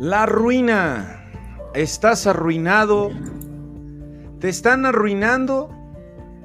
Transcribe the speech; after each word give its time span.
La 0.00 0.24
ruina. 0.24 1.26
Estás 1.74 2.26
arruinado. 2.26 3.10
Te 4.38 4.48
están 4.48 4.86
arruinando. 4.86 5.68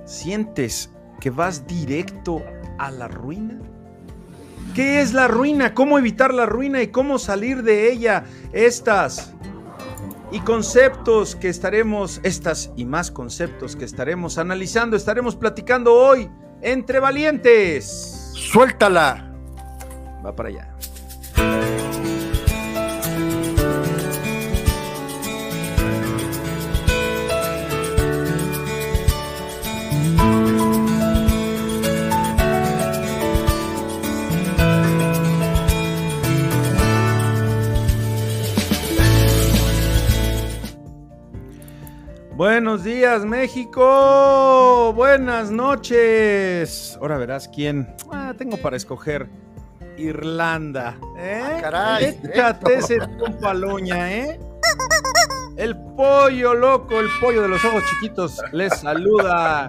¿Sientes 0.04 0.92
que 1.22 1.30
vas 1.30 1.66
directo 1.66 2.44
a 2.78 2.92
la 2.92 3.08
ruina? 3.08 3.58
¿Qué 4.76 5.00
es 5.00 5.14
la 5.14 5.30
ruina? 5.30 5.74
¿Cómo 5.74 5.98
evitar 5.98 6.34
la 6.34 6.46
ruina 6.46 6.82
y 6.82 6.88
cómo 6.88 7.18
salir 7.18 7.64
de 7.64 7.90
ella? 7.94 8.26
Estas 8.52 9.34
y 10.34 10.42
conceptos 10.42 11.38
que 11.38 11.48
estaremos, 11.48 12.20
estas 12.24 12.74
y 12.76 12.84
más 12.84 13.10
conceptos 13.10 13.78
que 13.78 13.86
estaremos 13.86 14.38
analizando, 14.38 14.98
estaremos 14.98 15.38
platicando 15.38 15.94
hoy 15.94 16.30
entre 16.62 17.00
valientes. 17.00 18.34
Suéltala. 18.34 19.34
Va 20.26 20.36
para 20.36 20.50
allá. 20.50 20.75
Buenos 42.46 42.84
días, 42.84 43.26
México. 43.26 44.94
Buenas 44.96 45.50
noches. 45.50 46.96
Ahora 47.02 47.18
verás 47.18 47.48
quién. 47.48 47.92
Ah, 48.12 48.36
tengo 48.38 48.58
para 48.58 48.78
escoger 48.78 49.28
Irlanda. 49.98 50.96
¿eh? 51.18 51.42
Ah, 51.44 51.58
caray. 51.60 52.20
Échate 52.24 52.76
ese 52.76 53.00
paloña, 53.42 54.14
¿eh? 54.14 54.40
El 55.58 55.76
pollo 55.98 56.54
loco, 56.54 57.00
el 57.00 57.08
pollo 57.20 57.42
de 57.42 57.48
los 57.48 57.66
ojos 57.66 57.82
chiquitos, 57.90 58.40
les 58.52 58.78
saluda 58.78 59.68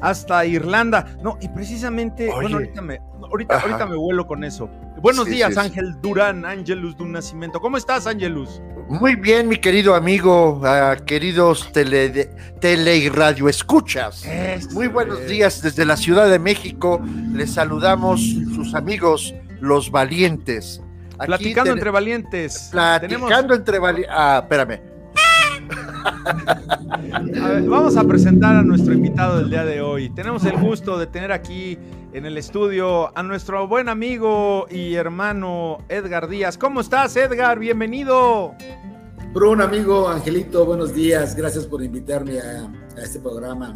hasta 0.00 0.46
Irlanda. 0.46 1.16
No, 1.24 1.38
y 1.40 1.48
precisamente, 1.48 2.30
Oye. 2.30 2.42
bueno, 2.42 2.56
ahorita 2.58 2.82
me, 2.82 3.00
ahorita, 3.20 3.56
Ajá. 3.56 3.66
ahorita 3.66 3.86
me 3.86 3.96
vuelo 3.96 4.28
con 4.28 4.44
eso. 4.44 4.70
Buenos 5.02 5.24
Sí, 5.26 5.32
días, 5.32 5.54
sí. 5.54 5.58
Ángel 5.60 5.96
Durán, 6.00 6.44
Ángelus 6.46 6.96
de 6.96 7.02
un 7.02 7.12
nacimiento. 7.12 7.60
¿Cómo 7.60 7.76
estás, 7.76 8.06
Ángelus? 8.06 8.62
Muy 8.88 9.16
bien, 9.16 9.48
mi 9.48 9.56
querido 9.56 9.94
amigo, 9.94 10.60
ah, 10.64 10.96
queridos 11.04 11.70
tele, 11.72 12.30
tele 12.60 12.96
y 12.98 13.08
radio 13.08 13.48
escuchas. 13.48 14.24
Muy 14.72 14.86
buenos 14.86 15.26
días 15.26 15.60
desde 15.62 15.84
la 15.84 15.96
Ciudad 15.96 16.28
de 16.30 16.38
México. 16.38 17.00
Les 17.32 17.52
saludamos 17.52 18.20
sus 18.54 18.74
amigos, 18.74 19.34
los 19.60 19.90
valientes. 19.90 20.80
Aquí 21.18 21.26
Platicando 21.26 21.70
ten- 21.70 21.78
entre 21.78 21.90
valientes. 21.90 22.68
Platicando 22.70 23.54
entre 23.54 23.78
valientes. 23.78 24.14
Ah, 24.16 24.40
espérame. 24.42 24.80
A 26.04 27.48
ver, 27.48 27.62
vamos 27.64 27.96
a 27.96 28.04
presentar 28.04 28.56
a 28.56 28.62
nuestro 28.62 28.92
invitado 28.92 29.38
del 29.38 29.50
día 29.50 29.64
de 29.64 29.80
hoy. 29.80 30.10
Tenemos 30.10 30.44
el 30.44 30.56
gusto 30.56 30.98
de 30.98 31.06
tener 31.06 31.32
aquí 31.32 31.78
en 32.12 32.26
el 32.26 32.38
estudio 32.38 33.16
a 33.16 33.22
nuestro 33.22 33.66
buen 33.66 33.88
amigo 33.88 34.66
y 34.70 34.94
hermano 34.94 35.78
Edgar 35.88 36.28
Díaz. 36.28 36.58
¿Cómo 36.58 36.80
estás, 36.80 37.16
Edgar? 37.16 37.58
Bienvenido. 37.58 38.54
Bruno, 39.32 39.64
amigo, 39.64 40.08
Angelito, 40.08 40.64
buenos 40.66 40.94
días. 40.94 41.34
Gracias 41.34 41.66
por 41.66 41.82
invitarme 41.82 42.38
a, 42.40 42.68
a 42.96 43.02
este 43.02 43.18
programa. 43.18 43.72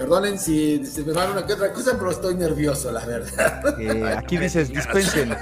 Perdonen 0.00 0.38
si 0.38 0.84
se 0.86 1.02
me 1.04 1.12
va 1.12 1.30
una 1.30 1.44
que 1.44 1.52
otra 1.52 1.72
cosa, 1.74 1.92
pero 1.98 2.10
estoy 2.10 2.34
nervioso, 2.34 2.90
la 2.90 3.04
verdad. 3.04 3.78
Eh, 3.78 4.14
aquí 4.16 4.38
dices 4.38 4.68
dispensen. 4.74 5.36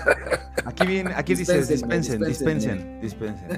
Aquí, 0.64 0.84
viene, 0.84 1.12
aquí 1.14 1.36
dices 1.36 1.68
dispensen, 1.68 2.20
dispensen, 2.24 3.00
dispensen. 3.00 3.48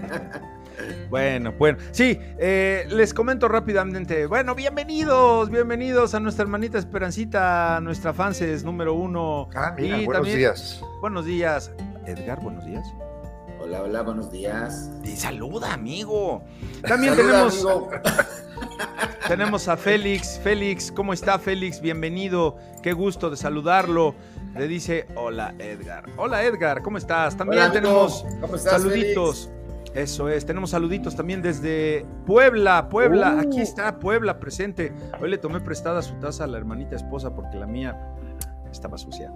Bueno, 1.08 1.52
bueno. 1.52 1.78
Sí, 1.92 2.18
eh, 2.38 2.86
les 2.90 3.12
comento 3.14 3.48
rápidamente. 3.48 4.26
Bueno, 4.26 4.54
bienvenidos, 4.54 5.50
bienvenidos 5.50 6.14
a 6.14 6.20
nuestra 6.20 6.42
hermanita 6.44 6.78
Esperancita, 6.78 7.80
nuestra 7.82 8.12
fanses 8.12 8.64
número 8.64 8.94
uno. 8.94 9.48
Ah, 9.54 9.74
mira, 9.76 9.98
Y 9.98 10.04
buenos 10.06 10.22
también- 10.22 10.38
días. 10.38 10.82
Buenos 11.00 11.24
días. 11.24 11.70
Edgar, 12.06 12.40
buenos 12.40 12.64
días. 12.64 12.84
Hola, 13.60 13.82
hola, 13.82 14.02
buenos 14.02 14.30
días. 14.32 14.90
Y 15.04 15.16
saluda, 15.16 15.72
amigo. 15.74 16.42
También 16.82 17.14
Saluda, 17.14 17.32
tenemos, 17.32 17.54
amigo. 17.64 17.90
tenemos 19.28 19.68
a 19.68 19.76
Félix. 19.76 20.40
Félix, 20.42 20.90
¿cómo 20.90 21.12
está 21.12 21.38
Félix? 21.38 21.80
Bienvenido. 21.80 22.56
Qué 22.82 22.92
gusto 22.92 23.28
de 23.30 23.36
saludarlo. 23.36 24.14
Le 24.56 24.66
dice, 24.66 25.06
hola 25.14 25.54
Edgar. 25.58 26.04
Hola 26.16 26.42
Edgar, 26.42 26.82
¿cómo 26.82 26.98
estás? 26.98 27.36
También 27.36 27.62
Hola, 27.62 27.72
tenemos 27.72 28.24
¿Cómo 28.40 28.56
estás, 28.56 28.72
saluditos. 28.82 29.50
Eso 29.94 30.28
es, 30.28 30.46
tenemos 30.46 30.70
saluditos 30.70 31.16
también 31.16 31.42
desde 31.42 32.06
Puebla, 32.24 32.88
Puebla. 32.88 33.34
Uh. 33.36 33.40
Aquí 33.40 33.60
está 33.60 33.98
Puebla 33.98 34.38
presente. 34.38 34.92
Hoy 35.20 35.30
le 35.30 35.38
tomé 35.38 35.60
prestada 35.60 36.00
su 36.02 36.14
taza 36.14 36.44
a 36.44 36.46
la 36.46 36.58
hermanita 36.58 36.94
esposa 36.94 37.34
porque 37.34 37.56
la 37.58 37.66
mía 37.66 37.98
estaba 38.70 38.96
sucia. 38.96 39.32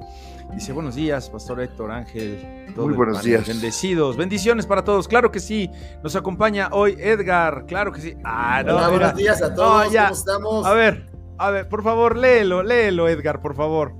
Dice, 0.55 0.73
buenos 0.73 0.95
días, 0.95 1.29
Pastor 1.29 1.61
Héctor 1.61 1.91
Ángel. 1.91 2.73
todo 2.75 2.87
Muy 2.87 2.95
buenos 2.95 3.23
días. 3.23 3.47
Bendecidos, 3.49 4.17
bendiciones 4.17 4.65
para 4.65 4.85
todos. 4.85 5.09
Claro 5.09 5.33
que 5.33 5.41
sí. 5.41 5.71
Nos 6.03 6.15
acompaña 6.15 6.69
hoy 6.71 6.97
Edgar. 7.01 7.67
Claro 7.67 7.91
que 7.93 8.01
sí. 8.01 8.17
Ah, 8.23 8.63
no, 8.65 8.77
Hola, 8.77 8.89
buenos 8.89 9.17
días 9.17 9.43
a 9.43 9.53
todos. 9.55 9.87
No, 9.87 9.93
ya. 9.93 10.05
¿Cómo 10.05 10.15
estamos? 10.15 10.67
A 10.67 10.73
ver, 10.73 11.11
a 11.39 11.51
ver, 11.51 11.69
por 11.69 11.83
favor, 11.83 12.17
léelo, 12.17 12.63
léelo, 12.63 13.09
Edgar, 13.09 13.43
por 13.43 13.57
favor. 13.57 13.93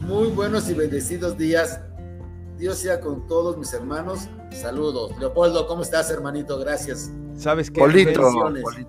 Muy 0.00 0.28
buenos 0.28 0.68
y 0.68 0.74
bendecidos 0.74 1.38
días. 1.38 1.80
Dios 2.58 2.78
sea 2.78 3.00
con 3.00 3.26
todos 3.26 3.56
mis 3.56 3.72
hermanos. 3.72 4.28
Saludos. 4.52 5.12
Leopoldo, 5.18 5.66
¿cómo 5.66 5.82
estás, 5.82 6.10
hermanito? 6.10 6.58
Gracias. 6.58 7.10
¿Sabes 7.36 7.70
qué? 7.70 7.80
Polito, 7.80 8.28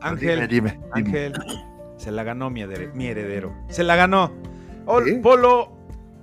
Ángel, 0.01 0.47
dime, 0.47 0.47
dime, 0.47 0.71
dime. 0.71 0.89
Ángel, 0.91 1.33
se 1.97 2.11
la 2.11 2.23
ganó 2.23 2.49
mi, 2.49 2.61
hered- 2.63 2.93
mi 2.93 3.07
heredero. 3.07 3.53
Se 3.69 3.83
la 3.83 3.95
ganó. 3.95 4.31
Polo, 5.21 5.71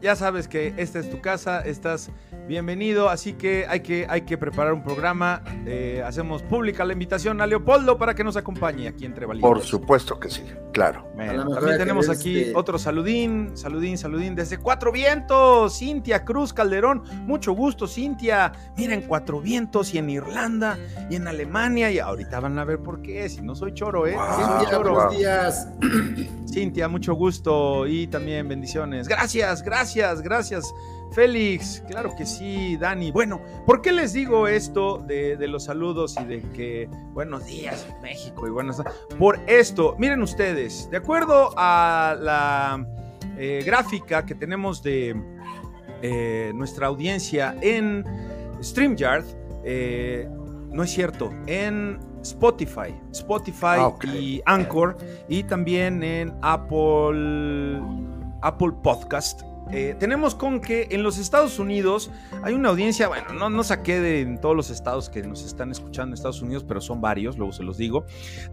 ya 0.00 0.16
sabes 0.16 0.48
que 0.48 0.74
esta 0.76 0.98
es 0.98 1.10
tu 1.10 1.20
casa, 1.20 1.60
estás 1.60 2.10
bienvenido, 2.46 3.08
así 3.10 3.34
que 3.34 3.66
hay 3.68 3.80
que, 3.80 4.06
hay 4.08 4.22
que 4.22 4.38
preparar 4.38 4.72
un 4.72 4.82
programa. 4.82 5.42
Eh, 5.66 6.02
hacemos 6.06 6.42
pública 6.42 6.84
la 6.84 6.92
invitación 6.92 7.40
a 7.40 7.46
Leopoldo 7.46 7.98
para 7.98 8.14
que 8.14 8.24
nos 8.24 8.36
acompañe 8.36 8.88
aquí 8.88 9.04
entre 9.04 9.26
Valientes. 9.26 9.48
Por 9.50 9.60
supuesto 9.62 10.18
que 10.18 10.30
sí, 10.30 10.42
claro. 10.72 11.06
Bueno, 11.14 11.48
también 11.50 11.78
tenemos 11.78 12.08
aquí 12.08 12.40
este- 12.40 12.56
otro 12.56 12.78
saludín, 12.78 13.50
saludín, 13.56 13.98
saludín 13.98 14.34
desde 14.34 14.58
Cuatro 14.58 14.92
Vientos, 14.92 15.78
Cintia 15.78 16.24
Cruz 16.24 16.52
Calderón, 16.52 17.02
mucho 17.26 17.52
gusto 17.52 17.86
Cintia, 17.86 18.52
mira 18.76 18.94
en 18.94 19.02
Cuatro 19.02 19.40
Vientos 19.40 19.92
y 19.94 19.98
en 19.98 20.08
Irlanda 20.10 20.78
y 21.10 21.16
en 21.16 21.26
Alemania 21.28 21.90
y 21.90 21.98
ahorita 21.98 22.40
van 22.40 22.58
a 22.58 22.64
ver 22.64 22.78
por 22.78 23.02
qué, 23.02 23.28
si 23.28 23.42
no 23.42 23.54
soy 23.54 23.74
choro, 23.74 24.06
¿eh? 24.06 24.14
Wow. 24.14 24.24
Cintia, 24.36 24.70
choro. 24.70 24.92
buenos 24.94 25.16
días. 25.18 25.68
Cintia, 26.52 26.88
mucho 26.88 27.14
gusto 27.14 27.86
y 27.86 28.06
también 28.06 28.48
bendiciones. 28.48 29.06
Gracias, 29.08 29.62
gracias, 29.62 29.87
gracias. 29.94 30.74
Félix, 31.12 31.82
claro 31.88 32.14
que 32.16 32.26
sí, 32.26 32.76
Dani. 32.76 33.10
Bueno, 33.10 33.40
¿por 33.66 33.80
qué 33.80 33.92
les 33.92 34.12
digo 34.12 34.46
esto 34.46 34.98
de, 34.98 35.36
de 35.36 35.48
los 35.48 35.64
saludos 35.64 36.16
y 36.20 36.24
de 36.24 36.42
que 36.54 36.88
buenos 37.12 37.46
días 37.46 37.86
México 38.02 38.46
y 38.46 38.50
buenas 38.50 38.82
Por 39.18 39.40
esto, 39.46 39.96
miren 39.98 40.22
ustedes, 40.22 40.88
de 40.90 40.98
acuerdo 40.98 41.50
a 41.56 42.14
la 42.20 42.86
eh, 43.38 43.62
gráfica 43.64 44.26
que 44.26 44.34
tenemos 44.34 44.82
de 44.82 45.14
eh, 46.02 46.52
nuestra 46.54 46.88
audiencia 46.88 47.56
en 47.62 48.04
StreamYard, 48.62 49.24
eh, 49.64 50.28
no 50.70 50.82
es 50.82 50.90
cierto, 50.90 51.32
en 51.46 51.98
Spotify, 52.22 52.94
Spotify 53.12 53.78
Ah, 53.78 53.94
y 54.04 54.42
Anchor 54.44 54.96
y 55.28 55.42
también 55.44 56.02
en 56.02 56.34
Apple, 56.42 57.80
Apple 58.42 58.72
Podcast. 58.82 59.42
Eh, 59.70 59.94
tenemos 59.98 60.34
con 60.34 60.60
que 60.60 60.88
en 60.92 61.02
los 61.02 61.18
Estados 61.18 61.58
Unidos 61.58 62.10
hay 62.42 62.54
una 62.54 62.70
audiencia, 62.70 63.08
bueno, 63.08 63.32
no, 63.34 63.50
no 63.50 63.62
saqué 63.62 64.00
de 64.00 64.20
en 64.22 64.40
todos 64.40 64.56
los 64.56 64.70
estados 64.70 65.10
que 65.10 65.22
nos 65.22 65.44
están 65.44 65.70
escuchando 65.70 66.08
en 66.08 66.14
Estados 66.14 66.40
Unidos, 66.40 66.64
pero 66.66 66.80
son 66.80 67.00
varios, 67.00 67.36
luego 67.36 67.52
se 67.52 67.62
los 67.62 67.76
digo. 67.76 68.04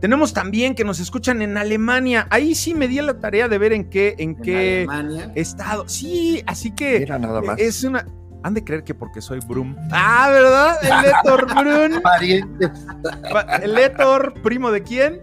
Tenemos 0.02 0.34
también 0.34 0.76
que 0.76 0.84
nos 0.84 1.00
escuchan 1.00 1.42
en 1.42 1.58
Alemania. 1.58 2.28
Ahí 2.32 2.54
sí 2.56 2.74
me 2.74 2.88
di 2.88 3.00
la 3.02 3.20
tarea 3.20 3.48
de 3.48 3.58
ver 3.58 3.72
en 3.74 3.90
qué, 3.90 4.16
en 4.18 4.32
En 4.32 4.36
qué 4.42 4.86
Alemania. 4.90 5.32
estado. 5.36 5.88
Sí, 5.88 6.44
así 6.48 6.72
que 6.72 7.00
Mira 7.00 7.18
nada 7.18 7.42
más. 7.42 7.60
es 7.60 7.84
una. 7.84 8.06
Han 8.44 8.54
de 8.54 8.64
creer 8.64 8.84
que 8.84 8.94
porque 8.94 9.22
soy 9.22 9.40
Brum. 9.48 9.76
Ah, 9.92 10.30
¿verdad? 10.32 10.78
El 10.84 11.02
Letor 11.02 11.46
Brum. 11.48 12.02
El 13.64 13.74
Letor, 13.74 14.34
primo 14.44 14.70
de 14.72 14.84
quién? 14.84 15.22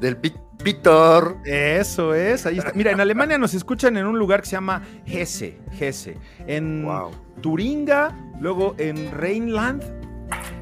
del 0.00 0.20
Ví- 0.20 0.34
Víctor. 0.62 1.38
Eso 1.44 2.14
es, 2.14 2.46
ahí 2.46 2.58
está. 2.58 2.72
Mira, 2.74 2.92
en 2.92 3.00
Alemania 3.00 3.36
nos 3.38 3.54
escuchan 3.54 3.96
en 3.96 4.06
un 4.06 4.18
lugar 4.18 4.40
que 4.40 4.46
se 4.46 4.52
llama 4.52 4.82
Hesse, 5.06 5.58
Hesse. 5.78 6.14
En 6.46 6.84
Wow. 6.84 7.10
Turinga, 7.40 8.16
luego 8.40 8.74
en 8.78 9.10
Rheinland, 9.12 9.82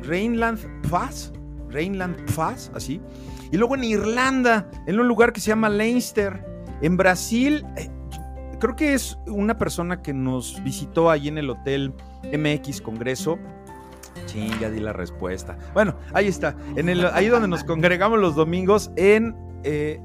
Rheinland 0.02 0.58
Pfalz, 0.82 1.32
Rheinland 1.69 2.17
Pfalz, 2.26 2.70
así. 2.75 3.00
Y 3.52 3.56
luego 3.56 3.75
en 3.75 3.85
Irlanda, 3.85 4.70
en 4.87 4.99
un 4.99 5.06
lugar 5.06 5.32
que 5.32 5.41
se 5.41 5.49
llama 5.49 5.69
Leinster. 5.69 6.44
En 6.81 6.97
Brasil, 6.97 7.67
eh, 7.76 7.91
creo 8.58 8.76
que 8.76 8.94
es 8.94 9.19
una 9.26 9.58
persona 9.58 10.00
que 10.00 10.14
nos 10.14 10.62
visitó 10.64 11.11
ahí 11.11 11.29
en 11.29 11.37
el 11.37 11.50
hotel 11.50 11.93
MX 12.32 12.81
Congreso. 12.81 13.38
Sí, 14.26 14.50
ya 14.61 14.70
di 14.70 14.81
la 14.81 14.93
respuesta. 14.93 15.58
Bueno, 15.75 15.97
ahí 16.14 16.29
está. 16.29 16.56
En 16.76 16.88
el, 16.88 17.05
ahí 17.06 17.29
donde 17.29 17.49
nos 17.49 17.64
congregamos 17.64 18.19
los 18.19 18.35
domingos 18.35 18.91
en 18.97 19.35
eh, 19.65 20.01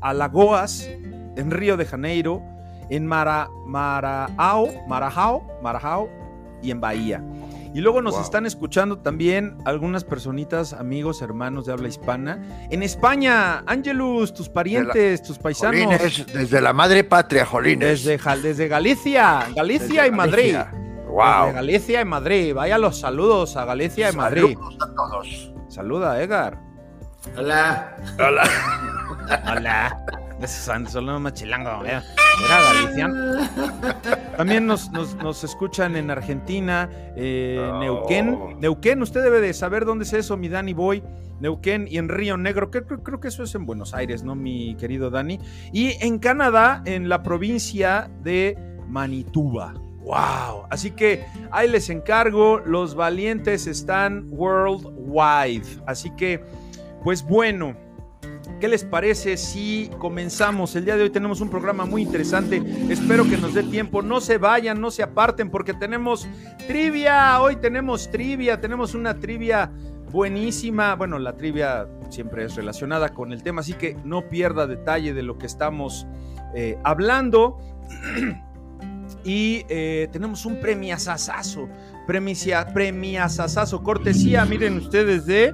Alagoas, 0.00 0.88
en 1.36 1.50
Río 1.50 1.76
de 1.76 1.86
Janeiro, 1.86 2.42
en 2.90 3.06
Mara, 3.06 3.48
Marajao, 3.66 4.68
Marajao, 4.88 6.08
y 6.62 6.70
en 6.70 6.80
Bahía. 6.80 7.22
Y 7.74 7.80
luego 7.80 8.02
nos 8.02 8.20
están 8.20 8.44
escuchando 8.44 8.98
también 8.98 9.56
algunas 9.64 10.04
personitas, 10.04 10.74
amigos, 10.74 11.22
hermanos 11.22 11.64
de 11.64 11.72
habla 11.72 11.88
hispana. 11.88 12.42
En 12.70 12.82
España, 12.82 13.60
Ángelus, 13.66 14.34
tus 14.34 14.50
parientes, 14.50 15.22
tus 15.22 15.38
paisanos. 15.38 16.26
desde 16.32 16.60
la 16.60 16.74
madre 16.74 17.02
patria, 17.02 17.46
Jolines. 17.46 18.04
Desde, 18.04 18.36
desde 18.42 18.68
Galicia, 18.68 19.48
Galicia 19.56 20.06
y 20.06 20.10
Madrid. 20.10 20.56
Wow. 21.08 21.46
Desde 21.46 21.52
Galicia 21.54 22.00
y 22.02 22.04
Madrid. 22.04 22.54
Vaya 22.54 22.76
los 22.76 23.00
saludos 23.00 23.56
a 23.56 23.64
Galicia 23.64 24.10
y 24.10 24.16
Madrid. 24.16 24.54
Saludos 24.54 24.78
a 24.80 24.94
todos. 24.94 25.52
Saluda, 25.68 26.22
Edgar. 26.22 26.71
Hola. 27.36 27.96
Hola. 28.18 28.42
Hola. 29.50 30.06
Solo 30.88 31.20
más 31.20 31.34
chilango. 31.34 31.82
Galicia. 32.48 33.10
También 34.36 34.66
nos, 34.66 34.90
nos, 34.90 35.44
escuchan 35.44 35.96
en 35.96 36.10
Argentina, 36.10 36.90
eh, 37.16 37.70
Neuquén. 37.78 38.28
Oh. 38.30 38.50
Neuquén, 38.58 39.02
usted 39.02 39.22
debe 39.22 39.40
de 39.40 39.54
saber 39.54 39.84
dónde 39.84 40.04
es 40.04 40.12
eso, 40.12 40.36
mi 40.36 40.48
Dani 40.48 40.72
Boy. 40.72 41.02
Neuquén 41.40 41.86
y 41.88 41.98
en 41.98 42.08
Río 42.08 42.36
Negro, 42.36 42.70
creo, 42.70 42.86
creo, 42.86 43.20
que 43.20 43.28
eso 43.28 43.42
es 43.42 43.54
en 43.54 43.66
Buenos 43.66 43.94
Aires, 43.94 44.22
¿no, 44.22 44.34
mi 44.34 44.76
querido 44.76 45.10
Dani? 45.10 45.38
Y 45.72 45.92
en 46.04 46.18
Canadá, 46.18 46.82
en 46.84 47.08
la 47.08 47.22
provincia 47.22 48.10
de 48.22 48.56
Manituba. 48.88 49.74
¡Wow! 50.02 50.66
Así 50.70 50.90
que 50.90 51.24
ahí 51.50 51.68
les 51.68 51.88
encargo, 51.88 52.58
los 52.58 52.94
valientes 52.94 53.66
están 53.66 54.26
worldwide. 54.30 55.66
Así 55.86 56.10
que, 56.16 56.44
pues 57.02 57.22
bueno, 57.22 57.76
¿Qué 58.62 58.68
les 58.68 58.84
parece 58.84 59.36
si 59.38 59.90
comenzamos? 59.98 60.76
El 60.76 60.84
día 60.84 60.96
de 60.96 61.02
hoy 61.02 61.10
tenemos 61.10 61.40
un 61.40 61.50
programa 61.50 61.84
muy 61.84 62.02
interesante. 62.02 62.62
Espero 62.88 63.24
que 63.24 63.36
nos 63.36 63.54
dé 63.54 63.64
tiempo. 63.64 64.02
No 64.02 64.20
se 64.20 64.38
vayan, 64.38 64.80
no 64.80 64.92
se 64.92 65.02
aparten 65.02 65.50
porque 65.50 65.74
tenemos 65.74 66.28
trivia. 66.68 67.40
Hoy 67.40 67.56
tenemos 67.56 68.08
trivia. 68.08 68.60
Tenemos 68.60 68.94
una 68.94 69.18
trivia 69.18 69.68
buenísima. 70.12 70.94
Bueno, 70.94 71.18
la 71.18 71.32
trivia 71.36 71.88
siempre 72.08 72.44
es 72.44 72.54
relacionada 72.54 73.08
con 73.08 73.32
el 73.32 73.42
tema, 73.42 73.62
así 73.62 73.72
que 73.72 73.96
no 74.04 74.28
pierda 74.28 74.68
detalle 74.68 75.12
de 75.12 75.24
lo 75.24 75.38
que 75.38 75.46
estamos 75.46 76.06
eh, 76.54 76.78
hablando. 76.84 77.58
y 79.24 79.64
eh, 79.68 80.08
tenemos 80.12 80.46
un 80.46 80.60
premiazazazo. 80.60 81.68
Premiazazazo. 82.06 83.82
Cortesía, 83.82 84.44
miren 84.44 84.76
ustedes 84.76 85.26
de 85.26 85.52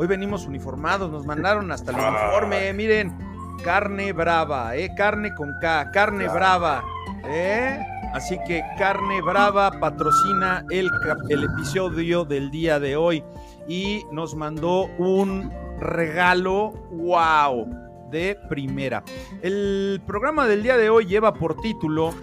Hoy 0.00 0.06
venimos 0.06 0.46
uniformados, 0.46 1.10
nos 1.10 1.26
mandaron 1.26 1.72
hasta 1.72 1.90
el 1.90 1.96
uniforme, 1.96 2.72
miren, 2.72 3.18
carne 3.64 4.12
brava, 4.12 4.76
¿eh? 4.76 4.94
Carne 4.96 5.34
con 5.34 5.52
K, 5.60 5.90
carne 5.90 6.28
brava, 6.28 6.84
¿eh? 7.26 7.84
Así 8.14 8.38
que 8.46 8.62
Carne 8.78 9.20
Brava 9.20 9.72
patrocina 9.72 10.64
el, 10.70 10.88
el 11.28 11.44
episodio 11.44 12.24
del 12.24 12.50
día 12.50 12.78
de 12.80 12.96
hoy 12.96 13.24
y 13.66 14.04
nos 14.12 14.34
mandó 14.34 14.84
un 14.98 15.52
regalo, 15.80 16.70
wow, 16.92 17.68
de 18.10 18.38
primera. 18.48 19.02
El 19.42 20.00
programa 20.06 20.46
del 20.46 20.62
día 20.62 20.76
de 20.76 20.88
hoy 20.88 21.06
lleva 21.06 21.34
por 21.34 21.60
título 21.60 22.14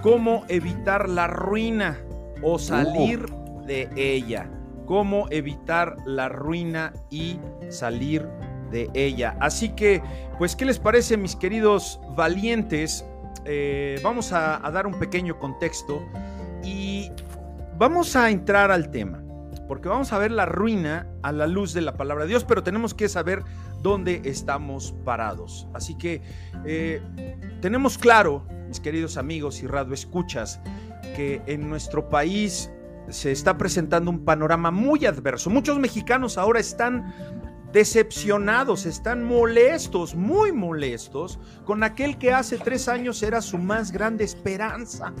Cómo 0.00 0.44
evitar 0.48 1.08
la 1.08 1.28
ruina 1.28 2.00
o 2.42 2.58
salir 2.58 3.26
uh. 3.30 3.64
de 3.64 3.90
ella 3.94 4.48
cómo 4.86 5.26
evitar 5.30 5.96
la 6.06 6.28
ruina 6.28 6.92
y 7.10 7.38
salir 7.70 8.28
de 8.70 8.90
ella. 8.94 9.36
Así 9.40 9.70
que, 9.70 10.02
pues, 10.38 10.56
¿qué 10.56 10.64
les 10.64 10.78
parece, 10.78 11.16
mis 11.16 11.36
queridos 11.36 12.00
valientes? 12.16 13.04
Eh, 13.44 14.00
vamos 14.02 14.32
a, 14.32 14.58
dar 14.72 14.86
un 14.86 14.98
pequeño 14.98 15.38
contexto 15.38 16.02
y 16.62 17.10
vamos 17.76 18.16
a 18.16 18.30
entrar 18.30 18.70
al 18.70 18.90
tema, 18.90 19.22
porque 19.68 19.88
vamos 19.88 20.12
a 20.12 20.18
ver 20.18 20.30
la 20.30 20.46
ruina 20.46 21.06
a 21.22 21.32
la 21.32 21.46
luz 21.46 21.72
de 21.72 21.82
la 21.82 21.94
palabra 21.96 22.24
de 22.24 22.30
Dios, 22.30 22.44
pero 22.44 22.62
tenemos 22.62 22.94
que 22.94 23.08
saber 23.08 23.42
dónde 23.82 24.22
estamos 24.24 24.94
parados. 25.04 25.68
Así 25.74 25.96
que 25.96 26.22
eh, 26.64 27.02
tenemos 27.60 27.98
claro, 27.98 28.46
mis 28.68 28.80
queridos 28.80 29.16
amigos 29.16 29.62
y 29.62 29.66
radio 29.66 29.92
escuchas, 29.92 30.60
que 31.16 31.42
en 31.46 31.68
nuestro 31.68 32.08
país 32.08 32.70
se 33.08 33.32
está 33.32 33.58
presentando 33.58 34.10
un 34.10 34.24
panorama 34.24 34.70
muy 34.70 35.04
adverso. 35.06 35.50
Muchos 35.50 35.78
mexicanos 35.78 36.38
ahora 36.38 36.60
están 36.60 37.12
decepcionados, 37.72 38.86
están 38.86 39.24
molestos, 39.24 40.14
muy 40.14 40.52
molestos 40.52 41.38
con 41.64 41.82
aquel 41.82 42.18
que 42.18 42.32
hace 42.32 42.58
tres 42.58 42.88
años 42.88 43.22
era 43.22 43.40
su 43.40 43.58
más 43.58 43.92
grande 43.92 44.24
esperanza. 44.24 45.12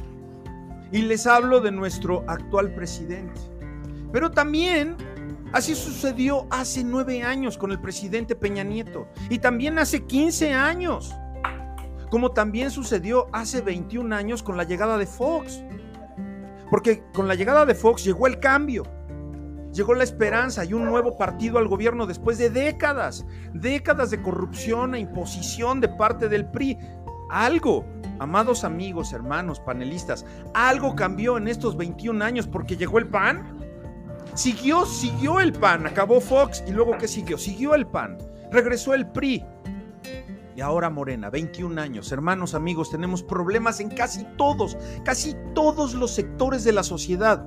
Y 0.92 1.02
les 1.02 1.26
hablo 1.26 1.60
de 1.60 1.72
nuestro 1.72 2.22
actual 2.28 2.74
presidente. 2.74 3.40
Pero 4.12 4.30
también 4.30 4.96
así 5.52 5.74
sucedió 5.74 6.46
hace 6.50 6.84
nueve 6.84 7.22
años 7.22 7.56
con 7.56 7.72
el 7.72 7.80
presidente 7.80 8.36
Peña 8.36 8.62
Nieto. 8.62 9.08
Y 9.30 9.38
también 9.38 9.78
hace 9.78 10.04
15 10.04 10.52
años. 10.52 11.14
Como 12.10 12.32
también 12.32 12.70
sucedió 12.70 13.26
hace 13.32 13.62
21 13.62 14.14
años 14.14 14.42
con 14.42 14.58
la 14.58 14.64
llegada 14.64 14.98
de 14.98 15.06
Fox. 15.06 15.62
Porque 16.72 17.04
con 17.12 17.28
la 17.28 17.34
llegada 17.34 17.66
de 17.66 17.74
Fox 17.74 18.02
llegó 18.02 18.26
el 18.26 18.40
cambio, 18.40 18.84
llegó 19.74 19.92
la 19.92 20.04
esperanza 20.04 20.64
y 20.64 20.72
un 20.72 20.86
nuevo 20.86 21.18
partido 21.18 21.58
al 21.58 21.68
gobierno 21.68 22.06
después 22.06 22.38
de 22.38 22.48
décadas, 22.48 23.26
décadas 23.52 24.10
de 24.10 24.22
corrupción 24.22 24.94
e 24.94 25.00
imposición 25.00 25.82
de 25.82 25.90
parte 25.90 26.30
del 26.30 26.50
PRI. 26.50 26.78
Algo, 27.28 27.84
amados 28.20 28.64
amigos, 28.64 29.12
hermanos, 29.12 29.60
panelistas, 29.60 30.24
algo 30.54 30.96
cambió 30.96 31.36
en 31.36 31.46
estos 31.46 31.76
21 31.76 32.24
años 32.24 32.46
porque 32.46 32.78
llegó 32.78 32.96
el 32.96 33.06
PAN. 33.06 33.58
Siguió, 34.32 34.86
siguió 34.86 35.40
el 35.40 35.52
PAN, 35.52 35.86
acabó 35.86 36.22
Fox 36.22 36.64
y 36.66 36.70
luego 36.70 36.96
¿qué 36.96 37.06
siguió? 37.06 37.36
Siguió 37.36 37.74
el 37.74 37.86
PAN, 37.86 38.16
regresó 38.50 38.94
el 38.94 39.06
PRI, 39.08 39.44
y 40.56 40.60
ahora 40.60 40.90
Morena, 40.90 41.30
21 41.30 41.80
años. 41.80 42.12
Hermanos, 42.12 42.54
amigos, 42.54 42.90
tenemos 42.90 43.22
problemas 43.22 43.80
en 43.80 43.90
casi 43.90 44.24
todos, 44.36 44.76
casi 45.04 45.34
todos 45.54 45.94
los 45.94 46.12
sectores 46.12 46.64
de 46.64 46.72
la 46.72 46.82
sociedad. 46.82 47.46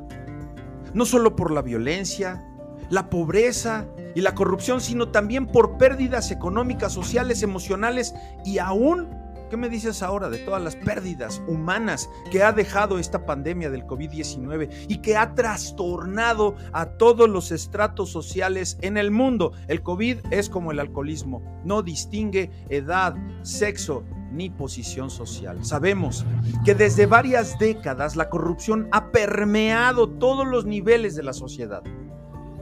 No 0.93 1.05
solo 1.05 1.35
por 1.35 1.51
la 1.51 1.61
violencia, 1.61 2.43
la 2.89 3.09
pobreza 3.09 3.87
y 4.15 4.21
la 4.21 4.33
corrupción, 4.33 4.81
sino 4.81 5.09
también 5.09 5.45
por 5.45 5.77
pérdidas 5.77 6.31
económicas, 6.31 6.93
sociales, 6.93 7.43
emocionales 7.43 8.15
y 8.43 8.59
aún 8.59 9.24
¿Qué 9.55 9.61
me 9.61 9.69
dices 9.69 10.03
ahora 10.03 10.29
de 10.29 10.39
todas 10.39 10.61
las 10.61 10.75
pérdidas 10.75 11.41
humanas 11.47 12.09
que 12.29 12.43
ha 12.43 12.51
dejado 12.51 12.99
esta 12.99 13.25
pandemia 13.25 13.69
del 13.69 13.85
COVID-19 13.85 14.87
y 14.89 14.97
que 14.97 15.15
ha 15.15 15.33
trastornado 15.33 16.57
a 16.73 16.97
todos 16.97 17.29
los 17.29 17.53
estratos 17.53 18.09
sociales 18.09 18.77
en 18.81 18.97
el 18.97 19.11
mundo? 19.11 19.53
El 19.69 19.81
COVID 19.81 20.17
es 20.29 20.49
como 20.49 20.73
el 20.73 20.79
alcoholismo, 20.81 21.41
no 21.63 21.83
distingue 21.83 22.51
edad, 22.67 23.15
sexo 23.43 24.03
ni 24.29 24.49
posición 24.49 25.09
social. 25.09 25.63
Sabemos 25.63 26.25
que 26.65 26.75
desde 26.75 27.05
varias 27.05 27.57
décadas 27.57 28.17
la 28.17 28.29
corrupción 28.29 28.89
ha 28.91 29.09
permeado 29.11 30.09
todos 30.09 30.45
los 30.45 30.65
niveles 30.65 31.15
de 31.15 31.23
la 31.23 31.31
sociedad 31.31 31.81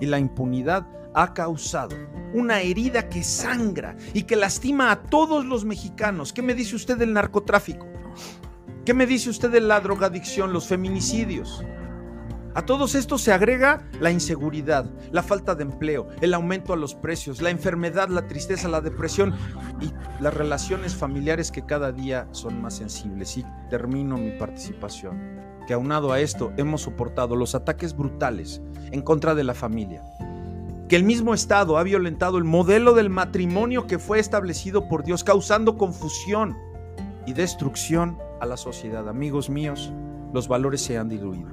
y 0.04 0.06
la 0.06 0.20
impunidad 0.20 0.86
ha 1.14 1.34
causado 1.34 1.96
una 2.34 2.60
herida 2.60 3.08
que 3.08 3.24
sangra 3.24 3.96
y 4.14 4.24
que 4.24 4.36
lastima 4.36 4.92
a 4.92 5.02
todos 5.02 5.46
los 5.46 5.64
mexicanos. 5.64 6.34
¿Qué 6.34 6.42
me 6.42 6.56
dice 6.56 6.76
usted 6.76 6.98
del 6.98 7.14
narcotráfico? 7.14 7.88
¿Qué 8.84 8.94
me 8.94 9.06
dice 9.06 9.30
usted 9.30 9.50
de 9.50 9.62
la 9.62 9.80
drogadicción, 9.80 10.52
los 10.52 10.68
feminicidios? 10.68 11.64
A 12.54 12.66
todos 12.66 12.96
estos 12.96 13.22
se 13.22 13.32
agrega 13.32 13.88
la 14.02 14.12
inseguridad, 14.12 14.92
la 15.12 15.24
falta 15.24 15.56
de 15.56 15.64
empleo, 15.64 16.10
el 16.20 16.34
aumento 16.34 16.74
a 16.74 16.76
los 16.76 16.96
precios, 16.96 17.42
la 17.42 17.50
enfermedad, 17.50 18.10
la 18.10 18.28
tristeza, 18.28 18.68
la 18.68 18.82
depresión 18.82 19.34
y 19.80 19.94
las 20.22 20.34
relaciones 20.34 20.96
familiares 20.96 21.50
que 21.50 21.66
cada 21.66 21.94
día 21.94 22.28
son 22.32 22.62
más 22.62 22.76
sensibles. 22.76 23.38
Y 23.38 23.46
termino 23.70 24.18
mi 24.18 24.32
participación. 24.32 25.53
Que 25.68 25.74
aunado 25.74 26.12
a 26.12 26.20
esto 26.20 26.52
hemos 26.58 26.82
soportado 26.82 27.36
los 27.36 27.56
ataques 27.56 27.96
brutales 27.96 28.62
en 28.92 29.02
contra 29.02 29.34
de 29.34 29.44
la 29.44 29.54
familia, 29.54 30.04
que 30.90 30.96
el 30.96 31.04
mismo 31.04 31.34
Estado 31.34 31.78
ha 31.78 31.84
violentado 31.84 32.38
el 32.38 32.44
modelo 32.44 32.94
del 32.94 33.10
matrimonio 33.10 33.88
que 33.88 33.98
fue 33.98 34.20
establecido 34.20 34.88
por 34.88 35.04
Dios, 35.04 35.24
causando 35.24 35.78
confusión 35.78 36.56
y 37.26 37.34
destrucción 37.34 38.18
a 38.42 38.46
la 38.46 38.58
sociedad. 38.58 39.08
Amigos 39.08 39.50
míos, 39.50 39.92
los 40.34 40.48
valores 40.48 40.82
se 40.82 40.98
han 40.98 41.10
diluido. 41.10 41.50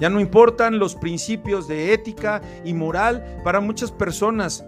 Ya 0.00 0.10
no 0.10 0.20
importan 0.20 0.78
los 0.78 0.94
principios 0.94 1.68
de 1.68 1.92
ética 1.92 2.42
y 2.64 2.74
moral 2.74 3.40
para 3.44 3.60
muchas 3.60 3.90
personas. 3.90 4.64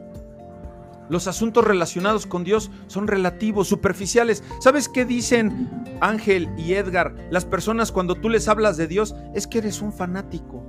Los 1.09 1.27
asuntos 1.27 1.65
relacionados 1.65 2.27
con 2.27 2.45
Dios 2.45 2.71
son 2.87 3.07
relativos, 3.07 3.69
superficiales. 3.69 4.43
¿Sabes 4.61 4.89
qué 4.89 5.05
dicen 5.05 5.71
Ángel 6.01 6.49
y 6.57 6.75
Edgar? 6.75 7.15
Las 7.31 7.45
personas 7.45 7.93
cuando 7.93 8.15
tú 8.15 8.29
les 8.29 8.49
hablas 8.49 8.77
de 8.77 8.87
Dios 8.87 9.15
es 9.35 9.47
que 9.47 9.59
eres 9.59 9.83
un 9.83 9.93
fanático. 9.93 10.65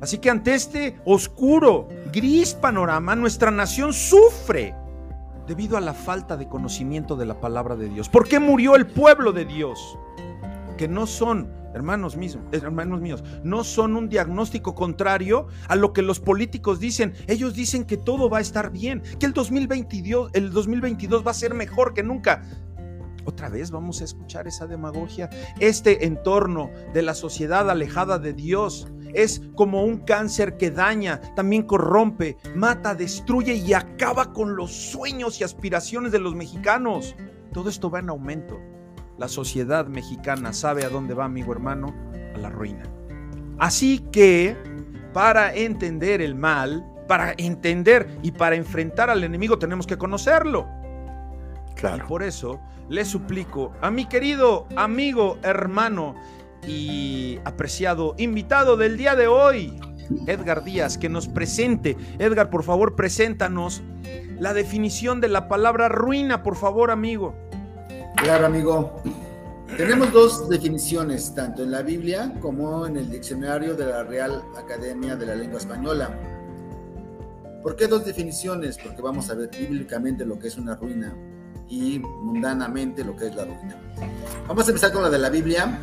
Así 0.00 0.18
que 0.18 0.28
ante 0.28 0.54
este 0.54 1.00
oscuro, 1.04 1.88
gris 2.12 2.52
panorama, 2.54 3.14
nuestra 3.14 3.50
nación 3.50 3.92
sufre 3.92 4.74
debido 5.46 5.76
a 5.76 5.80
la 5.80 5.94
falta 5.94 6.36
de 6.36 6.48
conocimiento 6.48 7.16
de 7.16 7.26
la 7.26 7.40
palabra 7.40 7.76
de 7.76 7.88
Dios. 7.88 8.08
¿Por 8.08 8.26
qué 8.28 8.38
murió 8.38 8.76
el 8.76 8.86
pueblo 8.86 9.32
de 9.32 9.44
Dios? 9.44 9.98
Que 10.76 10.88
no 10.88 11.06
son, 11.06 11.50
hermanos 11.74 12.16
míos, 12.16 12.38
hermanos 12.52 13.00
míos, 13.00 13.22
no 13.42 13.64
son 13.64 13.96
un 13.96 14.08
diagnóstico 14.08 14.74
contrario 14.74 15.46
a 15.68 15.76
lo 15.76 15.92
que 15.92 16.02
los 16.02 16.20
políticos 16.20 16.80
dicen. 16.80 17.14
Ellos 17.26 17.54
dicen 17.54 17.84
que 17.84 17.96
todo 17.96 18.28
va 18.28 18.38
a 18.38 18.42
estar 18.42 18.70
bien, 18.70 19.02
que 19.18 19.26
el 19.26 19.32
2022, 19.32 20.30
el 20.34 20.50
2022 20.52 21.26
va 21.26 21.30
a 21.30 21.34
ser 21.34 21.54
mejor 21.54 21.94
que 21.94 22.02
nunca. 22.02 22.42
Otra 23.26 23.48
vez 23.48 23.70
vamos 23.70 24.00
a 24.00 24.04
escuchar 24.04 24.46
esa 24.46 24.66
demagogia. 24.66 25.30
Este 25.58 26.06
entorno 26.06 26.70
de 26.92 27.02
la 27.02 27.14
sociedad 27.14 27.70
alejada 27.70 28.18
de 28.18 28.34
Dios 28.34 28.86
es 29.14 29.40
como 29.54 29.84
un 29.84 29.98
cáncer 29.98 30.56
que 30.56 30.70
daña, 30.70 31.20
también 31.34 31.62
corrompe, 31.62 32.36
mata, 32.54 32.94
destruye 32.94 33.54
y 33.54 33.72
acaba 33.72 34.32
con 34.32 34.56
los 34.56 34.72
sueños 34.72 35.40
y 35.40 35.44
aspiraciones 35.44 36.12
de 36.12 36.18
los 36.18 36.34
mexicanos. 36.34 37.14
Todo 37.52 37.70
esto 37.70 37.90
va 37.90 38.00
en 38.00 38.10
aumento. 38.10 38.58
La 39.18 39.28
sociedad 39.28 39.86
mexicana 39.86 40.52
sabe 40.52 40.84
a 40.84 40.88
dónde 40.88 41.14
va, 41.14 41.24
amigo 41.24 41.52
hermano, 41.52 41.94
a 42.34 42.38
la 42.38 42.50
ruina. 42.50 42.82
Así 43.58 44.00
que, 44.10 44.56
para 45.12 45.54
entender 45.54 46.20
el 46.20 46.34
mal, 46.34 46.84
para 47.06 47.34
entender 47.36 48.08
y 48.22 48.32
para 48.32 48.56
enfrentar 48.56 49.10
al 49.10 49.22
enemigo 49.22 49.58
tenemos 49.58 49.86
que 49.86 49.96
conocerlo. 49.96 50.66
Claro. 51.76 52.04
Y 52.04 52.08
por 52.08 52.22
eso 52.22 52.60
le 52.88 53.04
suplico 53.04 53.72
a 53.80 53.90
mi 53.90 54.06
querido 54.06 54.66
amigo, 54.76 55.38
hermano 55.42 56.14
y 56.66 57.38
apreciado 57.44 58.14
invitado 58.18 58.76
del 58.76 58.96
día 58.96 59.14
de 59.14 59.26
hoy, 59.26 59.78
Edgar 60.26 60.64
Díaz, 60.64 60.98
que 60.98 61.08
nos 61.08 61.28
presente. 61.28 61.96
Edgar, 62.18 62.50
por 62.50 62.62
favor, 62.62 62.96
preséntanos 62.96 63.82
la 64.38 64.54
definición 64.54 65.20
de 65.20 65.28
la 65.28 65.48
palabra 65.48 65.88
ruina, 65.88 66.42
por 66.42 66.56
favor, 66.56 66.90
amigo. 66.90 67.34
Claro, 68.16 68.46
amigo. 68.46 69.02
Tenemos 69.76 70.12
dos 70.12 70.48
definiciones, 70.48 71.34
tanto 71.34 71.62
en 71.62 71.72
la 71.72 71.82
Biblia 71.82 72.32
como 72.40 72.86
en 72.86 72.96
el 72.96 73.10
diccionario 73.10 73.74
de 73.74 73.86
la 73.86 74.04
Real 74.04 74.42
Academia 74.56 75.16
de 75.16 75.26
la 75.26 75.34
Lengua 75.34 75.58
Española. 75.58 76.16
¿Por 77.62 77.74
qué 77.74 77.88
dos 77.88 78.04
definiciones? 78.04 78.78
Porque 78.78 79.02
vamos 79.02 79.30
a 79.30 79.34
ver 79.34 79.50
bíblicamente 79.50 80.24
lo 80.24 80.38
que 80.38 80.48
es 80.48 80.58
una 80.58 80.76
ruina 80.76 81.16
y 81.68 81.98
mundanamente 81.98 83.02
lo 83.02 83.16
que 83.16 83.26
es 83.28 83.34
la 83.34 83.44
ruina. 83.44 83.80
Vamos 84.46 84.66
a 84.66 84.70
empezar 84.70 84.92
con 84.92 85.02
la 85.02 85.10
de 85.10 85.18
la 85.18 85.30
Biblia. 85.30 85.78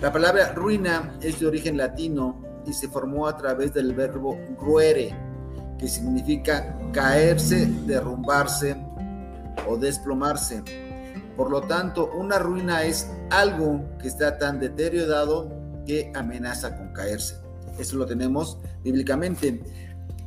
La 0.00 0.12
palabra 0.12 0.52
ruina 0.54 1.18
es 1.20 1.38
de 1.38 1.46
origen 1.46 1.76
latino 1.76 2.40
y 2.66 2.72
se 2.72 2.88
formó 2.88 3.26
a 3.26 3.36
través 3.36 3.74
del 3.74 3.94
verbo 3.94 4.38
ruere, 4.58 5.14
que 5.78 5.86
significa 5.86 6.78
caerse, 6.92 7.66
derrumbarse 7.84 8.76
o 9.68 9.76
desplomarse. 9.76 10.62
Por 11.36 11.50
lo 11.50 11.62
tanto, 11.62 12.10
una 12.12 12.38
ruina 12.38 12.82
es 12.82 13.10
algo 13.30 13.82
que 14.00 14.08
está 14.08 14.38
tan 14.38 14.60
deteriorado 14.60 15.50
que 15.86 16.12
amenaza 16.14 16.76
con 16.76 16.92
caerse. 16.92 17.36
Eso 17.78 17.96
lo 17.96 18.06
tenemos 18.06 18.58
bíblicamente. 18.84 19.62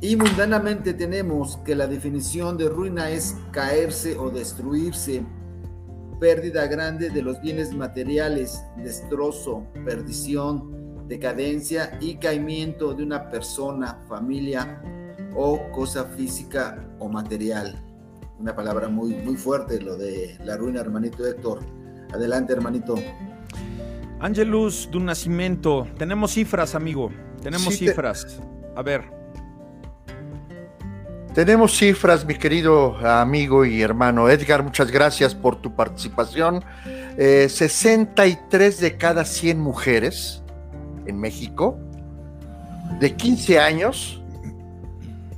Y 0.00 0.16
mundanamente 0.16 0.92
tenemos 0.92 1.58
que 1.64 1.74
la 1.74 1.86
definición 1.86 2.58
de 2.58 2.68
ruina 2.68 3.10
es 3.10 3.34
caerse 3.50 4.16
o 4.18 4.30
destruirse, 4.30 5.24
pérdida 6.20 6.66
grande 6.66 7.08
de 7.10 7.22
los 7.22 7.40
bienes 7.40 7.72
materiales, 7.74 8.62
destrozo, 8.76 9.66
perdición, 9.84 11.08
decadencia 11.08 11.98
y 12.00 12.16
caimiento 12.16 12.92
de 12.94 13.04
una 13.04 13.28
persona, 13.30 14.04
familia 14.08 14.82
o 15.34 15.70
cosa 15.72 16.04
física 16.04 16.84
o 16.98 17.08
material. 17.08 17.82
Una 18.38 18.54
palabra 18.54 18.88
muy, 18.88 19.14
muy 19.14 19.36
fuerte 19.36 19.80
lo 19.80 19.96
de 19.96 20.36
la 20.44 20.56
ruina, 20.56 20.80
hermanito 20.80 21.26
Héctor. 21.26 21.60
Adelante, 22.12 22.52
hermanito. 22.52 22.94
Angelus 24.20 24.88
de 24.90 24.98
un 24.98 25.06
nacimiento. 25.06 25.86
Tenemos 25.98 26.32
cifras, 26.32 26.74
amigo. 26.74 27.10
Tenemos 27.42 27.76
cifras. 27.76 28.40
A 28.74 28.82
ver. 28.82 29.16
Tenemos 31.34 31.76
cifras, 31.76 32.24
mi 32.24 32.34
querido 32.34 32.96
amigo 33.06 33.66
y 33.66 33.82
hermano 33.82 34.30
Edgar, 34.30 34.62
muchas 34.62 34.90
gracias 34.90 35.34
por 35.34 35.56
tu 35.60 35.76
participación. 35.76 36.64
63 37.18 38.78
eh, 38.78 38.82
de 38.82 38.96
cada 38.96 39.24
100 39.24 39.60
mujeres 39.60 40.42
en 41.04 41.18
México 41.18 41.78
de 43.00 43.14
15 43.14 43.58
años 43.58 44.22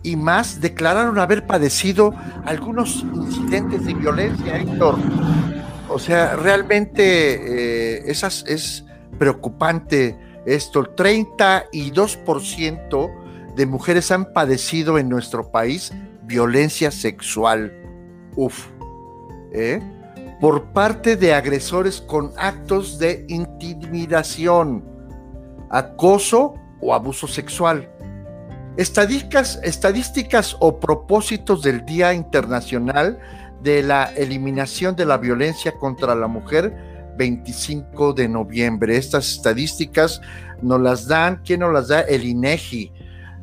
y 0.03 0.17
más 0.17 0.61
declararon 0.61 1.19
haber 1.19 1.47
padecido 1.47 2.15
algunos 2.45 3.05
incidentes 3.15 3.85
de 3.85 3.95
violencia, 3.95 4.57
Héctor. 4.57 4.97
O 5.89 5.99
sea, 5.99 6.37
realmente 6.37 8.07
eh, 8.07 8.11
es 8.11 8.85
preocupante 9.19 10.17
esto. 10.47 10.81
El 10.81 10.87
32% 10.97 13.55
de 13.55 13.67
mujeres 13.67 14.11
han 14.11 14.33
padecido 14.33 14.99
en 14.99 15.09
nuestro 15.09 15.51
país 15.51 15.93
violencia 16.23 16.91
sexual. 16.91 17.73
Uf. 18.37 18.67
¿eh? 19.53 19.81
Por 20.41 20.73
parte 20.73 21.17
de 21.17 21.35
agresores 21.35 22.01
con 22.01 22.33
actos 22.37 22.99
de 22.99 23.25
intimidación, 23.29 24.85
acoso 25.71 26.55
o 26.81 26.95
abuso 26.95 27.27
sexual. 27.27 27.91
Estadísticas, 28.79 30.57
o 30.61 30.81
propósitos 30.81 31.63
del 31.63 31.85
Día 31.85 32.15
Internacional 32.15 33.19
de 33.63 33.83
la 33.83 34.05
Eliminación 34.05 34.97
de 34.97 35.05
la 35.05 35.19
Violencia 35.19 35.73
contra 35.73 36.15
la 36.15 36.29
Mujer, 36.29 36.75
25 37.19 38.15
de 38.15 38.29
noviembre. 38.29 38.97
Estas 38.97 39.33
estadísticas 39.33 40.23
nos 40.63 40.81
las 40.81 41.07
dan, 41.07 41.43
¿quién 41.45 41.61
nos 41.61 41.73
las 41.73 41.89
da? 41.89 42.01
El 42.01 42.25
INEGI 42.25 42.93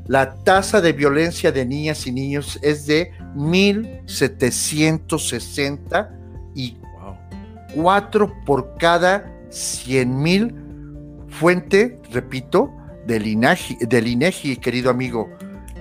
la 0.08 0.36
tasa 0.36 0.82
de 0.82 0.94
violencia 0.94 1.52
de 1.52 1.66
niñas 1.66 2.06
y 2.06 2.12
niños 2.12 2.60
es 2.62 2.86
de 2.86 3.12
1.760 3.36 6.12
y 6.54 6.78
4 7.74 8.32
por 8.46 8.76
cada 8.78 9.34
100 9.50 10.22
mil. 10.22 10.56
Fuente, 11.28 12.00
repito, 12.12 12.72
del 13.06 13.28
INEGI, 13.28 13.78
del 13.86 14.08
INEGI 14.08 14.58
querido 14.58 14.90
amigo. 14.90 15.30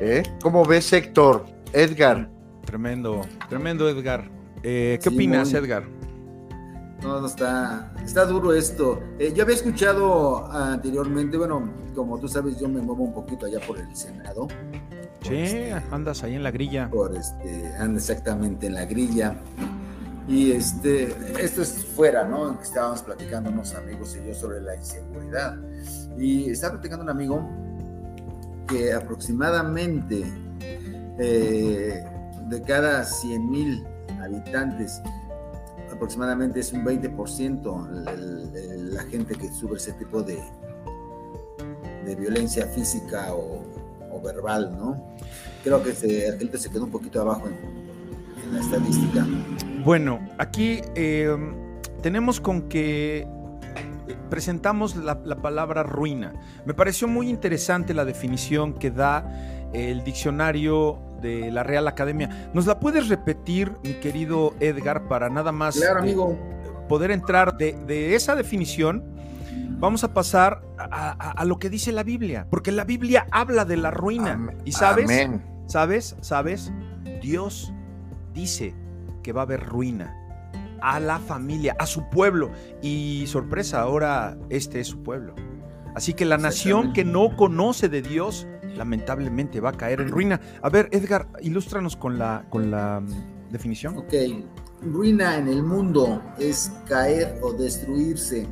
¿Eh? 0.01 0.23
¿Cómo 0.43 0.65
ves, 0.65 0.93
Héctor? 0.93 1.47
Edgar. 1.73 2.29
Tremendo, 2.65 3.23
tremendo, 3.49 3.89
Edgar. 3.89 4.29
Eh, 4.63 4.99
¿Qué 5.03 5.09
opinas, 5.09 5.53
Edgar? 5.53 5.85
No, 7.03 7.21
no 7.21 7.27
está, 7.27 7.93
está 8.03 8.25
duro 8.25 8.55
esto. 8.55 9.03
Eh, 9.19 9.33
yo 9.35 9.43
había 9.43 9.55
escuchado 9.55 10.51
anteriormente, 10.51 11.37
bueno, 11.37 11.71
como 11.95 12.19
tú 12.19 12.29
sabes, 12.29 12.59
yo 12.59 12.69
me 12.69 12.81
muevo 12.81 13.05
un 13.05 13.13
poquito 13.13 13.45
allá 13.47 13.61
por 13.61 13.79
el 13.79 13.95
Senado. 13.95 14.49
Sí, 15.21 15.37
este, 15.37 15.73
andas 15.91 16.23
ahí 16.25 16.35
en 16.35 16.43
la 16.43 16.51
grilla. 16.51 16.89
Por 16.91 17.15
este, 17.15 17.75
ando 17.79 17.99
exactamente 17.99 18.67
en 18.67 18.75
la 18.75 18.87
grilla. 18.87 19.37
Y 20.27 20.53
este, 20.53 21.15
esto 21.39 21.61
es 21.61 21.85
fuera, 21.95 22.25
¿no? 22.25 22.59
Estábamos 22.61 23.03
platicando 23.03 23.51
unos 23.51 23.75
amigos 23.75 24.17
y 24.17 24.27
yo 24.27 24.35
sobre 24.35 24.63
la 24.63 24.75
inseguridad. 24.75 25.59
Y 26.19 26.51
estaba 26.51 26.75
platicando 26.75 27.05
un 27.05 27.11
amigo 27.11 27.49
que 28.69 28.93
aproximadamente 28.93 30.25
eh, 31.19 32.05
de 32.49 32.63
cada 32.63 33.05
100 33.05 33.51
mil 33.51 33.87
habitantes, 34.23 35.01
aproximadamente 35.93 36.61
es 36.61 36.73
un 36.73 36.85
20% 36.85 37.91
la 38.93 39.03
gente 39.05 39.35
que 39.35 39.49
sube 39.51 39.77
ese 39.77 39.93
tipo 39.93 40.23
de, 40.23 40.39
de 42.05 42.15
violencia 42.15 42.67
física 42.67 43.35
o, 43.35 43.63
verbal, 44.23 44.75
¿no? 44.79 45.13
Creo 45.65 45.83
que 45.83 45.93
se, 45.93 46.39
se 46.59 46.71
quedó 46.71 46.85
un 46.85 46.91
poquito 46.91 47.21
abajo 47.21 47.49
en, 47.49 48.55
la 48.55 48.61
estadística. 48.61 49.27
Bueno, 49.85 50.21
aquí 50.39 50.81
em, 50.95 51.55
tenemos 52.01 52.41
con 52.41 52.69
que 52.69 53.27
presentamos 54.29 54.97
la, 54.97 55.21
la, 55.25 55.37
palabra 55.37 55.83
ruina. 55.83 56.35
Me 56.65 56.75
pareció 56.75 57.09
muy 57.09 57.29
interesante 57.29 57.95
la 57.95 58.05
definición 58.05 58.75
que 58.75 58.91
da 58.91 59.27
el 59.73 60.05
diccionario 60.05 60.99
de 61.21 61.51
la 61.51 61.63
Real 61.63 61.89
Academia. 61.89 62.51
¿Nos 62.55 62.67
la 62.67 62.79
puedes 62.79 63.09
repetir, 63.09 63.73
mi 63.83 63.95
querido 63.95 64.55
Edgar, 64.61 65.09
para 65.09 65.29
nada 65.31 65.53
más 65.53 65.81
poder 66.89 67.11
entrar 67.11 67.57
de, 67.57 68.15
esa 68.15 68.37
definición? 68.37 69.05
Vamos 69.79 70.05
a 70.05 70.15
pasar 70.15 70.63
a, 70.79 71.45
lo 71.45 71.59
que 71.59 71.69
dice 71.69 71.93
la 71.93 72.03
Biblia, 72.03 72.47
porque 72.49 72.73
la 72.73 72.85
Biblia 72.85 73.27
habla 73.31 73.65
de 73.65 73.77
la 73.77 73.91
ruina. 73.91 74.39
y 74.65 74.73
sabes, 74.73 75.29
sabes, 75.67 76.17
sabes, 76.21 76.73
Dios 77.21 77.73
dice 78.33 78.75
que 79.23 79.33
va 79.33 79.43
a 79.43 79.45
haber 79.45 79.65
ruina 79.65 80.24
a 80.85 81.01
la 81.01 81.19
familia, 81.19 81.75
a 81.79 81.87
su 81.87 82.09
pueblo. 82.11 82.51
Y 82.83 83.25
sorpresa, 83.27 83.81
ahora 83.81 84.37
este 84.51 84.81
es 84.81 84.89
su 84.89 85.03
pueblo. 85.03 85.35
Así 85.95 86.13
que 86.13 86.27
la 86.27 86.37
nación 86.37 86.93
que 86.93 87.05
no 87.05 87.37
conoce 87.37 87.89
de 87.89 88.03
Dios, 88.03 88.47
lamentablemente 88.77 89.61
va 89.61 89.71
a 89.71 89.73
caer 89.73 90.03
en 90.03 90.09
ruina. 90.09 90.41
A 90.61 90.69
ver, 90.69 90.89
Edgar, 90.93 91.27
ilústranos 91.41 91.97
con 91.97 92.19
la, 92.19 92.45
con 92.51 92.71
la 92.71 93.01
mm, 93.01 93.51
definición. 93.51 93.97
Ok, 93.97 94.13
ruina 94.83 95.39
en 95.39 95.49
el 95.49 95.63
mundo 95.63 96.21
es 96.39 96.71
caer 96.87 97.39
o 97.43 97.53
destruirse, 97.53 98.47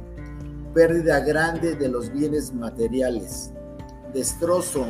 pérdida 0.73 1.21
grande 1.21 1.75
de 1.75 1.89
los 1.89 2.11
bienes 2.11 2.55
materiales, 2.55 3.53
destrozo, 4.15 4.87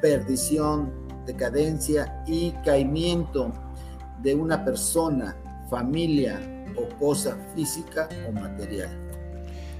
perdición, 0.00 0.90
decadencia 1.26 2.22
y 2.26 2.52
caimiento 2.64 3.52
de 4.22 4.34
una 4.34 4.64
persona, 4.64 5.36
familia 5.68 6.40
o 6.76 6.88
cosa 6.98 7.36
física 7.54 8.08
o 8.28 8.32
material. 8.32 8.90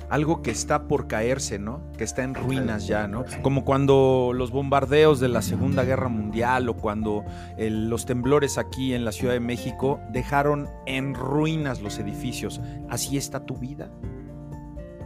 Algo 0.08 0.42
que 0.42 0.50
está 0.50 0.88
por 0.88 1.06
caerse, 1.06 1.58
¿no? 1.58 1.80
Que 1.96 2.04
está 2.04 2.22
en 2.22 2.34
ruinas 2.34 2.86
ya, 2.86 3.08
¿no? 3.08 3.24
Como 3.40 3.64
cuando 3.64 4.32
los 4.34 4.50
bombardeos 4.50 5.20
de 5.20 5.28
la 5.28 5.40
Segunda 5.40 5.84
Guerra 5.84 6.08
Mundial 6.08 6.68
o 6.68 6.76
cuando 6.76 7.24
los 7.56 8.04
temblores 8.04 8.58
aquí 8.58 8.92
en 8.92 9.06
la 9.06 9.12
Ciudad 9.12 9.32
de 9.32 9.40
México 9.40 10.00
dejaron 10.10 10.68
en 10.84 11.14
ruinas 11.14 11.80
los 11.80 11.98
edificios. 11.98 12.60
Así 12.90 13.16
está 13.16 13.46
tu 13.46 13.56
vida. 13.56 13.90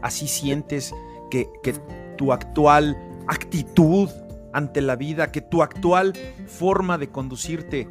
Así 0.02 0.26
sientes 0.26 0.93
que, 1.31 1.49
que 1.62 1.75
tu 2.16 2.33
actual 2.33 2.97
actitud 3.28 4.11
ante 4.52 4.81
la 4.81 4.97
vida, 4.97 5.31
que 5.31 5.40
tu 5.40 5.62
actual 5.62 6.14
forma 6.47 6.99
de 6.99 7.11
conducirte 7.11 7.88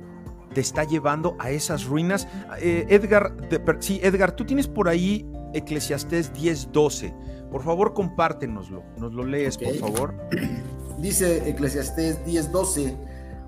te 0.56 0.62
está 0.62 0.86
llevando 0.86 1.36
a 1.38 1.52
esas 1.52 1.84
ruinas. 1.84 2.28
Eh, 2.60 2.86
Edgar, 2.90 3.36
sí, 3.80 4.00
Edgar, 4.02 4.32
tú 4.32 4.46
tienes 4.46 4.68
por 4.68 4.88
ahí 4.88 5.30
Eclesiastés 5.54 6.34
10:12. 6.34 7.14
Por 7.52 7.62
favor, 7.62 7.94
compártenoslo. 7.94 8.84
Nos 8.98 9.14
lo 9.14 9.26
lees, 9.26 9.58
por 9.58 9.76
favor. 9.76 10.16
Dice 10.98 11.50
Eclesiastés 11.50 12.26
10:12, 12.26 12.96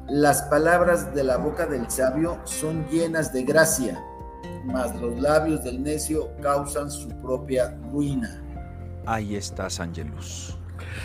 las 0.10 0.44
palabras 0.44 1.16
de 1.16 1.24
la 1.24 1.38
boca 1.38 1.66
del 1.66 1.90
sabio 1.90 2.40
son 2.44 2.86
llenas 2.90 3.32
de 3.32 3.44
gracia, 3.44 4.04
mas 4.66 4.94
los 5.00 5.18
labios 5.20 5.64
del 5.64 5.82
necio 5.82 6.30
causan 6.42 6.92
su 6.92 7.08
propia 7.22 7.78
ruina. 7.90 8.44
Ahí 9.06 9.38
estás, 9.38 9.80
Angelus. 9.80 10.58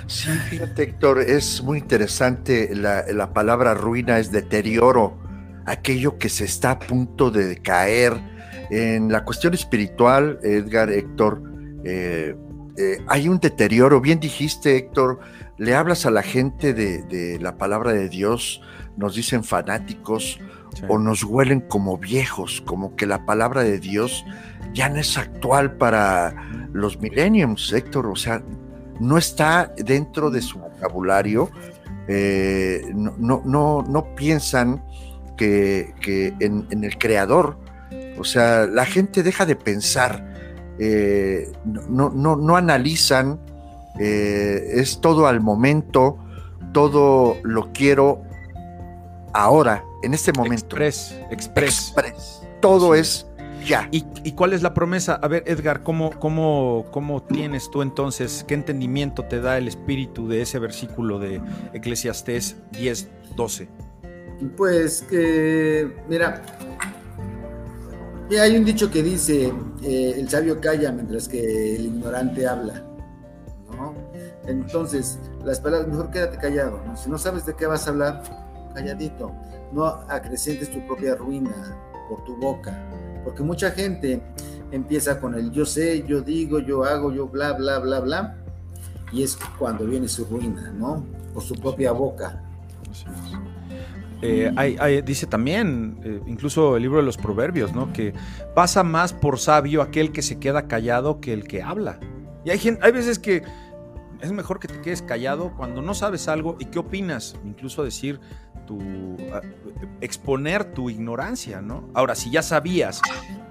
Sí, 0.06 0.30
fíjate, 0.30 0.82
Héctor, 0.82 1.20
es 1.20 1.62
muy 1.62 1.78
interesante. 1.78 2.74
La, 2.74 3.32
palabra 3.32 3.74
ruina 3.74 4.18
es 4.18 4.32
deterioro, 4.32 5.16
aquello 5.66 6.18
que 6.18 6.28
se 6.28 6.44
está 6.44 6.72
a 6.72 6.78
punto 6.78 7.30
de 7.30 7.56
caer. 7.56 8.14
En 8.70 9.12
la 9.12 9.24
cuestión 9.24 9.54
espiritual, 9.54 10.38
Edgar, 10.42 10.90
Héctor, 10.90 11.42
eh, 11.84 12.34
eh, 12.78 12.98
hay 13.06 13.28
un 13.28 13.38
deterioro. 13.38 14.00
Bien 14.00 14.18
dijiste, 14.18 14.76
Héctor, 14.76 15.20
le 15.58 15.74
hablas 15.74 16.06
a 16.06 16.10
la 16.10 16.22
gente 16.22 16.72
de, 16.72 17.38
la 17.40 17.58
palabra 17.58 17.92
de 17.92 18.08
Dios, 18.08 18.62
nos 18.96 19.14
dicen 19.14 19.44
fanáticos 19.44 20.40
o 20.88 20.98
nos 20.98 21.22
huelen 21.22 21.60
como 21.60 21.98
viejos, 21.98 22.62
como 22.62 22.96
que 22.96 23.06
la 23.06 23.26
palabra 23.26 23.62
de 23.62 23.78
Dios 23.78 24.24
ya 24.72 24.88
no 24.88 24.96
es 24.96 25.18
actual 25.18 25.76
para 25.76 26.34
los 26.72 26.98
millenniums, 26.98 27.72
Héctor. 27.72 28.06
O 28.06 28.16
sea, 28.16 28.42
no 29.00 29.18
está 29.18 29.74
dentro 29.76 30.30
de 30.30 30.40
su 30.40 30.58
vocabulario, 30.58 31.50
eh, 32.08 32.90
no, 32.94 33.42
no, 33.44 33.82
no, 33.82 34.14
piensan 34.14 34.82
que, 35.36 35.94
en, 36.40 36.84
el 36.84 36.98
creador, 36.98 37.58
o 38.18 38.24
sea, 38.24 38.66
la 38.66 38.86
gente 38.86 39.22
deja 39.22 39.46
de 39.46 39.56
pensar, 39.56 40.34
eh, 40.78 41.52
no, 41.64 42.10
no, 42.10 42.36
no, 42.36 42.56
analizan, 42.56 43.40
eh, 43.98 44.72
es 44.74 45.00
todo 45.00 45.26
al 45.26 45.40
momento, 45.40 46.18
todo 46.72 47.36
lo 47.42 47.72
quiero 47.72 48.22
ahora, 49.32 49.84
en 50.02 50.14
este 50.14 50.32
momento. 50.32 50.76
Express, 50.76 51.20
express. 51.30 52.42
Todo 52.60 52.94
es 52.94 53.26
¿Y, 53.90 54.32
cuál 54.32 54.52
es 54.52 54.62
la 54.62 54.74
promesa? 54.74 55.14
A 55.22 55.28
ver, 55.28 55.44
Edgar, 55.46 55.82
¿cómo, 55.82 56.10
cómo, 56.18 56.86
¿cómo 56.90 57.22
tienes 57.22 57.70
tú 57.70 57.82
entonces, 57.82 58.44
qué 58.46 58.54
entendimiento 58.54 59.24
te 59.24 59.40
da 59.40 59.58
el 59.58 59.68
espíritu 59.68 60.28
de 60.28 60.42
ese 60.42 60.58
versículo 60.58 61.18
de 61.18 61.40
Eclesiastés 61.72 62.56
10, 62.72 63.08
12? 63.36 63.68
Pues 64.56 65.02
que, 65.02 65.94
mira, 66.08 66.42
hay 68.30 68.56
un 68.56 68.64
dicho 68.64 68.90
que 68.90 69.02
dice, 69.02 69.52
eh, 69.82 70.14
el 70.16 70.28
sabio 70.28 70.60
calla 70.60 70.92
mientras 70.92 71.28
que 71.28 71.76
el 71.76 71.86
ignorante 71.86 72.46
habla. 72.46 72.84
¿no? 73.70 73.94
Entonces, 74.46 75.18
las 75.44 75.60
palabras, 75.60 75.88
mejor 75.88 76.10
quédate 76.10 76.38
callado. 76.38 76.80
Si 76.96 77.08
no 77.08 77.18
sabes 77.18 77.46
de 77.46 77.54
qué 77.54 77.66
vas 77.66 77.86
a 77.86 77.90
hablar, 77.90 78.22
calladito. 78.74 79.32
No 79.72 79.86
acrecentes 79.86 80.70
tu 80.70 80.86
propia 80.86 81.14
ruina 81.14 81.76
por 82.08 82.24
tu 82.24 82.36
boca 82.36 82.76
porque 83.24 83.42
mucha 83.42 83.70
gente 83.70 84.22
empieza 84.70 85.20
con 85.20 85.34
el 85.34 85.50
yo 85.52 85.64
sé, 85.64 86.04
yo 86.06 86.20
digo, 86.20 86.58
yo 86.58 86.84
hago, 86.84 87.12
yo 87.12 87.28
bla, 87.28 87.52
bla, 87.52 87.78
bla, 87.78 88.00
bla. 88.00 88.36
Y 89.12 89.22
es 89.22 89.36
cuando 89.58 89.84
viene 89.84 90.08
su 90.08 90.24
ruina, 90.24 90.72
¿no? 90.72 91.04
Por 91.34 91.42
su 91.42 91.54
propia 91.54 91.92
boca. 91.92 92.42
Eh, 94.22 95.02
dice 95.04 95.26
también, 95.26 95.98
eh, 96.04 96.20
incluso 96.26 96.76
el 96.76 96.82
libro 96.82 96.98
de 96.98 97.04
los 97.04 97.16
proverbios, 97.16 97.72
¿no? 97.74 97.92
Que 97.92 98.14
pasa 98.54 98.84
más 98.84 99.12
por 99.12 99.38
sabio 99.38 99.82
aquel 99.82 100.12
que 100.12 100.22
se 100.22 100.38
queda 100.38 100.68
callado 100.68 101.20
que 101.20 101.32
el 101.32 101.44
que 101.44 101.62
habla. 101.62 101.98
Y 102.44 102.50
hay, 102.50 102.58
gente, 102.58 102.80
hay 102.84 102.92
veces 102.92 103.18
que 103.18 103.42
es 104.20 104.30
mejor 104.30 104.60
que 104.60 104.68
te 104.68 104.80
quedes 104.80 105.02
callado 105.02 105.52
cuando 105.56 105.82
no 105.82 105.94
sabes 105.94 106.28
algo 106.28 106.56
y 106.60 106.66
qué 106.66 106.78
opinas, 106.78 107.36
incluso 107.44 107.82
decir, 107.82 108.20
tu 108.66 108.78
exponer 110.00 110.72
tu 110.72 110.88
ignorancia, 110.88 111.60
¿no? 111.60 111.90
Ahora, 111.94 112.14
si 112.14 112.30
ya 112.30 112.42
sabías 112.42 113.02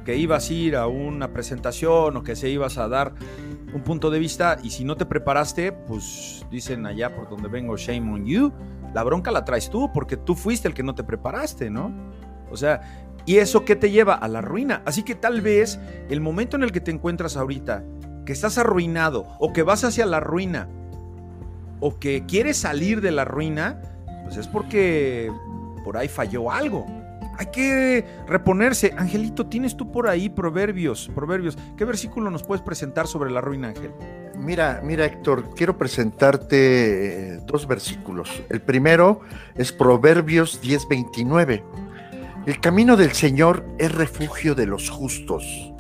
que 0.05 0.15
ibas 0.15 0.49
a 0.49 0.53
ir 0.53 0.75
a 0.75 0.87
una 0.87 1.33
presentación 1.33 2.15
o 2.15 2.23
que 2.23 2.35
se 2.35 2.49
ibas 2.49 2.77
a 2.77 2.87
dar 2.87 3.13
un 3.73 3.81
punto 3.81 4.09
de 4.09 4.19
vista 4.19 4.57
y 4.63 4.69
si 4.71 4.83
no 4.83 4.95
te 4.95 5.05
preparaste, 5.05 5.71
pues 5.71 6.45
dicen 6.49 6.85
allá 6.85 7.13
por 7.15 7.29
donde 7.29 7.47
vengo, 7.47 7.77
shame 7.77 8.11
on 8.11 8.25
you, 8.25 8.51
la 8.93 9.03
bronca 9.03 9.31
la 9.31 9.45
traes 9.45 9.69
tú 9.69 9.91
porque 9.93 10.17
tú 10.17 10.35
fuiste 10.35 10.67
el 10.67 10.73
que 10.73 10.83
no 10.83 10.95
te 10.95 11.03
preparaste, 11.03 11.69
¿no? 11.69 11.91
O 12.51 12.57
sea, 12.57 12.81
¿y 13.25 13.37
eso 13.37 13.63
qué 13.65 13.75
te 13.75 13.91
lleva? 13.91 14.13
A 14.13 14.27
la 14.27 14.41
ruina. 14.41 14.81
Así 14.85 15.03
que 15.03 15.15
tal 15.15 15.41
vez 15.41 15.79
el 16.09 16.21
momento 16.21 16.57
en 16.57 16.63
el 16.63 16.71
que 16.71 16.81
te 16.81 16.91
encuentras 16.91 17.37
ahorita, 17.37 17.83
que 18.25 18.33
estás 18.33 18.57
arruinado 18.57 19.25
o 19.39 19.53
que 19.53 19.63
vas 19.63 19.83
hacia 19.83 20.05
la 20.05 20.19
ruina 20.19 20.67
o 21.79 21.97
que 21.97 22.25
quieres 22.25 22.57
salir 22.57 23.01
de 23.01 23.11
la 23.11 23.25
ruina, 23.25 23.81
pues 24.23 24.37
es 24.37 24.47
porque 24.47 25.31
por 25.83 25.97
ahí 25.97 26.07
falló 26.07 26.51
algo. 26.51 26.85
Hay 27.37 27.47
que 27.47 28.05
reponerse. 28.27 28.93
Angelito, 28.97 29.47
¿tienes 29.47 29.75
tú 29.75 29.91
por 29.91 30.07
ahí 30.07 30.29
proverbios? 30.29 31.09
Proverbios. 31.13 31.57
¿Qué 31.77 31.85
versículo 31.85 32.29
nos 32.29 32.43
puedes 32.43 32.61
presentar 32.61 33.07
sobre 33.07 33.31
la 33.31 33.41
ruina, 33.41 33.69
Ángel? 33.69 33.91
Mira, 34.37 34.81
mira, 34.83 35.05
Héctor, 35.05 35.53
quiero 35.55 35.77
presentarte 35.77 37.35
eh, 37.35 37.39
dos 37.45 37.67
versículos. 37.67 38.43
El 38.49 38.61
primero 38.61 39.21
es 39.55 39.71
Proverbios 39.71 40.61
10:29. 40.63 41.63
El 42.47 42.59
camino 42.59 42.97
del 42.97 43.11
Señor 43.11 43.63
es 43.77 43.91
refugio 43.91 44.55
de 44.55 44.65
los 44.65 44.89
justos 44.89 45.71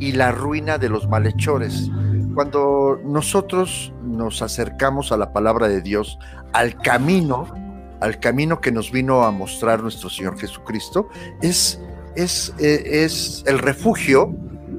y 0.00 0.10
la 0.10 0.32
ruina 0.32 0.78
de 0.78 0.88
los 0.88 1.08
malhechores. 1.08 1.88
Cuando 2.34 3.00
nosotros 3.04 3.92
nos 4.02 4.42
acercamos 4.42 5.12
a 5.12 5.16
la 5.16 5.32
palabra 5.32 5.68
de 5.68 5.80
Dios, 5.80 6.18
al 6.52 6.76
camino, 6.76 7.46
al 8.02 8.18
camino 8.18 8.60
que 8.60 8.72
nos 8.72 8.90
vino 8.90 9.22
a 9.22 9.30
mostrar 9.30 9.80
nuestro 9.80 10.10
Señor 10.10 10.36
Jesucristo, 10.36 11.08
es, 11.40 11.80
es, 12.16 12.52
eh, 12.58 13.04
es 13.04 13.44
el 13.46 13.60
refugio 13.60 14.34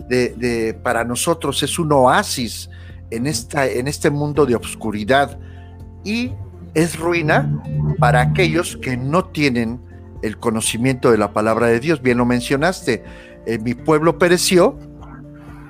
de, 0.10 0.78
para 0.84 1.06
nosotros, 1.06 1.64
es 1.64 1.80
un 1.80 1.92
oasis 1.94 2.70
en, 3.12 3.26
esta, 3.26 3.66
en 3.66 3.88
este 3.88 4.10
mundo 4.10 4.46
de 4.46 4.56
obscuridad 4.56 5.40
y 6.04 6.34
es 6.74 7.00
ruina 7.00 7.64
para 7.98 8.22
aquellos 8.22 8.78
que 8.78 8.98
no 8.98 9.26
tienen 9.26 9.80
el 10.22 10.38
conocimiento 10.38 11.10
de 11.10 11.18
la 11.18 11.32
palabra 11.32 11.68
de 11.68 11.80
Dios. 11.80 12.02
Bien 12.02 12.18
lo 12.18 12.26
mencionaste, 12.26 13.04
eh, 13.46 13.58
mi 13.60 13.74
pueblo 13.74 14.20
pereció 14.20 14.78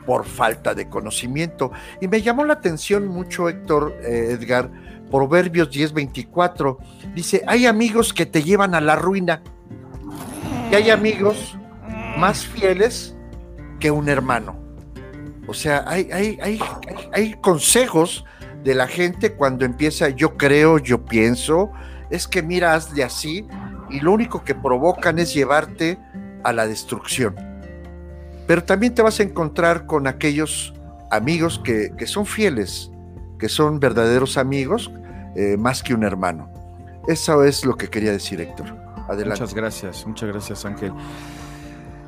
por 0.07 0.25
falta 0.25 0.73
de 0.73 0.89
conocimiento. 0.89 1.71
Y 2.01 2.07
me 2.07 2.21
llamó 2.21 2.45
la 2.45 2.53
atención 2.53 3.07
mucho, 3.07 3.47
Héctor, 3.47 3.95
eh, 4.01 4.37
Edgar, 4.39 4.71
Proverbios 5.13 5.69
10:24. 5.69 6.80
Dice, 7.13 7.43
hay 7.45 7.67
amigos 7.67 8.13
que 8.13 8.26
te 8.26 8.41
llevan 8.41 8.73
a 8.73 8.82
la 8.82 8.95
ruina. 8.95 9.43
Y 10.71 10.73
hay 10.73 10.89
amigos 10.89 11.56
más 12.17 12.43
fieles 12.47 13.15
que 13.80 13.91
un 13.91 14.10
hermano. 14.10 14.56
O 15.45 15.54
sea, 15.54 15.84
hay, 15.86 16.10
hay, 16.12 16.39
hay, 16.41 16.60
hay 17.13 17.34
consejos 17.36 18.26
de 18.63 18.73
la 18.73 18.88
gente 18.88 19.34
cuando 19.34 19.65
empieza 19.65 20.10
yo 20.10 20.36
creo, 20.36 20.80
yo 20.80 21.06
pienso, 21.06 21.71
es 22.10 22.28
que 22.28 22.41
mira, 22.41 22.73
hazle 22.73 23.04
así 23.04 23.45
y 23.91 23.99
lo 23.99 24.13
único 24.13 24.43
que 24.43 24.56
provocan 24.56 25.19
es 25.19 25.32
llevarte 25.32 25.99
a 26.43 26.52
la 26.54 26.65
destrucción. 26.65 27.36
Pero 28.47 28.63
también 28.63 28.95
te 28.95 29.04
vas 29.04 29.19
a 29.19 29.23
encontrar 29.23 29.86
con 29.86 30.08
aquellos 30.08 30.73
amigos 31.12 31.62
que, 31.63 31.91
que 31.95 32.08
son 32.08 32.26
fieles, 32.26 32.89
que 33.38 33.47
son 33.47 33.80
verdaderos 33.80 34.39
amigos 34.39 34.91
eh, 35.35 35.57
más 35.57 35.83
que 35.83 35.93
un 35.93 36.03
hermano. 36.03 36.49
Eso 37.07 37.43
es 37.43 37.65
lo 37.65 37.75
que 37.75 37.89
quería 37.89 38.11
decir 38.11 38.39
Héctor. 38.41 38.67
Adelante. 39.07 39.41
Muchas 39.41 39.53
gracias, 39.53 40.07
muchas 40.07 40.29
gracias 40.29 40.65
Ángel. 40.65 40.93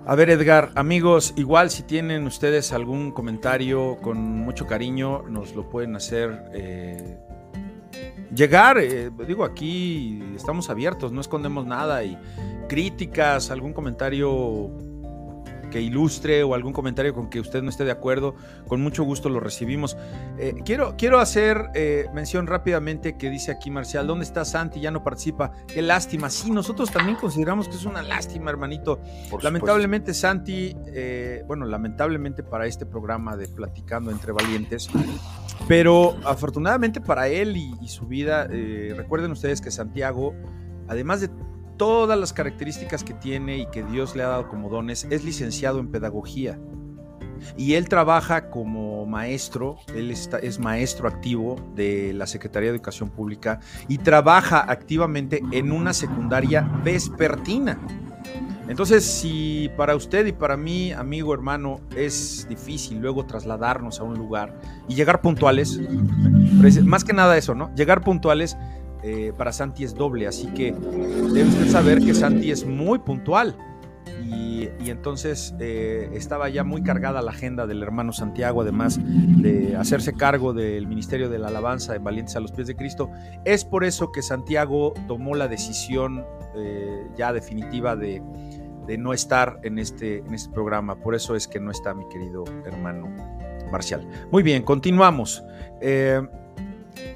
A 0.07 0.13
ver, 0.13 0.29
Edgar, 0.29 0.71
amigos, 0.75 1.33
igual 1.35 1.71
si 1.71 1.81
tienen 1.81 2.27
ustedes 2.27 2.71
algún 2.71 3.11
comentario 3.11 3.97
con 4.03 4.19
mucho 4.19 4.67
cariño, 4.67 5.23
nos 5.23 5.55
lo 5.55 5.67
pueden 5.67 5.95
hacer 5.95 6.43
eh, 6.53 7.17
llegar. 8.33 8.77
Eh, 8.77 9.09
digo, 9.27 9.43
aquí 9.43 10.21
estamos 10.35 10.69
abiertos, 10.69 11.11
no 11.11 11.21
escondemos 11.21 11.65
nada 11.65 12.03
y 12.03 12.17
críticas, 12.69 13.49
algún 13.49 13.73
comentario 13.73 14.69
que 15.75 15.81
ilustre 15.81 16.41
o 16.41 16.53
algún 16.53 16.71
comentario 16.71 17.13
con 17.13 17.29
que 17.29 17.41
usted 17.41 17.61
no 17.61 17.69
esté 17.69 17.83
de 17.83 17.91
acuerdo, 17.91 18.33
con 18.65 18.79
mucho 18.79 19.03
gusto 19.03 19.27
lo 19.27 19.41
recibimos. 19.41 19.97
Eh, 20.39 20.55
quiero, 20.63 20.95
quiero 20.97 21.19
hacer 21.19 21.65
eh, 21.73 22.05
mención 22.13 22.47
rápidamente 22.47 23.17
que 23.17 23.29
dice 23.29 23.51
aquí 23.51 23.71
Marcial, 23.71 24.07
¿dónde 24.07 24.23
está 24.23 24.45
Santi? 24.45 24.79
Ya 24.79 24.89
no 24.89 25.03
participa. 25.03 25.51
Qué 25.67 25.81
lástima. 25.81 26.29
Sí, 26.29 26.49
nosotros 26.49 26.91
también 26.91 27.17
consideramos 27.17 27.67
que 27.67 27.75
es 27.75 27.83
una 27.83 28.01
lástima, 28.03 28.51
hermanito. 28.51 29.01
lamentablemente 29.41 30.13
Santi, 30.13 30.73
eh, 30.85 31.43
bueno, 31.45 31.65
lamentablemente 31.65 32.41
para 32.41 32.67
este 32.67 32.85
programa 32.85 33.35
de 33.35 33.49
Platicando 33.49 34.11
entre 34.11 34.31
Valientes, 34.31 34.87
pero 35.67 36.15
afortunadamente 36.23 37.01
para 37.01 37.27
él 37.27 37.57
y, 37.57 37.75
y 37.81 37.89
su 37.89 38.07
vida, 38.07 38.47
recuerden 38.47 39.29
ustedes 39.29 39.59
que 39.59 39.71
Santiago, 39.71 40.33
además 40.87 41.19
de 41.19 41.29
todas 41.77 42.17
las 42.19 42.33
características 42.33 43.03
que 43.03 43.13
tiene 43.13 43.57
y 43.57 43.65
que 43.67 43.83
Dios 43.83 44.15
le 44.15 44.23
ha 44.23 44.27
dado 44.27 44.47
como 44.47 44.69
dones, 44.69 45.05
es 45.09 45.23
licenciado 45.23 45.79
en 45.79 45.89
pedagogía. 45.89 46.59
Y 47.57 47.73
él 47.73 47.89
trabaja 47.89 48.49
como 48.49 49.05
maestro, 49.05 49.77
él 49.93 50.09
es 50.09 50.59
maestro 50.59 51.07
activo 51.07 51.57
de 51.75 52.13
la 52.13 52.27
Secretaría 52.27 52.71
de 52.71 52.77
Educación 52.77 53.09
Pública 53.09 53.59
y 53.87 53.97
trabaja 53.97 54.59
activamente 54.71 55.41
en 55.51 55.71
una 55.71 55.93
secundaria 55.93 56.61
vespertina. 56.83 57.77
Entonces, 58.67 59.05
si 59.05 59.69
para 59.77 59.95
usted 59.95 60.25
y 60.25 60.31
para 60.31 60.57
mí, 60.57 60.91
amigo, 60.91 61.35
hermano, 61.35 61.81
es 61.95 62.47
difícil 62.49 62.97
luego 62.97 63.25
trasladarnos 63.25 63.99
a 63.99 64.03
un 64.03 64.17
lugar 64.17 64.59
y 64.87 64.95
llegar 64.95 65.21
puntuales, 65.21 65.79
más 66.83 67.03
que 67.03 67.13
nada 67.13 67.37
eso, 67.37 67.53
¿no? 67.53 67.73
Llegar 67.75 68.01
puntuales, 68.01 68.57
eh, 69.07 69.33
para 69.37 69.51
Santi 69.51 69.83
es 69.83 69.93
doble, 69.93 70.25
así 70.25 70.47
que 70.47 70.71
debe 70.71 71.43
usted 71.43 71.67
saber 71.67 71.99
que 71.99 72.15
Santi 72.15 72.49
es 72.49 72.65
muy 72.65 72.97
puntual. 72.97 73.55
Y, 74.23 74.67
entonces 74.89 75.53
eh, 75.59 76.09
estaba 76.13 76.49
ya 76.49 76.63
muy 76.63 76.81
cargada 76.81 77.21
la 77.21 77.29
agenda 77.29 77.67
del 77.67 77.83
hermano 77.83 78.13
Santiago, 78.13 78.61
además 78.61 78.99
de 78.99 79.75
hacerse 79.77 80.13
cargo 80.13 80.53
del 80.53 80.87
Ministerio 80.87 81.29
de 81.29 81.37
la 81.37 81.49
Alabanza 81.49 81.93
de 81.93 81.99
Valientes 81.99 82.35
a 82.35 82.39
los 82.39 82.51
Pies 82.51 82.65
de 82.65 82.75
Cristo. 82.75 83.11
Es 83.43 83.63
por 83.63 83.83
eso 83.83 84.11
que 84.11 84.23
Santiago 84.23 84.95
tomó 85.07 85.35
la 85.35 85.47
decisión 85.47 86.25
eh, 86.55 87.07
ya 87.15 87.31
definitiva 87.31 87.95
de, 87.95 88.23
no 88.97 89.13
estar 89.13 89.59
en 89.61 89.77
este, 89.77 90.19
en 90.19 90.33
este 90.33 90.51
programa. 90.51 90.95
Por 90.95 91.13
eso 91.13 91.35
es 91.35 91.47
que 91.47 91.59
no 91.59 91.69
está 91.69 91.93
mi 91.93 92.07
querido 92.09 92.43
hermano 92.65 93.07
Marcial. 93.71 94.07
Muy 94.31 94.41
bien, 94.41 94.63
continuamos. 94.63 95.43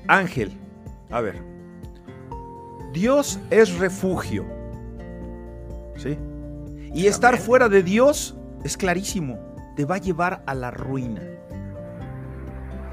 Ángel, 0.08 0.52
a 1.10 1.21
ver, 1.21 1.48
Dios 2.93 3.39
es 3.52 3.78
refugio. 3.78 4.45
¿Sí? 5.95 6.17
Y 6.93 7.06
estar 7.06 7.38
fuera 7.38 7.69
de 7.69 7.84
Dios 7.84 8.36
es 8.63 8.78
clarísimo, 8.78 9.38
te 9.75 9.86
va 9.86 9.95
a 9.95 9.99
llevar 9.99 10.41
a 10.45 10.56
la 10.56 10.71
ruina. 10.71 11.21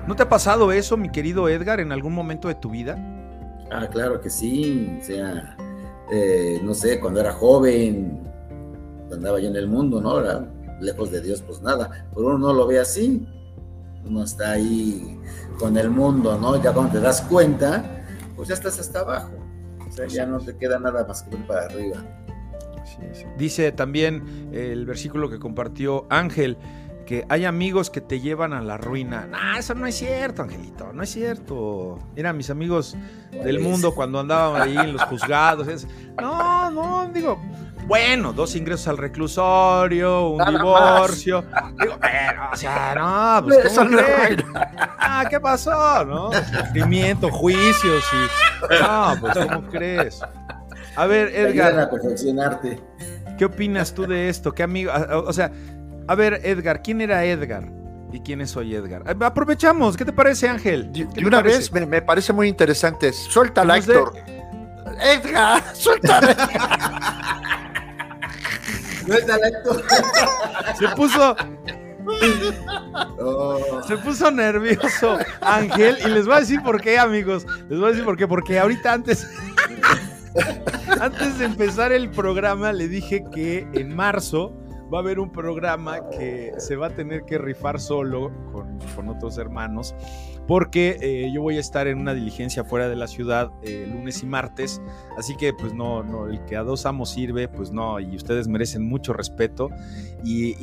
¿No 0.07 0.15
te 0.15 0.23
ha 0.23 0.29
pasado 0.29 0.71
eso, 0.71 0.97
mi 0.97 1.11
querido 1.11 1.49
Edgar, 1.49 1.81
en 1.81 1.93
algún 1.93 2.15
momento 2.15 2.49
de 2.49 2.55
tu 2.57 2.71
vida? 2.71 2.97
Ah, 3.73 3.89
claro 3.89 4.21
que 4.21 4.31
sí. 4.31 4.99
O 5.01 5.05
sea, 5.05 5.57
eh, 6.13 6.61
no 6.63 6.75
sé, 6.75 7.01
cuando 7.01 7.21
era 7.21 7.33
joven, 7.33 8.23
andaba 9.11 9.41
yo 9.41 9.49
en 9.49 9.57
el 9.57 9.67
mundo, 9.67 10.01
¿no? 10.01 10.21
Era 10.21 10.47
lejos 10.81 11.11
de 11.11 11.23
Dios, 11.23 11.43
pues 11.43 11.63
nada. 11.63 12.07
Pero 12.15 12.27
uno 12.27 12.39
no 12.39 12.53
lo 12.53 12.67
ve 12.67 12.79
así. 12.79 13.27
Uno 14.05 14.23
está 14.23 14.53
ahí 14.53 15.19
con 15.59 15.77
el 15.77 15.91
mundo, 15.91 16.39
¿no? 16.39 16.63
Ya 16.63 16.73
cuando 16.73 16.93
te 16.93 17.01
das 17.01 17.23
cuenta, 17.23 18.05
pues 18.37 18.49
ya 18.49 18.55
estás 18.55 18.79
hasta 18.79 19.01
abajo 19.01 19.46
ya 20.09 20.27
no 20.27 20.41
te 20.41 20.57
queda 20.57 20.79
nada 20.79 21.07
más 21.07 21.23
que 21.23 21.37
ir 21.37 21.47
para 21.47 21.67
arriba. 21.67 21.97
Dice 23.37 23.73
también 23.73 24.51
el 24.53 24.87
versículo 24.87 25.29
que 25.29 25.39
compartió 25.39 26.07
Ángel, 26.09 26.57
que 27.07 27.25
hay 27.29 27.45
amigos 27.45 27.89
que 27.89 28.01
te 28.01 28.21
llevan 28.21 28.53
a 28.53 28.61
la 28.61 28.77
ruina. 28.77 29.27
No, 29.27 29.57
eso 29.57 29.75
no 29.75 29.87
es 29.87 29.95
cierto, 29.95 30.43
Angelito, 30.43 30.93
no 30.93 31.03
es 31.03 31.11
cierto. 31.11 31.99
Mira, 32.15 32.33
mis 32.33 32.51
amigos 32.51 32.97
del 33.31 33.61
mundo 33.61 33.95
cuando 33.95 34.21
andaban 34.21 34.63
ahí 34.63 34.77
en 34.77 34.93
los 34.93 35.03
juzgados. 35.03 35.87
no, 36.21 36.71
no, 36.71 37.09
digo, 37.13 37.41
bueno, 37.87 38.33
dos 38.33 38.57
ingresos 38.57 38.89
al 38.89 38.99
reclusorio, 38.99 40.31
un 40.31 40.45
divorcio. 40.45 41.45
Digo, 41.81 41.97
pero, 42.01 42.51
o 42.53 42.57
sea, 42.57 42.95
no, 42.95 43.47
pues 43.47 43.75
¿cómo 43.75 43.91
crees? 43.91 44.45
Ah, 44.99 45.25
¿qué 45.31 45.41
pasó? 45.41 46.05
¿No? 46.05 46.31
Sufrimiento, 46.33 47.31
juicios 47.31 48.05
y. 48.13 48.75
No, 48.83 49.15
pues 49.21 49.39
¿cómo 49.39 49.63
crees? 49.69 50.21
A 50.97 51.07
ver, 51.07 51.29
Edgar. 51.35 51.79
A 51.79 51.91
perfeccionarte. 51.91 52.83
¿Qué 53.39 53.45
opinas 53.45 53.93
tú 53.93 54.07
de 54.07 54.29
esto? 54.29 54.53
¿Qué 54.53 54.63
amigo? 54.63 54.93
O 55.27 55.33
sea, 55.33 55.53
a 56.09 56.15
ver, 56.15 56.41
Edgar, 56.43 56.83
¿quién 56.83 57.01
era 57.01 57.25
Edgar? 57.25 57.71
¿Y 58.13 58.21
quién 58.21 58.41
es 58.41 58.57
hoy 58.57 58.75
Edgar? 58.75 59.03
Aprovechamos, 59.23 59.97
¿qué 59.97 60.05
te 60.05 60.13
parece, 60.13 60.49
Ángel? 60.49 60.91
De 60.93 61.25
una 61.25 61.43
vez 61.43 61.71
me, 61.73 62.03
parece 62.03 62.33
muy 62.33 62.49
interesante. 62.49 63.13
Suéltala, 63.13 63.77
Héctor. 63.77 64.15
Edgar, 65.01 65.63
suéltala. 69.07 69.49
Se 70.79 70.89
puso. 70.97 71.37
Se 73.89 73.97
puso 73.99 74.31
nervioso 74.31 75.19
Ángel 75.41 75.99
y 76.05 76.09
les 76.09 76.27
voy 76.27 76.37
a 76.37 76.41
decir 76.41 76.63
por 76.63 76.81
qué, 76.81 76.99
amigos. 76.99 77.47
Les 77.69 77.79
voy 77.79 77.89
a 77.89 77.91
decir 77.91 78.05
por 78.05 78.17
qué. 78.17 78.29
Porque 78.29 78.59
ahorita 78.59 78.93
antes. 78.93 79.29
antes 81.01 81.39
de 81.39 81.47
empezar 81.47 81.93
el 81.93 82.11
programa 82.11 82.73
le 82.73 82.89
dije 82.89 83.25
que 83.33 83.67
en 83.73 83.95
marzo 83.97 84.55
va 84.93 84.99
a 84.99 85.01
haber 85.01 85.19
un 85.19 85.33
programa 85.33 86.11
que 86.11 86.53
se 86.59 86.77
va 86.77 86.89
a 86.89 86.91
tener 86.91 87.25
que 87.25 87.39
rifar 87.39 87.81
solo 87.81 88.31
con, 88.53 88.79
con 88.95 89.09
otros 89.09 89.39
hermanos 89.39 89.95
porque 90.47 90.99
eh, 91.01 91.31
yo 91.33 91.43
voy 91.43 91.57
a 91.57 91.61
estar 91.61 91.87
en 91.89 91.99
una 91.99 92.15
diligencia 92.15 92.65
fuera 92.65 92.89
de 92.89 92.97
la 92.97 93.07
ciudad 93.07 93.51
eh, 93.63 93.89
lunes 93.93 94.23
y 94.23 94.27
martes, 94.27 94.81
así 95.19 95.37
que 95.37 95.53
pues 95.53 95.75
no, 95.75 96.03
no, 96.03 96.29
el 96.29 96.45
que 96.45 96.57
a 96.57 96.63
dos 96.63 96.87
amos 96.87 97.11
sirve, 97.11 97.49
pues 97.49 97.73
no, 97.73 97.99
y 97.99 98.15
ustedes 98.15 98.49
merecen 98.49 98.87
mucho 98.87 99.13
respeto. 99.13 99.71
Y, 100.25 100.57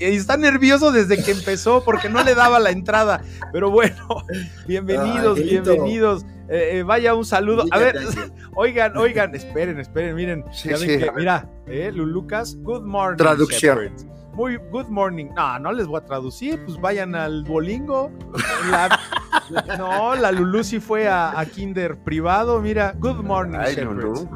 está 0.00 0.36
nervioso 0.36 0.92
desde 0.92 1.22
que 1.22 1.30
empezó 1.30 1.82
porque 1.84 2.08
no 2.08 2.22
le 2.22 2.34
daba 2.34 2.58
la 2.58 2.70
entrada, 2.70 3.22
pero 3.52 3.70
bueno, 3.70 4.06
bienvenidos, 4.66 5.42
bienvenidos. 5.42 6.24
Eh, 6.48 6.82
vaya 6.84 7.14
un 7.14 7.24
saludo. 7.24 7.64
A 7.70 7.78
ver, 7.78 7.96
oigan, 8.54 8.96
oigan, 8.96 9.34
esperen, 9.34 9.78
esperen, 9.78 10.14
miren. 10.14 10.44
mira, 11.16 11.48
Lucas, 11.94 12.56
good 12.60 12.82
morning. 12.82 13.16
Traducción. 13.16 14.12
Muy 14.34 14.56
good 14.70 14.88
morning. 14.88 15.26
No, 15.36 15.58
no 15.58 15.72
les 15.72 15.86
voy 15.86 16.00
a 16.00 16.04
traducir, 16.04 16.64
pues 16.64 16.80
vayan 16.80 17.14
al 17.14 17.44
Bolingo. 17.44 18.10
no, 19.78 20.14
la 20.14 20.32
Lulu 20.32 20.64
sí 20.64 20.80
fue 20.80 21.06
a, 21.06 21.44
Kinder 21.52 21.98
privado. 21.98 22.60
Mira, 22.60 22.94
good 22.98 23.22
morning, 23.22 23.58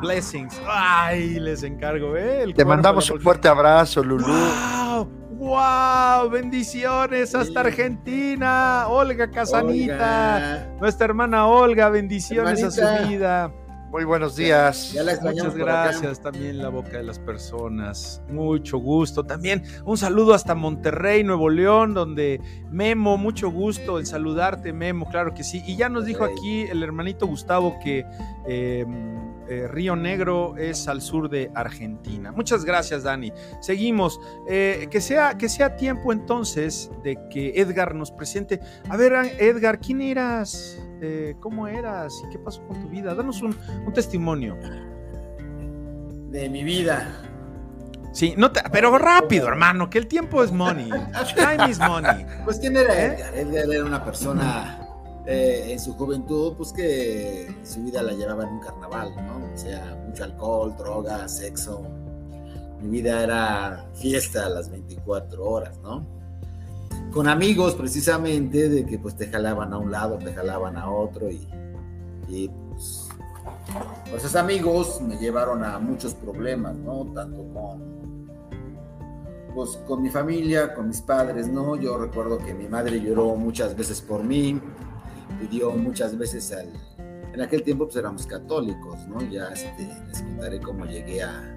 Blessings. 0.03 0.61
Ay, 0.69 1.41
les 1.41 1.63
encargo, 1.63 2.15
¿eh? 2.17 2.53
Te 2.55 2.65
mandamos 2.65 3.11
un 3.11 3.21
fuerte 3.21 3.49
abrazo, 3.49 4.05
Lulu. 4.05 4.27
¡Wow! 4.27 5.09
¡Wow! 5.31 6.31
Bendiciones 6.31 7.35
hasta 7.35 7.61
Argentina. 7.61 8.89
Olga 8.89 9.31
Casanita. 9.31 10.69
Nuestra 10.79 11.07
hermana 11.07 11.47
Olga, 11.47 11.89
bendiciones 11.89 12.63
a 12.63 12.71
su 12.71 13.09
vida. 13.09 13.51
Muy 13.91 14.05
buenos 14.05 14.37
días. 14.37 14.95
Muchas 15.23 15.55
gracias 15.55 16.21
también 16.21 16.59
la 16.59 16.69
boca 16.69 16.99
de 16.99 17.05
las 17.05 17.19
personas. 17.19 18.21
Mucho 18.29 18.79
gusto. 18.79 19.25
También 19.25 19.63
un 19.85 19.97
saludo 19.97 20.35
hasta 20.35 20.55
Monterrey, 20.55 21.23
Nuevo 21.23 21.49
León, 21.49 21.95
donde 21.95 22.41
Memo, 22.71 23.17
mucho 23.17 23.51
gusto 23.51 23.99
en 23.99 24.07
saludarte, 24.07 24.73
Memo, 24.73 25.09
claro 25.09 25.35
que 25.35 25.45
sí. 25.45 25.63
Y 25.67 25.77
ya 25.77 25.89
nos 25.89 26.05
dijo 26.05 26.25
aquí 26.25 26.63
el 26.63 26.83
hermanito 26.83 27.27
Gustavo 27.27 27.79
que 27.83 28.05
em, 28.47 29.36
eh, 29.49 29.69
Río 29.69 29.97
Negro 29.97 30.57
es 30.57 30.89
al 30.89 31.01
sur 31.01 31.29
de 31.29 31.51
Argentina. 31.55 32.33
Muchas 32.33 32.65
gracias, 32.65 33.05
Dani. 33.05 33.33
Seguimos. 33.61 34.21
Eh, 34.49 34.89
que, 34.91 35.01
sea, 35.01 35.37
que 35.39 35.49
sea 35.49 35.77
tiempo 35.77 36.13
entonces 36.13 36.91
de 37.03 37.19
que 37.31 37.61
Edgar 37.61 37.95
nos 37.95 38.11
presente. 38.11 38.61
A 38.89 38.97
ver, 38.97 39.13
Edgar, 39.39 39.81
¿quién 39.81 40.01
eras? 40.01 40.79
Eh, 41.01 41.37
cómo 41.41 41.69
eras 41.69 42.23
y 42.27 42.31
qué 42.31 42.39
pasó 42.39 42.67
con 42.67 42.81
tu 42.81 42.89
vida. 42.89 43.15
Danos 43.15 43.43
un, 43.43 43.57
testimonio. 43.95 44.57
De 46.31 46.49
mi 46.49 46.65
vida. 46.65 47.23
Sí, 48.13 48.35
no 48.37 48.51
pero 48.73 48.97
rápido, 48.97 49.47
hermano, 49.47 49.91
que 49.91 49.99
el 49.99 50.07
tiempo 50.07 50.43
es 50.43 50.51
money. 50.51 50.89
Time 51.37 51.71
is 51.71 51.79
money. 51.79 52.25
Pues 52.45 52.59
quién 52.59 52.77
era 52.77 52.95
¿Eh? 52.95 53.15
Edgar. 53.15 53.35
Edgar 53.35 53.75
era 53.75 53.85
una 53.85 54.05
persona 54.05 54.86
eh, 55.27 55.73
en 55.73 55.81
su 55.81 55.95
juventud, 55.95 56.55
pues 56.57 56.73
que 56.73 57.53
su 57.65 57.83
vida 57.83 58.01
la 58.01 58.13
llevaba 58.13 58.45
en 58.45 58.51
un 58.51 58.61
carnaval, 58.61 59.13
¿no? 59.27 59.53
O 59.53 59.57
sea, 59.57 60.01
mucho 60.07 60.23
alcohol, 60.23 60.77
droga, 60.77 61.27
sexo. 61.29 61.83
Mi 62.81 62.89
vida 62.91 63.25
era 63.25 63.91
fiesta 63.95 64.47
a 64.47 64.49
las 64.49 64.71
24 64.71 65.45
horas, 65.45 65.79
¿no? 65.83 66.07
Con 67.13 67.27
amigos 67.27 67.75
precisamente 67.75 68.69
de 68.69 68.87
que 68.87 68.99
pues 69.01 69.17
te 69.17 69.27
jalaban 69.27 69.73
a 69.73 69.79
un 69.79 69.91
lado, 69.91 70.17
te 70.19 70.33
jalaban 70.33 70.77
a 70.77 70.91
otro 70.91 71.29
y, 71.29 71.49
y 72.29 72.49
pues, 72.71 73.09
pues 74.11 74.23
esos 74.23 74.37
amigos 74.37 75.01
me 75.01 75.17
llevaron 75.17 75.65
a 75.65 75.79
muchos 75.81 76.15
problemas, 76.15 76.77
¿no? 76.77 77.05
Tanto 77.13 77.39
con 77.53 77.97
pues 79.57 79.71
con 79.89 80.03
mi 80.03 80.11
familia, 80.11 80.75
con 80.75 80.89
mis 80.89 81.01
padres, 81.01 81.49
¿no? 81.49 81.77
Yo 81.77 81.97
recuerdo 81.97 82.37
que 82.37 82.53
mi 82.53 82.69
madre 82.69 83.01
lloró 83.01 83.35
muchas 83.37 83.75
veces 83.75 84.03
por 84.03 84.23
mí, 84.23 84.61
pidió 85.39 85.71
muchas 85.73 86.17
veces 86.17 86.53
al... 86.53 86.69
En 87.33 87.43
aquel 87.43 87.63
tiempo 87.63 87.85
pues 87.85 87.97
éramos 87.97 88.27
católicos, 88.27 89.07
¿no? 89.09 89.21
Ya 89.23 89.49
este, 89.49 89.89
les 90.09 90.23
contaré 90.23 90.61
cómo 90.61 90.87
llegué 90.87 91.23
a, 91.23 91.55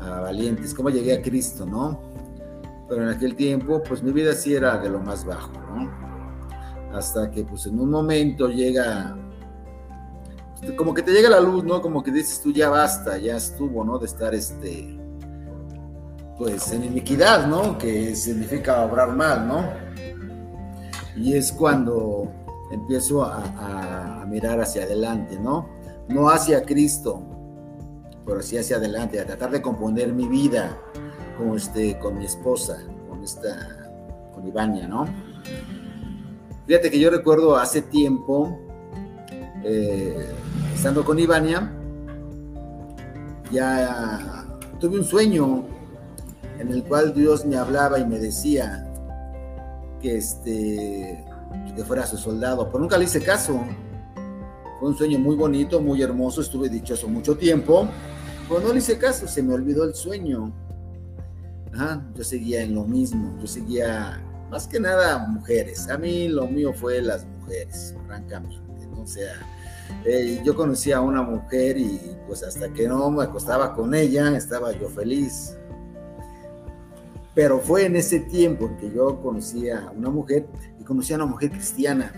a 0.00 0.20
Valientes, 0.20 0.72
cómo 0.74 0.90
llegué 0.90 1.14
a 1.14 1.22
Cristo, 1.22 1.66
¿no? 1.66 2.00
Pero 2.88 3.02
en 3.02 3.08
aquel 3.08 3.34
tiempo 3.34 3.82
pues 3.82 4.02
mi 4.02 4.12
vida 4.12 4.32
sí 4.32 4.54
era 4.54 4.78
de 4.78 4.88
lo 4.88 5.00
más 5.00 5.24
bajo, 5.24 5.52
¿no? 5.52 5.90
Hasta 6.92 7.30
que 7.30 7.42
pues 7.42 7.66
en 7.66 7.80
un 7.80 7.90
momento 7.90 8.48
llega, 8.48 9.16
pues, 10.60 10.72
como 10.72 10.94
que 10.94 11.02
te 11.02 11.10
llega 11.10 11.28
la 11.28 11.40
luz, 11.40 11.64
¿no? 11.64 11.82
Como 11.82 12.02
que 12.04 12.12
dices 12.12 12.40
tú 12.40 12.52
ya 12.52 12.68
basta, 12.68 13.18
ya 13.18 13.36
estuvo, 13.36 13.84
¿no? 13.84 13.98
De 13.98 14.06
estar 14.06 14.32
este, 14.34 14.96
pues 16.38 16.70
en 16.72 16.84
iniquidad, 16.84 17.48
¿no? 17.48 17.76
Que 17.76 18.14
significa 18.14 18.84
obrar 18.84 19.16
mal, 19.16 19.48
¿no? 19.48 19.64
Y 21.16 21.34
es 21.34 21.52
cuando 21.52 22.30
empiezo 22.70 23.24
a, 23.24 24.24
mirar 24.26 24.60
hacia 24.60 24.84
adelante, 24.84 25.38
¿no? 25.38 25.68
No 26.08 26.28
hacia 26.28 26.62
Cristo, 26.62 27.22
pero 28.26 28.42
sí 28.42 28.56
hacia 28.56 28.76
adelante, 28.76 29.20
a 29.20 29.26
tratar 29.26 29.50
de 29.50 29.62
componer 29.62 30.12
mi 30.12 30.26
vida 30.26 30.76
con, 31.38 31.56
este, 31.56 31.98
con 31.98 32.18
mi 32.18 32.24
esposa, 32.24 32.78
con 33.08 33.22
esta, 33.22 33.90
con 34.34 34.46
Ivania, 34.46 34.88
¿no? 34.88 35.06
Fíjate 36.66 36.90
que 36.90 36.98
yo 36.98 37.10
recuerdo 37.10 37.56
hace 37.56 37.82
tiempo, 37.82 38.58
eh, 39.62 40.32
estando 40.74 41.04
con 41.04 41.18
Ivania, 41.18 41.70
ya 43.52 44.46
tuve 44.80 44.98
un 44.98 45.04
sueño 45.04 45.64
en 46.58 46.68
el 46.68 46.82
cual 46.84 47.14
Dios 47.14 47.44
me 47.44 47.56
hablaba 47.56 47.98
y 47.98 48.06
me 48.06 48.18
decía 48.18 48.90
que 50.00 50.16
este 50.16 51.24
que 51.74 51.84
fuera 51.84 52.06
su 52.06 52.16
soldado, 52.16 52.66
pero 52.66 52.80
nunca 52.80 52.96
le 52.96 53.04
hice 53.04 53.20
caso. 53.20 53.64
Fue 54.78 54.88
un 54.88 54.96
sueño 54.96 55.18
muy 55.18 55.36
bonito, 55.36 55.80
muy 55.80 56.02
hermoso, 56.02 56.40
estuve 56.40 56.68
dichoso 56.68 57.08
mucho 57.08 57.36
tiempo, 57.36 57.88
pero 58.48 58.60
no 58.60 58.72
le 58.72 58.78
hice 58.78 58.98
caso, 58.98 59.26
se 59.26 59.42
me 59.42 59.54
olvidó 59.54 59.84
el 59.84 59.94
sueño. 59.94 60.52
yo 62.14 62.24
seguía 62.24 62.62
en 62.62 62.74
lo 62.74 62.84
mismo, 62.84 63.36
yo 63.40 63.46
seguía 63.46 64.22
más 64.50 64.66
que 64.66 64.78
nada 64.78 65.18
mujeres. 65.26 65.88
A 65.88 65.98
mí 65.98 66.28
lo 66.28 66.46
mío 66.46 66.72
fue 66.72 67.02
las 67.02 67.24
mujeres, 67.26 67.94
francamente. 68.06 68.86
¿no? 68.90 69.02
O 69.02 69.06
sea, 69.06 69.34
eh, 70.04 70.40
yo 70.44 70.54
conocía 70.54 70.98
a 70.98 71.00
una 71.00 71.22
mujer 71.22 71.76
y 71.78 72.00
pues 72.26 72.42
hasta 72.42 72.72
que 72.72 72.86
no 72.86 73.10
me 73.10 73.24
acostaba 73.24 73.74
con 73.74 73.94
ella, 73.94 74.36
estaba 74.36 74.72
yo 74.72 74.88
feliz. 74.88 75.56
Pero 77.34 77.58
fue 77.58 77.86
en 77.86 77.96
ese 77.96 78.20
tiempo 78.20 78.70
que 78.78 78.90
yo 78.90 79.20
conocí 79.20 79.68
a 79.68 79.90
una 79.90 80.08
mujer 80.08 80.46
y 80.78 80.84
conocí 80.84 81.12
a 81.12 81.16
una 81.16 81.26
mujer 81.26 81.50
cristiana, 81.50 82.12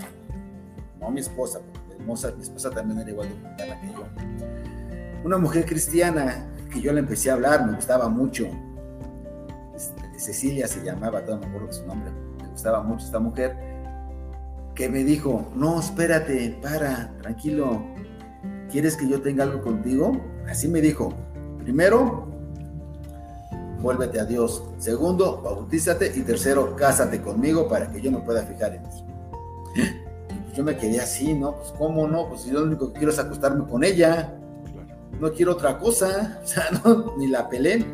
no 1.00 1.10
mi 1.10 1.20
esposa, 1.20 1.60
porque 1.60 2.02
mi 2.04 2.42
esposa, 2.42 2.70
también 2.70 3.00
era 3.00 3.10
igual 3.10 3.28
de 3.28 3.34
cristiana 3.34 3.80
que 3.80 3.86
yo. 3.92 4.04
Una 5.24 5.38
mujer 5.38 5.64
cristiana 5.64 6.46
que 6.70 6.80
yo 6.80 6.92
le 6.92 7.00
empecé 7.00 7.30
a 7.30 7.34
hablar, 7.34 7.66
me 7.66 7.74
gustaba 7.74 8.08
mucho. 8.08 8.46
Este, 9.74 10.18
Cecilia 10.18 10.68
se 10.68 10.84
llamaba, 10.84 11.22
no 11.22 11.38
me 11.38 11.46
acuerdo 11.46 11.72
su 11.72 11.86
nombre, 11.86 12.10
me 12.42 12.48
gustaba 12.48 12.82
mucho 12.82 13.06
esta 13.06 13.18
mujer, 13.18 13.56
que 14.74 14.90
me 14.90 15.02
dijo, 15.02 15.50
no, 15.54 15.80
espérate, 15.80 16.58
para, 16.62 17.16
tranquilo, 17.22 17.82
¿quieres 18.70 18.96
que 18.96 19.08
yo 19.08 19.22
tenga 19.22 19.44
algo 19.44 19.62
contigo? 19.62 20.20
Así 20.46 20.68
me 20.68 20.82
dijo, 20.82 21.14
primero, 21.62 22.35
vuélvete 23.80 24.20
a 24.20 24.24
Dios. 24.24 24.62
Segundo, 24.78 25.40
bautízate. 25.42 26.12
Y 26.14 26.22
tercero, 26.22 26.74
cásate 26.76 27.20
conmigo 27.20 27.68
para 27.68 27.90
que 27.90 28.00
yo 28.00 28.10
me 28.10 28.20
pueda 28.20 28.42
fijar 28.42 28.74
en 28.74 28.82
ti. 28.84 29.04
Pues 29.74 30.56
yo 30.56 30.64
me 30.64 30.76
quedé 30.76 31.00
así, 31.00 31.34
¿no? 31.34 31.56
Pues 31.56 31.72
cómo 31.78 32.08
no, 32.08 32.28
pues 32.28 32.44
yo 32.44 32.54
lo 32.54 32.64
único 32.64 32.92
que 32.92 32.98
quiero 32.98 33.12
es 33.12 33.18
acostarme 33.18 33.66
con 33.66 33.84
ella. 33.84 34.34
No 35.20 35.32
quiero 35.32 35.52
otra 35.52 35.78
cosa, 35.78 36.40
o 36.44 36.46
sea, 36.46 36.64
no, 36.84 37.14
ni 37.16 37.28
la 37.28 37.48
pelé. 37.48 37.84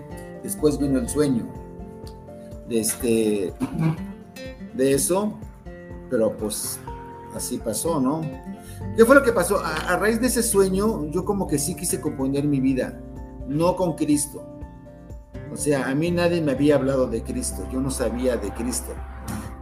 Después 0.42 0.78
vino 0.78 0.98
el 0.98 1.08
sueño 1.08 1.46
de 2.68 2.80
este, 2.80 3.52
de 4.74 4.92
eso, 4.92 5.38
pero 6.10 6.36
pues 6.36 6.80
así 7.34 7.58
pasó, 7.58 8.00
¿no? 8.00 8.22
¿Qué 8.96 9.04
fue 9.04 9.14
lo 9.14 9.22
que 9.22 9.32
pasó? 9.32 9.60
a 9.64 9.96
raíz 9.96 10.20
de 10.20 10.26
ese 10.26 10.42
sueño, 10.42 11.06
yo 11.10 11.24
como 11.24 11.46
que 11.46 11.58
sí 11.58 11.76
quise 11.76 12.00
componer 12.00 12.44
mi 12.44 12.60
vida, 12.60 13.00
no 13.46 13.76
con 13.76 13.94
Cristo, 13.94 14.51
o 15.52 15.56
sea, 15.56 15.88
a 15.88 15.94
mí 15.94 16.10
nadie 16.10 16.40
me 16.40 16.52
había 16.52 16.76
hablado 16.76 17.06
de 17.06 17.22
Cristo, 17.22 17.68
yo 17.70 17.80
no 17.80 17.90
sabía 17.90 18.36
de 18.36 18.50
Cristo. 18.52 18.92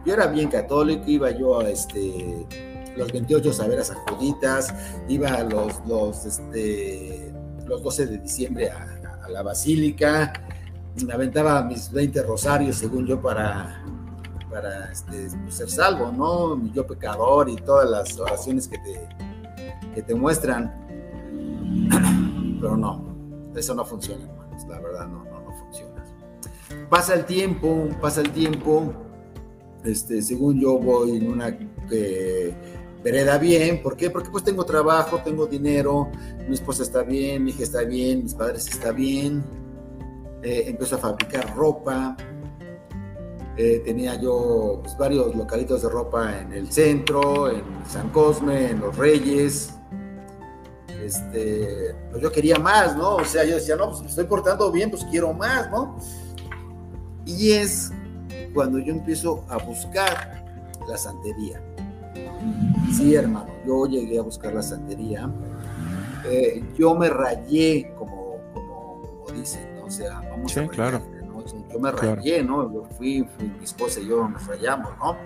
Yo 0.05 0.13
era 0.13 0.27
bien 0.27 0.49
católico, 0.49 1.03
iba 1.07 1.31
yo 1.31 1.59
a 1.59 1.69
este, 1.69 2.47
los 2.95 3.11
28 3.11 3.51
saberas 3.51 3.91
a 3.91 3.95
Juditas, 3.95 4.73
iba 5.09 5.29
a 5.29 5.43
los, 5.43 5.85
los, 5.85 6.25
este, 6.25 7.33
los 7.67 7.83
12 7.83 8.07
de 8.07 8.17
diciembre 8.19 8.69
a, 8.69 8.97
la 9.29 9.43
basílica, 9.43 10.33
me 11.05 11.13
aventaba 11.13 11.63
mis 11.63 11.89
20 11.89 12.23
rosarios, 12.23 12.75
según 12.75 13.05
yo, 13.05 13.21
para, 13.21 13.81
para 14.49 14.91
este, 14.91 15.29
ser 15.49 15.69
salvo, 15.69 16.11
¿no? 16.11 16.61
Yo 16.73 16.85
pecador 16.85 17.47
y 17.49 17.55
todas 17.55 17.89
las 17.89 18.19
oraciones 18.19 18.67
que 18.67 18.77
te, 18.79 19.07
que 19.95 20.01
te 20.01 20.15
muestran. 20.15 20.73
Pero 22.59 22.75
no, 22.75 23.05
eso 23.55 23.73
no 23.73 23.85
funciona, 23.85 24.25
hermanos, 24.25 24.65
la 24.67 24.79
verdad 24.81 25.07
no 25.07 25.30
pasa 26.91 27.13
el 27.13 27.23
tiempo, 27.23 27.87
pasa 28.01 28.19
el 28.19 28.31
tiempo, 28.31 28.91
este, 29.85 30.21
según 30.21 30.59
yo 30.59 30.77
voy 30.77 31.15
en 31.15 31.31
una 31.31 31.57
eh, 31.89 32.53
vereda 33.01 33.37
bien, 33.37 33.81
¿por 33.81 33.95
qué? 33.95 34.09
Porque 34.09 34.29
pues 34.29 34.43
tengo 34.43 34.65
trabajo, 34.65 35.21
tengo 35.23 35.47
dinero, 35.47 36.11
mi 36.49 36.53
esposa 36.53 36.83
está 36.83 37.03
bien, 37.03 37.45
mi 37.45 37.51
hija 37.51 37.63
está 37.63 37.83
bien, 37.83 38.23
mis 38.23 38.33
padres 38.33 38.67
están 38.67 38.93
bien, 38.97 39.41
eh, 40.43 40.65
empiezo 40.67 40.97
a 40.97 40.99
fabricar 40.99 41.55
ropa, 41.55 42.17
eh, 43.55 43.81
tenía 43.85 44.19
yo 44.19 44.81
pues, 44.83 44.97
varios 44.97 45.33
localitos 45.33 45.83
de 45.83 45.87
ropa 45.87 46.41
en 46.41 46.51
el 46.51 46.69
centro, 46.73 47.49
en 47.49 47.63
San 47.87 48.09
Cosme, 48.09 48.71
en 48.71 48.81
Los 48.81 48.97
Reyes, 48.97 49.75
este, 51.01 51.95
pues 52.11 52.21
yo 52.21 52.29
quería 52.33 52.59
más, 52.59 52.97
¿no? 52.97 53.15
O 53.15 53.23
sea, 53.23 53.45
yo 53.45 53.55
decía, 53.55 53.77
no, 53.77 53.91
pues 53.91 54.01
me 54.01 54.07
estoy 54.09 54.25
portando 54.25 54.69
bien, 54.73 54.91
pues 54.91 55.05
quiero 55.05 55.31
más, 55.31 55.71
¿no? 55.71 55.97
Y 57.37 57.51
es 57.51 57.91
cuando 58.53 58.79
yo 58.79 58.93
empiezo 58.93 59.45
a 59.49 59.57
buscar 59.57 60.43
la 60.87 60.97
santería. 60.97 61.61
Sí, 62.91 63.15
hermano, 63.15 63.51
yo 63.65 63.85
llegué 63.85 64.19
a 64.19 64.21
buscar 64.21 64.53
la 64.53 64.61
santería. 64.61 65.29
Eh, 66.25 66.63
yo 66.77 66.93
me 66.95 67.09
rayé, 67.09 67.93
como, 67.97 68.37
como, 68.53 69.25
dicen, 69.33 69.75
¿no? 69.75 69.85
O 69.85 69.89
sea, 69.89 70.21
vamos 70.29 70.55
a 70.57 70.67
claro. 70.67 71.01
Yo 71.71 71.79
me 71.79 71.91
rayé, 71.91 72.43
¿no? 72.43 72.71
Yo 72.71 72.83
fui, 72.97 73.25
fui, 73.37 73.47
mi 73.47 73.63
esposa 73.63 73.99
y 73.99 74.07
yo 74.07 74.27
nos 74.27 74.45
rayamos, 74.45 74.91
¿no? 74.99 75.17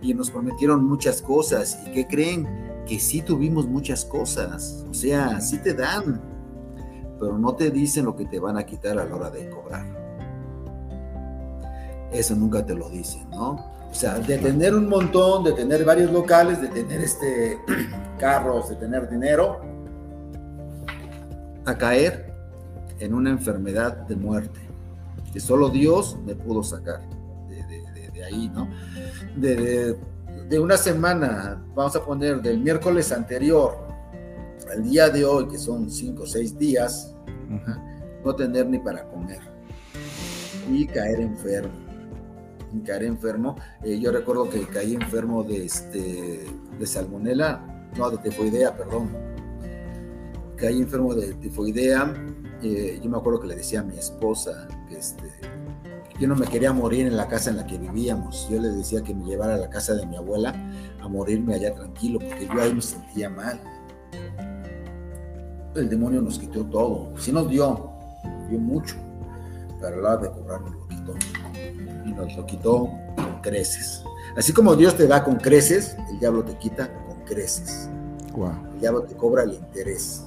Y 0.00 0.14
nos 0.14 0.30
prometieron 0.30 0.84
muchas 0.84 1.22
cosas. 1.22 1.78
¿Y 1.86 1.92
qué 1.92 2.06
creen? 2.06 2.48
Que 2.86 2.98
sí 2.98 3.22
tuvimos 3.22 3.66
muchas 3.66 4.04
cosas. 4.04 4.84
O 4.90 4.94
sea, 4.94 5.40
sí 5.40 5.58
te 5.58 5.74
dan, 5.74 6.20
pero 7.20 7.38
no 7.38 7.54
te 7.54 7.70
dicen 7.70 8.06
lo 8.06 8.16
que 8.16 8.24
te 8.24 8.40
van 8.40 8.56
a 8.56 8.64
quitar 8.64 8.98
a 8.98 9.04
la 9.04 9.14
hora 9.14 9.30
de 9.30 9.48
cobrar 9.50 10.01
eso 12.12 12.34
nunca 12.34 12.64
te 12.64 12.74
lo 12.74 12.88
dicen, 12.90 13.28
¿no? 13.30 13.72
O 13.90 13.94
sea, 13.94 14.18
de 14.18 14.38
tener 14.38 14.74
un 14.74 14.88
montón, 14.88 15.44
de 15.44 15.52
tener 15.52 15.84
varios 15.84 16.10
locales, 16.10 16.60
de 16.60 16.68
tener 16.68 17.00
este 17.00 17.58
carros, 18.18 18.70
de 18.70 18.76
tener 18.76 19.08
dinero, 19.08 19.60
a 21.64 21.76
caer 21.76 22.32
en 22.98 23.14
una 23.14 23.30
enfermedad 23.30 23.96
de 24.06 24.16
muerte, 24.16 24.60
que 25.32 25.40
solo 25.40 25.68
Dios 25.68 26.16
me 26.24 26.34
pudo 26.34 26.62
sacar 26.62 27.00
de, 27.48 28.24
ahí, 28.24 28.50
¿no? 28.54 28.68
De, 29.36 29.96
una 30.58 30.76
semana, 30.76 31.62
vamos 31.74 31.96
a 31.96 32.04
poner 32.04 32.42
del 32.42 32.58
miércoles 32.58 33.10
anterior 33.10 33.78
al 34.70 34.84
día 34.84 35.08
de 35.08 35.24
hoy, 35.24 35.48
que 35.48 35.56
son 35.56 35.90
cinco 35.90 36.24
o 36.24 36.26
seis 36.26 36.56
días, 36.58 37.14
no 38.22 38.34
tener 38.36 38.66
ni 38.66 38.78
para 38.78 39.02
comer 39.08 39.40
y 40.70 40.86
caer 40.86 41.20
enfermo 41.20 41.81
caeré 42.80 43.06
enfermo. 43.06 43.56
Eh, 43.82 43.98
yo 44.00 44.10
recuerdo 44.10 44.48
que 44.48 44.66
caí 44.66 44.94
enfermo 44.94 45.42
de, 45.42 45.66
este, 45.66 46.46
de 46.78 46.86
salmonela, 46.86 47.90
no, 47.96 48.10
de 48.10 48.18
tifoidea, 48.18 48.76
perdón. 48.76 49.10
Caí 50.56 50.80
enfermo 50.80 51.14
de 51.14 51.34
tifoidea. 51.34 52.14
Eh, 52.62 53.00
yo 53.02 53.10
me 53.10 53.18
acuerdo 53.18 53.40
que 53.40 53.48
le 53.48 53.56
decía 53.56 53.80
a 53.80 53.82
mi 53.82 53.98
esposa 53.98 54.68
que 54.88 54.96
este, 54.96 55.28
yo 56.20 56.28
no 56.28 56.36
me 56.36 56.46
quería 56.46 56.72
morir 56.72 57.06
en 57.06 57.16
la 57.16 57.26
casa 57.26 57.50
en 57.50 57.56
la 57.56 57.66
que 57.66 57.78
vivíamos. 57.78 58.48
Yo 58.48 58.60
le 58.60 58.68
decía 58.68 59.02
que 59.02 59.14
me 59.14 59.24
llevara 59.24 59.54
a 59.54 59.58
la 59.58 59.68
casa 59.68 59.94
de 59.94 60.06
mi 60.06 60.16
abuela 60.16 60.54
a 61.00 61.08
morirme 61.08 61.54
allá 61.54 61.74
tranquilo, 61.74 62.20
porque 62.20 62.46
yo 62.46 62.62
ahí 62.62 62.72
me 62.72 62.80
sentía 62.80 63.28
mal. 63.28 63.60
El 65.74 65.88
demonio 65.88 66.22
nos 66.22 66.38
quitó 66.38 66.64
todo. 66.66 67.12
Sí 67.18 67.32
nos 67.32 67.48
dio, 67.48 67.90
dio 68.48 68.58
mucho, 68.58 68.94
pero 69.80 69.96
a 69.96 70.00
la 70.00 70.08
hora 70.10 70.16
de 70.22 70.30
cobrar 70.30 70.60
nos 70.60 70.74
lo 70.74 70.86
quitó. 70.86 71.14
Y 72.04 72.12
nos 72.12 72.36
lo 72.36 72.46
quitó 72.46 72.90
con 73.16 73.40
creces. 73.42 74.02
Así 74.36 74.52
como 74.52 74.74
Dios 74.76 74.96
te 74.96 75.06
da 75.06 75.22
con 75.22 75.36
creces, 75.36 75.96
el 76.10 76.18
diablo 76.18 76.44
te 76.44 76.56
quita 76.56 76.90
con 77.06 77.20
creces. 77.24 77.88
El 78.34 78.80
diablo 78.80 79.02
te 79.02 79.14
cobra 79.14 79.42
el 79.42 79.52
interés. 79.52 80.24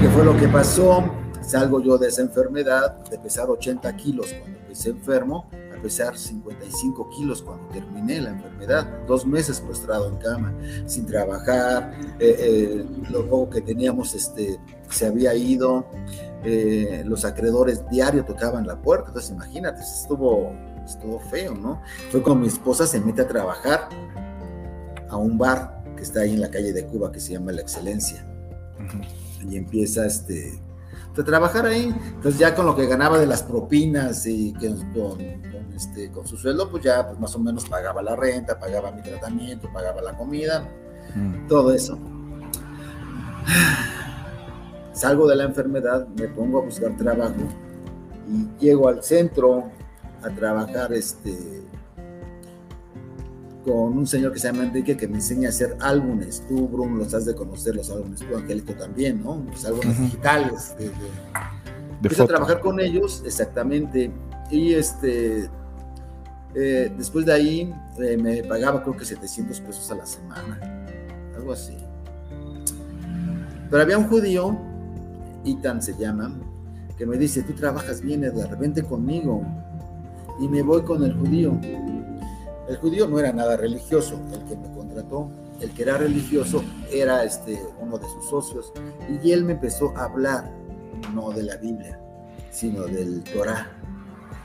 ¿Qué 0.00 0.08
fue 0.08 0.24
lo 0.24 0.36
que 0.36 0.48
pasó? 0.48 1.04
Salgo 1.42 1.82
yo 1.82 1.98
de 1.98 2.08
esa 2.08 2.22
enfermedad 2.22 3.04
de 3.04 3.18
pesar 3.18 3.50
80 3.50 3.94
kilos 3.96 4.32
cuando 4.32 4.58
empecé 4.60 4.90
enfermo 4.90 5.50
a 5.76 5.82
pesar 5.82 6.16
55 6.16 7.10
kilos 7.10 7.42
cuando 7.42 7.66
terminé 7.68 8.20
la 8.20 8.30
enfermedad. 8.30 8.86
Dos 9.06 9.26
meses 9.26 9.60
postrado 9.60 10.08
en 10.08 10.16
cama, 10.16 10.54
sin 10.86 11.04
trabajar. 11.04 11.92
Eh, 12.18 12.36
eh, 12.38 12.86
lo 13.10 13.28
poco 13.28 13.50
que 13.50 13.60
teníamos 13.60 14.14
este, 14.14 14.58
se 14.88 15.06
había 15.06 15.34
ido. 15.34 15.84
Eh, 16.44 17.02
los 17.06 17.24
acreedores 17.24 17.88
diario 17.88 18.24
tocaban 18.24 18.66
la 18.66 18.76
puerta. 18.76 19.08
Entonces, 19.08 19.30
imagínate, 19.30 19.82
estuvo, 19.82 20.52
estuvo 20.84 21.20
feo, 21.20 21.54
¿no? 21.54 21.80
Fue 22.10 22.22
cuando 22.22 22.42
mi 22.42 22.48
esposa 22.48 22.86
se 22.86 23.00
mete 23.00 23.22
a 23.22 23.28
trabajar 23.28 23.88
a 25.08 25.16
un 25.16 25.38
bar 25.38 25.82
que 25.96 26.02
está 26.02 26.20
ahí 26.20 26.34
en 26.34 26.40
la 26.40 26.50
calle 26.50 26.72
de 26.72 26.86
Cuba 26.86 27.12
que 27.12 27.20
se 27.20 27.32
llama 27.32 27.52
La 27.52 27.60
Excelencia. 27.60 28.26
Y 29.48 29.56
empieza 29.56 30.06
este 30.06 30.60
de 31.14 31.22
trabajar 31.22 31.66
ahí. 31.66 31.94
Entonces 32.06 32.38
ya 32.38 32.54
con 32.54 32.66
lo 32.66 32.74
que 32.74 32.86
ganaba 32.86 33.18
de 33.18 33.26
las 33.26 33.42
propinas 33.42 34.26
y 34.26 34.52
que, 34.54 34.74
con, 34.94 35.20
este, 35.74 36.10
con 36.10 36.26
su 36.26 36.36
sueldo, 36.36 36.70
pues 36.70 36.82
ya 36.82 37.06
pues 37.06 37.18
más 37.18 37.34
o 37.34 37.38
menos 37.38 37.68
pagaba 37.68 38.02
la 38.02 38.16
renta, 38.16 38.58
pagaba 38.58 38.90
mi 38.92 39.02
tratamiento, 39.02 39.70
pagaba 39.72 40.00
la 40.00 40.16
comida, 40.16 40.68
todo 41.48 41.72
eso. 41.74 41.98
Salgo 44.92 45.26
de 45.26 45.36
la 45.36 45.44
enfermedad, 45.44 46.06
me 46.08 46.28
pongo 46.28 46.60
a 46.60 46.62
buscar 46.62 46.96
trabajo 46.96 47.40
y 48.28 48.64
llego 48.64 48.88
al 48.88 49.02
centro 49.02 49.70
a 50.22 50.30
trabajar 50.30 50.92
este, 50.92 51.62
con 53.64 53.96
un 53.96 54.06
señor 54.06 54.32
que 54.32 54.38
se 54.38 54.48
llama 54.48 54.64
Enrique 54.64 54.96
que 54.96 55.06
me 55.06 55.16
enseña 55.16 55.48
a 55.48 55.50
hacer 55.50 55.76
álbumes. 55.80 56.44
Tú, 56.48 56.68
Bruno, 56.68 56.96
los 56.96 57.14
has 57.14 57.24
de 57.24 57.34
conocer, 57.34 57.76
los 57.76 57.90
álbumes, 57.90 58.20
tú, 58.20 58.36
Angélico, 58.36 58.74
también, 58.74 59.22
¿no? 59.22 59.44
Los 59.50 59.64
álbumes 59.64 59.98
digitales. 59.98 60.74
De, 60.78 60.90
a 62.22 62.26
trabajar 62.26 62.60
con 62.60 62.80
ellos, 62.80 63.22
exactamente. 63.24 64.10
Y 64.50 64.74
este, 64.74 65.48
eh, 66.54 66.92
después 66.96 67.24
de 67.24 67.32
ahí 67.32 67.74
eh, 67.98 68.16
me 68.16 68.42
pagaba 68.42 68.82
creo 68.82 68.96
que 68.96 69.04
700 69.04 69.60
pesos 69.60 69.90
a 69.90 69.94
la 69.94 70.06
semana, 70.06 70.86
algo 71.36 71.52
así. 71.52 71.76
Pero 73.70 73.82
había 73.82 73.96
un 73.96 74.08
judío, 74.08 74.58
Itan 75.44 75.82
se 75.82 75.96
llama, 75.96 76.34
que 76.96 77.06
me 77.06 77.16
dice, 77.16 77.42
tú 77.42 77.52
trabajas 77.54 78.00
bien, 78.00 78.20
de 78.20 78.46
repente 78.46 78.82
conmigo. 78.82 79.42
Y 80.40 80.48
me 80.48 80.62
voy 80.62 80.82
con 80.82 81.02
el 81.04 81.14
judío 81.14 81.58
el 82.68 82.76
judío 82.76 83.08
no 83.08 83.18
era 83.18 83.32
nada 83.32 83.56
religioso, 83.56 84.20
el 84.32 84.44
que 84.44 84.56
me 84.56 84.70
contrató, 84.72 85.30
el 85.60 85.70
que 85.72 85.82
era 85.82 85.98
religioso 85.98 86.62
era 86.90 87.24
este, 87.24 87.60
uno 87.80 87.98
de 87.98 88.06
sus 88.08 88.28
socios, 88.30 88.72
y 89.22 89.32
él 89.32 89.44
me 89.44 89.52
empezó 89.52 89.96
a 89.96 90.04
hablar, 90.04 90.50
no 91.12 91.30
de 91.32 91.42
la 91.42 91.56
Biblia, 91.56 92.00
sino 92.50 92.84
del 92.84 93.22
Torah. 93.24 93.70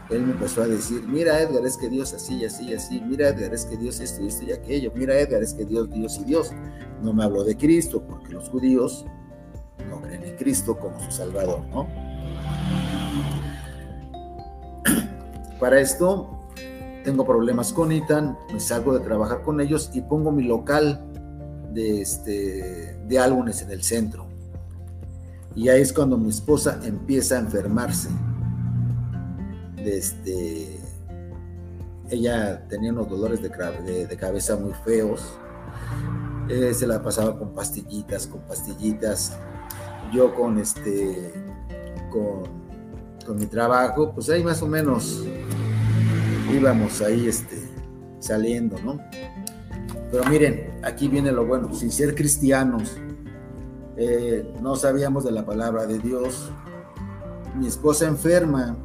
Él 0.09 0.23
me 0.23 0.31
empezó 0.31 0.63
a 0.63 0.67
decir, 0.67 1.03
mira 1.07 1.41
Edgar, 1.41 1.65
es 1.65 1.77
que 1.77 1.89
Dios 1.89 2.13
así, 2.13 2.43
así, 2.43 2.73
así, 2.73 3.01
mira 3.01 3.29
Edgar, 3.29 3.53
es 3.53 3.65
que 3.65 3.77
Dios 3.77 3.99
esto, 3.99 4.25
esto 4.25 4.45
y 4.45 4.51
aquello, 4.51 4.91
mira 4.95 5.17
Edgar, 5.19 5.43
es 5.43 5.53
que 5.53 5.65
Dios, 5.65 5.89
Dios 5.89 6.17
y 6.17 6.23
Dios. 6.23 6.51
No 7.03 7.13
me 7.13 7.23
habló 7.23 7.43
de 7.43 7.55
Cristo, 7.55 8.01
porque 8.07 8.33
los 8.33 8.49
judíos 8.49 9.05
no 9.87 10.01
creen 10.01 10.23
en 10.23 10.35
Cristo 10.35 10.77
como 10.77 10.99
su 10.99 11.11
Salvador, 11.11 11.61
¿no? 11.71 11.87
Para 15.59 15.79
esto 15.79 16.37
tengo 17.03 17.25
problemas 17.25 17.71
con 17.71 17.91
Itan, 17.91 18.37
me 18.51 18.59
salgo 18.59 18.93
de 18.93 18.99
trabajar 18.99 19.41
con 19.41 19.61
ellos 19.61 19.89
y 19.93 20.01
pongo 20.01 20.31
mi 20.31 20.43
local 20.43 21.01
de, 21.71 22.01
este, 22.01 22.99
de 23.07 23.19
álbumes 23.19 23.61
en 23.61 23.71
el 23.71 23.81
centro. 23.81 24.27
Y 25.55 25.69
ahí 25.69 25.81
es 25.81 25.93
cuando 25.93 26.17
mi 26.17 26.29
esposa 26.29 26.79
empieza 26.83 27.37
a 27.37 27.39
enfermarse. 27.39 28.09
este, 29.77 30.79
ella 32.09 32.67
tenía 32.67 32.91
unos 32.91 33.09
dolores 33.09 33.41
de, 33.41 34.05
de, 34.07 34.17
cabeza 34.17 34.55
muy 34.55 34.73
feos. 34.85 35.21
Eh, 36.49 36.73
se 36.73 36.87
la 36.87 37.01
pasaba 37.01 37.37
con 37.37 37.53
pastillitas, 37.53 38.27
con 38.27 38.41
pastillitas. 38.41 39.37
Yo 40.13 40.33
con 40.33 40.57
este, 40.57 41.33
con, 42.09 42.43
con 43.25 43.37
mi 43.37 43.45
trabajo, 43.45 44.13
pues 44.13 44.29
ahí 44.29 44.43
más 44.43 44.61
o 44.61 44.67
menos 44.67 45.25
íbamos 46.53 47.01
ahí 47.01 47.27
este, 47.27 47.57
saliendo, 48.19 48.77
¿no? 48.83 48.99
Pero 50.11 50.23
miren, 50.25 50.79
aquí 50.83 51.07
viene 51.07 51.31
lo 51.31 51.45
bueno, 51.45 51.73
sin 51.73 51.91
ser 51.91 52.15
cristianos, 52.15 52.97
eh, 53.97 54.53
no 54.61 54.75
sabíamos 54.75 55.25
de 55.25 55.31
la 55.31 55.45
palabra 55.45 55.85
de 55.85 55.99
Dios, 55.99 56.51
mi 57.55 57.67
esposa 57.67 58.07
enferma 58.07 58.77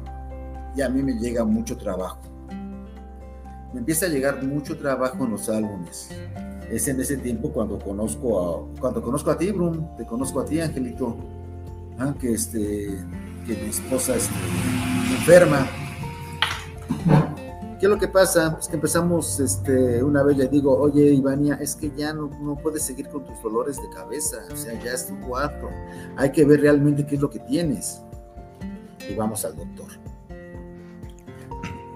y 0.75 0.81
a 0.81 0.89
mí 0.89 1.03
me 1.03 1.13
llega 1.13 1.45
mucho 1.45 1.77
trabajo. 1.77 2.19
Me 3.73 3.79
empieza 3.79 4.07
a 4.07 4.09
llegar 4.09 4.43
mucho 4.43 4.77
trabajo 4.77 5.23
en 5.23 5.31
los 5.31 5.49
álbumes. 5.49 6.09
Es 6.73 6.87
en 6.87 6.99
ese 6.99 7.17
tiempo 7.17 7.49
cuando 7.51 7.77
conozco 7.77 8.41
a, 8.41 8.79
cuando 8.79 9.01
conozco 9.01 9.29
a 9.29 9.37
ti, 9.37 9.51
Brum, 9.51 9.95
te 9.95 10.05
conozco 10.05 10.39
a 10.39 10.45
ti, 10.45 10.59
Angelito, 10.59 11.15
¿ah? 11.99 12.15
que, 12.19 12.33
este, 12.33 12.97
que 13.45 13.53
mi 13.53 13.69
esposa 13.69 14.15
este, 14.15 14.33
enferma 15.11 15.67
¿Qué 17.79 17.87
es 17.87 17.89
lo 17.89 17.99
que 17.99 18.07
pasa? 18.07 18.57
Es 18.59 18.69
que 18.69 18.75
empezamos, 18.75 19.41
este, 19.41 20.01
una 20.01 20.23
vez 20.23 20.37
le 20.37 20.47
digo, 20.47 20.73
oye, 20.73 21.11
Ivania, 21.11 21.59
es 21.61 21.75
que 21.75 21.91
ya 21.95 22.13
no, 22.13 22.29
no, 22.41 22.55
puedes 22.55 22.81
seguir 22.81 23.09
con 23.09 23.25
tus 23.25 23.43
dolores 23.43 23.75
de 23.75 23.89
cabeza, 23.89 24.37
o 24.49 24.55
sea, 24.55 24.81
ya 24.81 24.93
es 24.93 25.07
tu 25.07 25.19
cuarto, 25.19 25.67
hay 26.15 26.31
que 26.31 26.45
ver 26.45 26.61
realmente 26.61 27.05
qué 27.05 27.15
es 27.15 27.21
lo 27.21 27.29
que 27.29 27.39
tienes. 27.39 28.01
Y 29.09 29.13
vamos 29.15 29.43
al 29.43 29.57
doctor. 29.57 29.87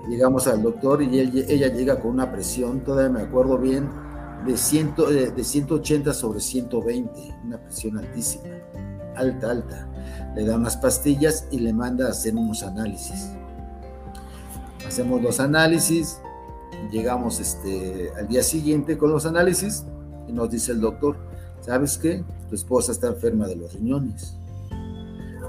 Llegamos 0.10 0.46
al 0.48 0.62
doctor 0.62 1.02
y 1.02 1.20
ella 1.20 1.68
llega 1.70 2.02
con 2.02 2.12
una 2.12 2.32
presión, 2.34 2.82
todavía 2.82 3.10
me 3.10 3.22
acuerdo 3.22 3.58
bien, 3.58 3.90
de, 4.48 4.58
ciento, 4.58 5.12
eh, 5.12 5.32
de 5.32 5.44
180 5.44 6.14
sobre 6.14 6.40
120, 6.40 7.36
una 7.46 7.60
presión 7.60 7.98
altísima, 7.98 8.46
alta, 9.16 9.52
alta. 9.52 9.90
Le 10.36 10.46
da 10.46 10.56
unas 10.56 10.78
pastillas 10.78 11.48
y 11.52 11.60
le 11.60 11.74
manda 11.74 12.08
a 12.08 12.12
hacer 12.12 12.36
unos 12.36 12.64
análisis 12.64 13.32
hacemos 14.88 15.22
los 15.22 15.40
análisis, 15.40 16.20
llegamos 16.92 17.40
este, 17.40 18.12
al 18.18 18.28
día 18.28 18.42
siguiente 18.42 18.98
con 18.98 19.12
los 19.12 19.26
análisis 19.26 19.86
y 20.28 20.32
nos 20.32 20.50
dice 20.50 20.72
el 20.72 20.82
doctor, 20.82 21.18
¿sabes 21.62 21.98
qué? 21.98 22.24
Tu 22.50 22.56
esposa 22.56 22.92
está 22.92 23.08
enferma 23.08 23.48
de 23.48 23.58
los 23.58 23.74
riñones. 23.74 24.38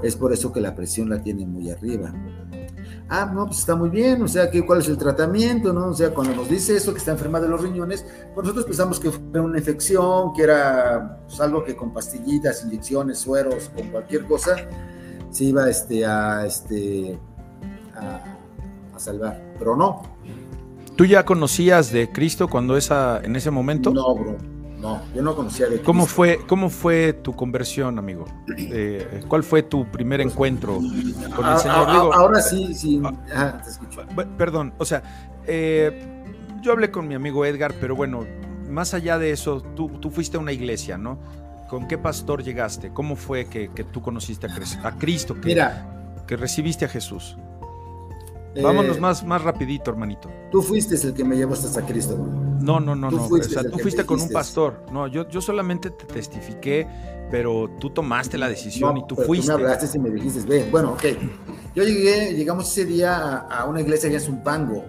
Es 0.03 0.15
por 0.15 0.33
eso 0.33 0.51
que 0.51 0.61
la 0.61 0.75
presión 0.75 1.09
la 1.09 1.21
tiene 1.21 1.45
muy 1.45 1.69
arriba. 1.69 2.13
Ah, 3.11 3.31
no, 3.33 3.47
pues 3.47 3.59
está 3.59 3.75
muy 3.75 3.89
bien, 3.89 4.21
o 4.21 4.27
sea, 4.27 4.51
¿qué, 4.51 4.63
¿cuál 4.63 4.79
es 4.79 4.87
el 4.87 4.97
tratamiento? 4.97 5.73
¿no? 5.73 5.87
O 5.87 5.93
sea, 5.93 6.13
cuando 6.13 6.35
nos 6.35 6.47
dice 6.47 6.75
eso, 6.75 6.91
que 6.91 6.99
está 6.99 7.11
enferma 7.11 7.39
de 7.39 7.47
los 7.47 7.59
riñones, 7.61 8.05
pues 8.35 8.43
nosotros 8.43 8.65
pensamos 8.65 8.99
que 8.99 9.09
fue 9.09 9.39
una 9.39 9.57
infección, 9.57 10.31
que 10.33 10.43
era 10.43 11.19
pues, 11.27 11.41
algo 11.41 11.63
que 11.63 11.75
con 11.75 11.91
pastillitas, 11.91 12.63
inyecciones, 12.65 13.17
sueros, 13.17 13.71
con 13.75 13.87
cualquier 13.87 14.25
cosa, 14.25 14.57
se 15.31 15.45
iba 15.45 15.67
este, 15.67 16.05
a, 16.05 16.45
este, 16.45 17.19
a 17.95 18.99
salvar, 18.99 19.41
pero 19.57 19.75
no. 19.75 20.03
¿Tú 20.95 21.05
ya 21.05 21.25
conocías 21.25 21.91
de 21.91 22.11
Cristo 22.11 22.47
cuando 22.47 22.77
esa, 22.77 23.21
en 23.23 23.35
ese 23.35 23.49
momento? 23.49 23.91
No, 23.91 24.13
bro. 24.13 24.58
No, 24.79 25.01
yo 25.13 25.21
no 25.21 25.35
conocía 25.35 25.65
de 25.65 25.71
Cristo. 25.73 25.85
¿Cómo 25.85 26.05
fue, 26.05 26.39
cómo 26.47 26.69
fue 26.69 27.13
tu 27.13 27.35
conversión, 27.35 27.99
amigo? 27.99 28.25
Eh, 28.57 29.21
¿Cuál 29.27 29.43
fue 29.43 29.63
tu 29.63 29.85
primer 29.85 30.21
encuentro 30.21 30.75
con 30.75 31.45
el 31.45 31.57
Señor? 31.59 31.85
Ah, 31.89 32.09
ahora 32.13 32.41
sí, 32.41 32.73
sí. 32.73 33.01
Ah, 33.33 33.61
te 33.61 33.69
escucho. 33.69 34.01
Perdón, 34.37 34.73
o 34.77 34.85
sea, 34.85 35.03
eh, 35.45 36.23
yo 36.61 36.71
hablé 36.71 36.91
con 36.91 37.07
mi 37.07 37.15
amigo 37.15 37.45
Edgar, 37.45 37.73
pero 37.81 37.95
bueno, 37.95 38.25
más 38.69 38.93
allá 38.93 39.17
de 39.17 39.31
eso, 39.31 39.61
tú, 39.75 39.89
tú 39.99 40.11
fuiste 40.11 40.37
a 40.37 40.39
una 40.39 40.53
iglesia, 40.53 40.97
¿no? 40.97 41.19
¿Con 41.69 41.87
qué 41.87 41.97
pastor 41.97 42.41
llegaste? 42.41 42.91
¿Cómo 42.93 43.15
fue 43.15 43.45
que, 43.45 43.69
tú 43.91 44.01
conociste 44.01 44.47
a, 44.47 44.97
Cristo? 44.97 45.35
Que, 45.35 45.47
Mira, 45.47 46.23
que 46.25 46.37
recibiste 46.37 46.85
a 46.85 46.87
Jesús. 46.87 47.37
Vámonos 48.61 48.99
más, 48.99 49.23
más 49.23 49.43
rapidito, 49.43 49.91
hermanito. 49.91 50.29
Tú 50.51 50.61
fuiste 50.61 50.95
el 50.95 51.13
que 51.13 51.23
me 51.23 51.35
llevó 51.35 51.53
hasta 51.53 51.85
Cristo. 51.85 52.17
No, 52.61 52.79
no, 52.79 52.95
no, 52.95 53.09
tú 53.09 53.17
no. 53.17 53.27
Fuiste 53.27 53.47
o 53.47 53.61
sea, 53.61 53.69
tú 53.69 53.77
fuiste 53.79 54.05
con 54.05 54.21
un 54.21 54.29
pastor. 54.29 54.85
No, 54.91 55.07
yo, 55.07 55.27
yo 55.29 55.41
solamente 55.41 55.89
te 55.89 56.05
testifiqué, 56.05 56.87
pero 57.31 57.69
tú 57.79 57.89
tomaste 57.89 58.37
la 58.37 58.49
decisión 58.49 58.97
y 58.97 59.07
tú 59.07 59.15
fuiste. 59.15 59.51
Tú 59.51 59.57
me 59.57 59.63
hablaste 59.63 59.97
y 59.97 60.01
me 60.01 60.09
dijiste, 60.09 60.41
ve, 60.47 60.67
bueno, 60.71 60.93
ok. 60.93 61.03
Yo 61.75 61.83
llegué, 61.83 62.33
llegamos 62.33 62.69
ese 62.69 62.85
día 62.85 63.37
a, 63.37 63.65
una 63.65 63.81
iglesia 63.81 64.11
en 64.11 64.19
Zumpango. 64.19 64.83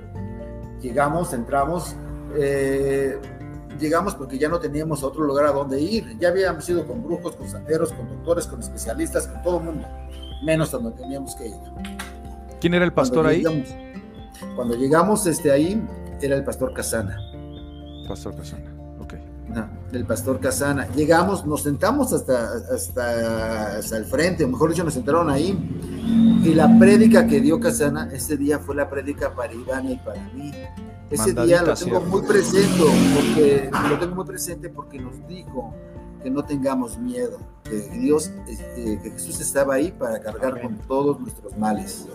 Llegamos, 0.81 1.33
entramos, 1.35 1.95
eh, 2.37 3.19
llegamos 3.79 4.15
porque 4.15 4.39
ya 4.39 4.49
no 4.49 4.59
teníamos 4.59 5.03
otro 5.03 5.25
lugar 5.25 5.47
a 5.47 5.53
donde 5.53 5.81
ir. 5.81 6.19
Ya 6.19 6.29
habíamos 6.29 6.69
ido 6.69 6.87
con 6.87 7.03
brujos, 7.03 7.37
con 7.37 7.49
santeros, 7.49 7.93
con 7.93 8.09
doctores, 8.09 8.47
con 8.47 8.61
especialistas, 8.61 9.27
con 9.27 9.43
todo 9.43 9.59
el 9.59 9.65
mundo, 9.65 9.87
menos 10.43 10.71
donde 10.71 10.93
teníamos 10.93 11.35
que 11.37 11.49
ir. 11.49 11.55
¿Quién 12.61 12.75
era 12.75 12.85
el 12.85 12.93
pastor 12.93 13.27
ahí? 13.27 13.45
cuando 14.57 14.75
llegamos 14.75 15.27
este, 15.27 15.51
ahí, 15.51 15.83
era 16.21 16.37
el 16.37 16.45
pastor 16.45 16.73
Casana. 16.73 17.30
Pastor 18.11 18.35
Casana, 18.35 18.65
ok. 18.99 19.15
No, 19.55 19.69
el 19.93 20.05
pastor 20.05 20.41
Casana. 20.41 20.89
Llegamos, 20.97 21.47
nos 21.47 21.63
sentamos 21.63 22.13
hasta, 22.13 22.55
hasta, 22.75 23.77
hasta 23.79 23.97
el 23.97 24.05
frente, 24.05 24.43
o 24.43 24.49
mejor 24.49 24.71
dicho, 24.71 24.83
nos 24.83 24.95
sentaron 24.95 25.31
ahí. 25.31 25.57
Y 26.43 26.55
la 26.55 26.77
prédica 26.77 27.29
que 27.29 27.41
dio 27.41 27.61
Casana 27.61 28.11
ese 28.13 28.37
día 28.37 28.59
fue 28.59 28.75
la 28.75 28.91
prédica 28.91 29.33
para 29.33 29.55
Iván 29.55 29.93
y 29.93 29.97
para 29.99 30.21
mí. 30.35 30.51
Ese 31.09 31.33
día 31.35 31.63
lo 31.63 31.75
tengo 31.75 32.01
muy 32.01 32.23
presente, 32.23 32.83
porque 33.15 33.71
lo 33.89 33.99
tengo 34.01 34.15
muy 34.17 34.25
presente 34.25 34.69
porque 34.71 34.99
nos 34.99 35.25
dijo 35.29 35.73
que 36.21 36.31
no 36.31 36.45
tengamos 36.45 36.99
miedo, 36.99 37.39
que 37.63 37.77
Dios, 37.97 38.33
eh, 38.49 38.99
que 39.05 39.11
Jesús 39.13 39.41
estaba 39.41 39.75
ahí 39.75 39.93
para 39.93 40.19
cargar 40.19 40.61
con 40.61 40.79
todos 40.79 41.21
nuestros 41.21 41.57
males. 41.57 42.09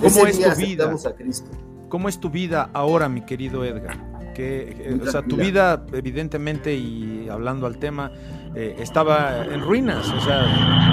¿Cómo 0.00 0.26
es 0.26 0.40
tu 0.40 0.56
vida? 0.56 0.90
A 0.90 1.12
Cristo. 1.12 1.50
¿Cómo 1.90 2.08
es 2.08 2.18
tu 2.18 2.30
vida 2.30 2.70
ahora, 2.72 3.10
mi 3.10 3.20
querido 3.20 3.62
Edgar? 3.62 4.15
Que, 4.36 4.76
eh, 4.78 5.00
o 5.02 5.10
sea, 5.10 5.22
tu 5.22 5.36
vida, 5.36 5.86
evidentemente, 5.94 6.74
y 6.74 7.26
hablando 7.30 7.66
al 7.66 7.78
tema, 7.78 8.12
eh, 8.54 8.76
estaba 8.78 9.46
en 9.46 9.62
ruinas, 9.62 10.10
o 10.10 10.20
sea. 10.20 10.92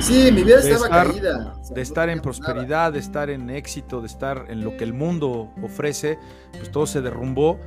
Sí, 0.00 0.30
mi 0.30 0.42
vida 0.42 0.58
estaba 0.58 0.88
caída. 0.88 1.54
de 1.74 1.80
estar 1.80 2.10
en 2.10 2.20
prosperidad, 2.20 2.92
de 2.92 2.98
estar 2.98 3.30
en 3.30 3.48
éxito, 3.48 4.00
de 4.00 4.06
estar 4.06 4.46
en 4.48 4.62
lo 4.62 4.76
que 4.76 4.84
el 4.84 4.92
mundo 4.92 5.50
ofrece, 5.62 6.18
pues 6.52 6.70
todo 6.70 6.86
se 6.86 7.00
derrumbó 7.00 7.58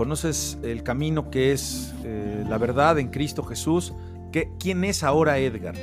conoces 0.00 0.56
el 0.62 0.82
camino 0.82 1.30
que 1.30 1.52
es 1.52 1.92
eh, 2.04 2.42
la 2.48 2.56
verdad 2.56 2.98
en 2.98 3.08
Cristo 3.08 3.42
Jesús. 3.42 3.92
¿Quién 4.58 4.82
es 4.84 5.02
ahora 5.02 5.36
Edgar? 5.36 5.74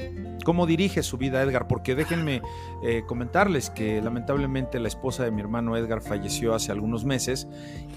¿Cómo 0.48 0.66
dirige 0.66 1.04
su 1.04 1.18
vida 1.18 1.44
Edgar? 1.44 1.68
Porque 1.68 1.94
déjenme 1.94 2.42
eh, 2.82 3.04
comentarles 3.06 3.70
que 3.70 4.02
lamentablemente 4.02 4.80
la 4.80 4.88
esposa 4.88 5.26
de 5.26 5.32
mi 5.32 5.42
hermano 5.42 5.76
Edgar 5.76 6.00
falleció 6.00 6.56
hace 6.56 6.72
algunos 6.72 7.04
meses. 7.04 7.50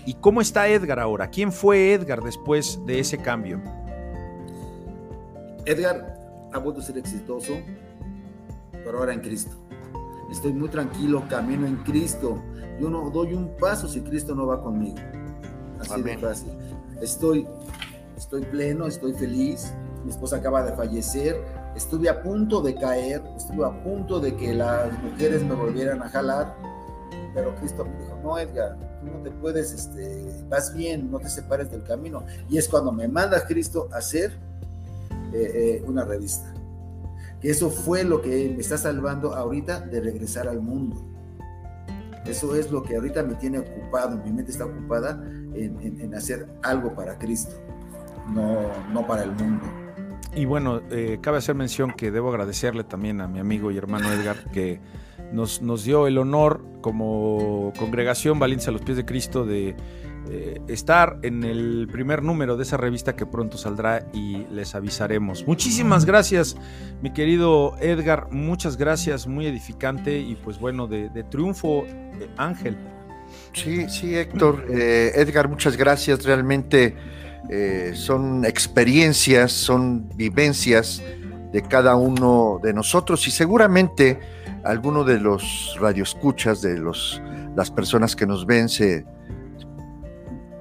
¿Y 0.05 0.15
cómo 0.15 0.41
está 0.41 0.67
Edgar 0.67 0.99
ahora? 0.99 1.31
¿Quién 1.31 1.53
fue 1.53 1.93
Edgar 1.93 2.25
después 2.25 2.85
de 2.87 2.99
ese 2.99 3.19
cambio? 3.19 3.63
Edgar 5.65 6.19
ha 6.53 6.59
vuelto 6.59 6.81
a 6.81 6.85
ser 6.85 6.99
exitoso, 6.99 7.53
pero 8.73 8.99
ahora 8.99 9.15
en 9.15 9.21
Cristo. 9.21 9.55
Estoy 10.33 10.53
muy 10.53 10.71
tranquilo, 10.71 11.23
camino 11.29 11.69
en 11.69 11.77
Cristo. 11.85 12.43
Yo 12.81 12.91
no 12.91 13.11
doy 13.11 13.33
un 13.33 13.57
paso 13.59 13.87
si 13.87 14.01
Cristo 14.01 14.35
no 14.35 14.49
va 14.49 14.61
conmigo. 14.61 14.97
Así 15.79 16.03
de 16.03 16.19
fácil. 16.19 16.51
Estoy, 17.01 17.47
estoy 18.17 18.43
pleno, 18.43 18.89
estoy 18.89 19.13
feliz. 19.13 19.73
Mi 20.05 20.11
esposa 20.11 20.39
acaba 20.39 20.65
de 20.65 20.73
fallecer. 20.73 21.60
Estuve 21.77 22.09
a 22.09 22.23
punto 22.23 22.61
de 22.61 22.75
caer, 22.75 23.23
estuve 23.37 23.65
a 23.65 23.83
punto 23.83 24.21
de 24.21 24.35
que 24.37 24.53
las 24.55 24.93
mujeres 25.03 25.43
me 25.45 25.55
volvieran 25.55 26.03
a 26.03 26.09
jalar, 26.09 26.55
pero 27.35 27.55
Cristo 27.57 27.85
me 27.85 27.97
dijo, 27.99 28.19
no, 28.23 28.39
Edgar, 28.39 28.77
tú 29.01 29.07
no 29.07 29.23
te 29.23 29.31
puedes, 29.31 29.73
este, 29.73 30.45
vas 30.49 30.75
bien, 30.75 31.11
no 31.11 31.19
te 31.19 31.29
separes 31.29 31.71
del 31.71 31.83
camino. 31.85 32.25
Y 32.49 32.59
es 32.59 32.69
cuando 32.69 32.93
me 32.93 33.07
manda 33.09 33.47
Cristo 33.47 33.89
a 33.93 33.99
hacer 33.99 34.33
eh, 35.33 35.53
eh, 35.55 35.85
una 35.87 36.05
revista. 36.05 36.53
Que 37.41 37.51
eso 37.51 37.71
fue 37.71 38.05
lo 38.05 38.21
que 38.21 38.53
me 38.55 38.61
está 38.61 38.77
salvando 38.77 39.35
ahorita 39.35 39.81
de 39.81 40.01
regresar 40.01 40.49
al 40.49 40.61
mundo. 40.61 40.97
Eso 42.27 42.55
es 42.55 42.71
lo 42.71 42.83
que 42.83 42.97
ahorita 42.97 43.23
me 43.23 43.35
tiene 43.35 43.61
ocupado, 43.61 44.19
mi 44.19 44.31
mente 44.31 44.53
está 44.53 44.67
ocupada 44.67 45.23
en, 45.55 46.15
hacer 46.15 46.47
algo 46.63 46.95
para 46.95 47.19
Cristo, 47.19 47.55
no, 48.29 48.61
no 48.93 49.07
para 49.07 49.23
el 49.25 49.33
mundo. 49.33 49.65
Y 50.35 50.45
bueno, 50.45 50.81
eh, 50.91 51.19
cabe 51.21 51.39
hacer 51.39 51.55
mención 51.55 51.93
que 51.93 52.11
debo 52.11 52.31
agradecerle 52.31 52.85
también 52.85 53.21
a 53.21 53.27
mi 53.27 53.41
amigo 53.41 53.71
y 53.71 53.77
hermano 53.77 54.13
Edgar 54.13 54.37
que 54.53 54.81
nos, 55.33 55.61
nos 55.61 55.85
dio 55.85 56.07
el 56.07 56.19
honor 56.19 56.65
como 56.81 57.73
congregación 57.77 58.39
Valencia 58.39 58.71
a 58.71 58.73
los 58.73 58.83
pies 58.83 58.97
de 58.97 59.05
Cristo 59.05 59.45
de 59.45 59.75
eh, 60.31 60.61
estar 60.69 61.19
en 61.23 61.43
el 61.43 61.89
primer 61.91 62.23
número 62.23 62.57
de 62.57 62.63
esa 62.63 62.77
revista 62.77 63.17
que 63.17 63.27
pronto 63.27 63.59
saldrá 63.59 64.07
y 64.13 64.47
les 64.53 64.77
avisaremos. 64.77 65.45
Muchísimas 65.49 66.05
gracias, 66.05 66.57
mi 67.03 67.13
querido 67.13 67.75
Edgar, 67.81 68.29
muchas 68.31 68.77
gracias, 68.77 69.27
muy 69.27 69.47
edificante 69.47 70.21
y 70.21 70.37
pues 70.37 70.61
bueno, 70.61 70.87
de, 70.87 71.09
triunfo, 71.29 71.85
eh, 71.87 72.29
Ángel. 72.37 72.77
Sí, 73.53 73.89
sí, 73.89 74.17
Héctor. 74.17 74.65
Edgar, 74.69 75.49
muchas 75.49 75.77
gracias. 75.77 76.25
Realmente 76.25 76.97
son 77.95 78.45
experiencias, 78.45 79.53
son 79.53 80.09
vivencias 80.17 81.03
de 81.53 81.63
cada 81.63 81.97
uno 81.97 82.61
de 82.63 82.73
nosotros 82.73 83.27
y 83.27 83.31
seguramente 83.31 84.19
alguno 84.65 85.05
de 85.05 85.19
los 85.19 85.77
radioescuchas, 85.81 86.63
de 86.63 86.79
los, 86.79 87.21
las 87.57 87.71
personas 87.71 88.15
que 88.15 88.27
nos 88.27 88.47
ven, 88.47 88.69
se, 88.69 89.05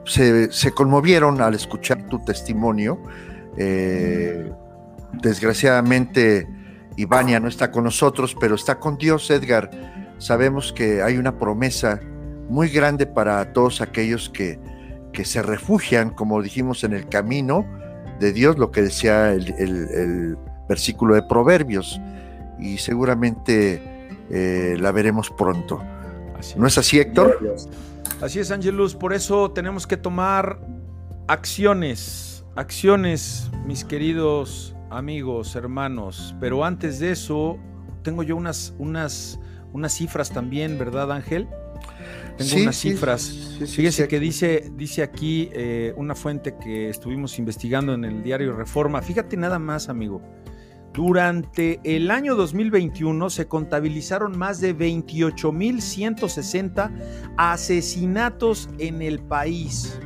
se, 0.06 0.72
conmovieron 0.72 1.42
al 1.42 1.54
escuchar 1.54 2.08
tu 2.08 2.24
testimonio. 2.24 3.02
Eh, 3.58 4.52
desgraciadamente, 5.22 6.48
Ivania 6.96 7.40
no 7.40 7.48
está 7.48 7.72
con 7.72 7.84
nosotros, 7.84 8.36
pero 8.40 8.56
está 8.56 8.80
con 8.80 8.98
Dios, 8.98 9.30
Edgar. 9.30 9.70
Sabemos 10.18 10.74
que 10.74 11.02
hay 11.02 11.18
una 11.18 11.38
promesa 11.38 12.00
muy 12.50 12.70
grande 12.70 13.06
para 13.06 13.54
todos 13.54 13.82
aquellos 13.82 14.30
que, 14.30 14.60
que 15.14 15.26
se 15.26 15.42
refugian, 15.42 16.12
como 16.12 16.42
dijimos, 16.42 16.84
en 16.84 16.94
el 16.94 17.08
camino 17.08 17.66
de 18.20 18.34
Dios, 18.34 18.58
lo 18.58 18.72
que 18.72 18.82
decía 18.82 19.34
el, 19.34 20.38
versículo 20.68 21.16
de 21.16 21.24
Proverbios. 21.24 22.00
Y 22.60 22.78
seguramente 22.78 23.82
eh, 24.30 24.78
la 24.80 24.92
veremos 24.92 25.30
pronto. 25.32 25.82
¿No 26.56 26.68
es 26.68 26.78
así, 26.78 27.00
Héctor? 27.00 27.40
Así 28.22 28.40
es, 28.40 28.52
Angelus. 28.52 28.96
Por 28.96 29.14
eso 29.14 29.52
tenemos 29.52 29.88
que 29.88 29.98
tomar 29.98 30.60
acciones, 31.28 32.44
acciones, 32.56 33.50
mis 33.66 33.84
queridos 33.84 34.76
amigos, 34.90 35.56
hermanos. 35.56 36.36
Pero 36.40 36.66
antes 36.66 37.00
de 37.00 37.12
eso, 37.12 37.58
tengo 38.04 38.24
yo 38.24 38.36
unas, 38.36 38.74
unas, 38.78 39.40
unas 39.74 39.94
cifras 39.94 40.32
también, 40.32 40.78
¿verdad, 40.78 41.12
Ángel? 41.12 41.48
Tengo 42.40 42.64
unas 42.64 42.78
cifras. 42.78 43.58
Fíjese 43.68 44.08
que 44.08 44.20
dice, 44.20 44.72
dice 44.76 45.04
aquí 45.04 45.52
eh, 45.52 45.94
una 45.98 46.16
fuente 46.16 46.56
que 46.58 46.90
estuvimos 46.90 47.38
investigando 47.38 47.94
en 47.94 48.06
el 48.06 48.24
diario 48.24 48.54
Reforma. 48.54 49.02
Fíjate 49.02 49.36
nada 49.36 49.60
más, 49.60 49.90
amigo. 49.90 50.22
Durante 50.94 51.82
el 51.84 52.10
año 52.10 52.36
2021 52.36 53.30
se 53.30 53.48
contabilizaron 53.48 54.38
más 54.38 54.62
de 54.62 54.74
28.160 54.76 56.92
asesinatos 57.38 58.70
en 58.80 59.02
el 59.02 59.20
país. 59.20 60.00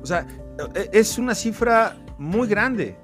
O 0.00 0.06
sea, 0.06 0.28
e, 0.74 0.90
es 0.92 1.18
una 1.18 1.34
cifra 1.34 1.96
muy 2.18 2.46
grande 2.46 2.96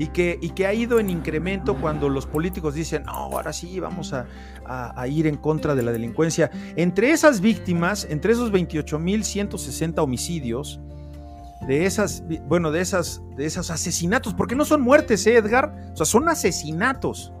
y 0.00 0.06
que, 0.06 0.38
y 0.40 0.48
que 0.50 0.66
ha 0.66 0.72
ido 0.72 0.98
en 0.98 1.10
incremento 1.10 1.76
cuando 1.78 2.08
los 2.08 2.24
políticos 2.24 2.72
dicen, 2.72 3.02
no, 3.04 3.12
ahora 3.12 3.52
sí 3.52 3.78
vamos 3.80 4.14
a, 4.14 4.26
a 4.64 5.08
ir 5.08 5.26
en 5.26 5.36
contra 5.36 5.74
de 5.74 5.82
la 5.82 5.92
delincuencia. 5.92 6.50
Entre 6.74 7.10
esas 7.10 7.42
víctimas, 7.42 8.06
entre 8.08 8.32
esos 8.32 8.50
28.160 8.50 10.02
homicidios, 10.02 10.80
de 11.66 11.84
esas, 11.84 12.24
bueno, 12.48 12.70
de 12.70 12.80
esas, 12.80 13.20
de 13.36 13.44
esos 13.44 13.70
asesinatos, 13.70 14.32
porque 14.32 14.54
no 14.54 14.64
son 14.64 14.80
muertes, 14.80 15.26
¿eh, 15.26 15.36
Edgar? 15.36 15.90
O 15.92 15.96
sea, 15.98 16.06
son 16.06 16.30
asesinatos. 16.30 17.34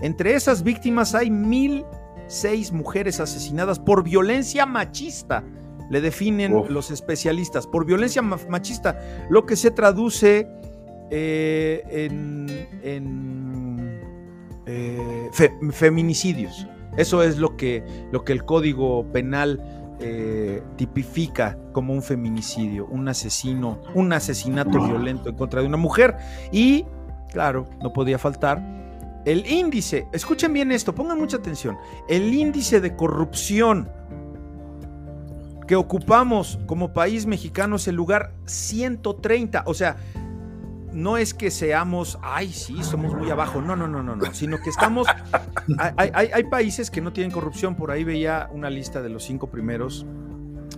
Entre 0.00 0.32
esas 0.32 0.62
víctimas 0.62 1.14
hay 1.14 1.30
mil 1.30 1.84
seis 2.26 2.72
mujeres 2.72 3.20
asesinadas 3.20 3.78
por 3.78 4.02
violencia 4.02 4.64
machista, 4.64 5.44
le 5.90 6.00
definen 6.00 6.54
los 6.70 6.90
especialistas, 6.90 7.66
por 7.66 7.84
violencia 7.84 8.22
machista, 8.22 8.98
lo 9.28 9.44
que 9.44 9.56
se 9.56 9.70
traduce 9.70 10.48
eh, 11.10 12.08
en, 12.82 14.00
eh, 14.66 15.30
feminicidios. 15.72 16.66
Eso 16.96 17.22
es 17.22 17.38
lo 17.38 17.56
que, 17.56 17.82
lo 18.12 18.24
que 18.24 18.32
el 18.32 18.44
Código 18.44 19.04
Penal 19.12 19.96
eh, 20.00 20.62
tipifica 20.76 21.58
como 21.72 21.92
un 21.92 22.02
feminicidio, 22.02 22.86
un 22.86 23.08
asesino, 23.08 23.80
un 23.94 24.12
asesinato 24.12 24.80
violento 24.84 25.28
en 25.28 25.36
contra 25.36 25.60
de 25.60 25.66
una 25.66 25.76
mujer. 25.76 26.16
Y, 26.52 26.84
claro, 27.30 27.68
no 27.82 27.92
podía 27.92 28.18
faltar 28.18 28.78
el 29.24 29.46
índice, 29.46 30.06
escuchen 30.12 30.52
bien 30.52 30.72
esto, 30.72 30.94
pongan 30.94 31.18
mucha 31.18 31.36
atención, 31.36 31.76
el 32.08 32.32
índice 32.32 32.80
de 32.80 32.96
corrupción 32.96 33.90
que 35.66 35.76
ocupamos 35.76 36.58
como 36.66 36.94
país 36.94 37.26
mexicano 37.26 37.76
es 37.76 37.86
el 37.88 37.94
lugar 37.94 38.32
130, 38.46 39.64
o 39.66 39.74
sea, 39.74 39.96
no 40.92 41.16
es 41.16 41.34
que 41.34 41.50
seamos, 41.50 42.18
ay, 42.22 42.52
sí, 42.52 42.82
somos 42.82 43.14
muy 43.14 43.30
abajo, 43.30 43.60
no, 43.60 43.76
no, 43.76 43.88
no, 43.88 44.02
no, 44.02 44.16
no, 44.16 44.34
sino 44.34 44.58
que 44.58 44.70
estamos, 44.70 45.06
hay, 45.78 46.44
países 46.44 46.90
que 46.90 47.00
no 47.00 47.12
tienen 47.12 47.30
corrupción, 47.30 47.74
por 47.74 47.90
ahí 47.90 48.04
veía 48.04 48.48
una 48.52 48.70
lista 48.70 49.02
de 49.02 49.08
los 49.08 49.24
cinco 49.24 49.50
primeros, 49.50 50.06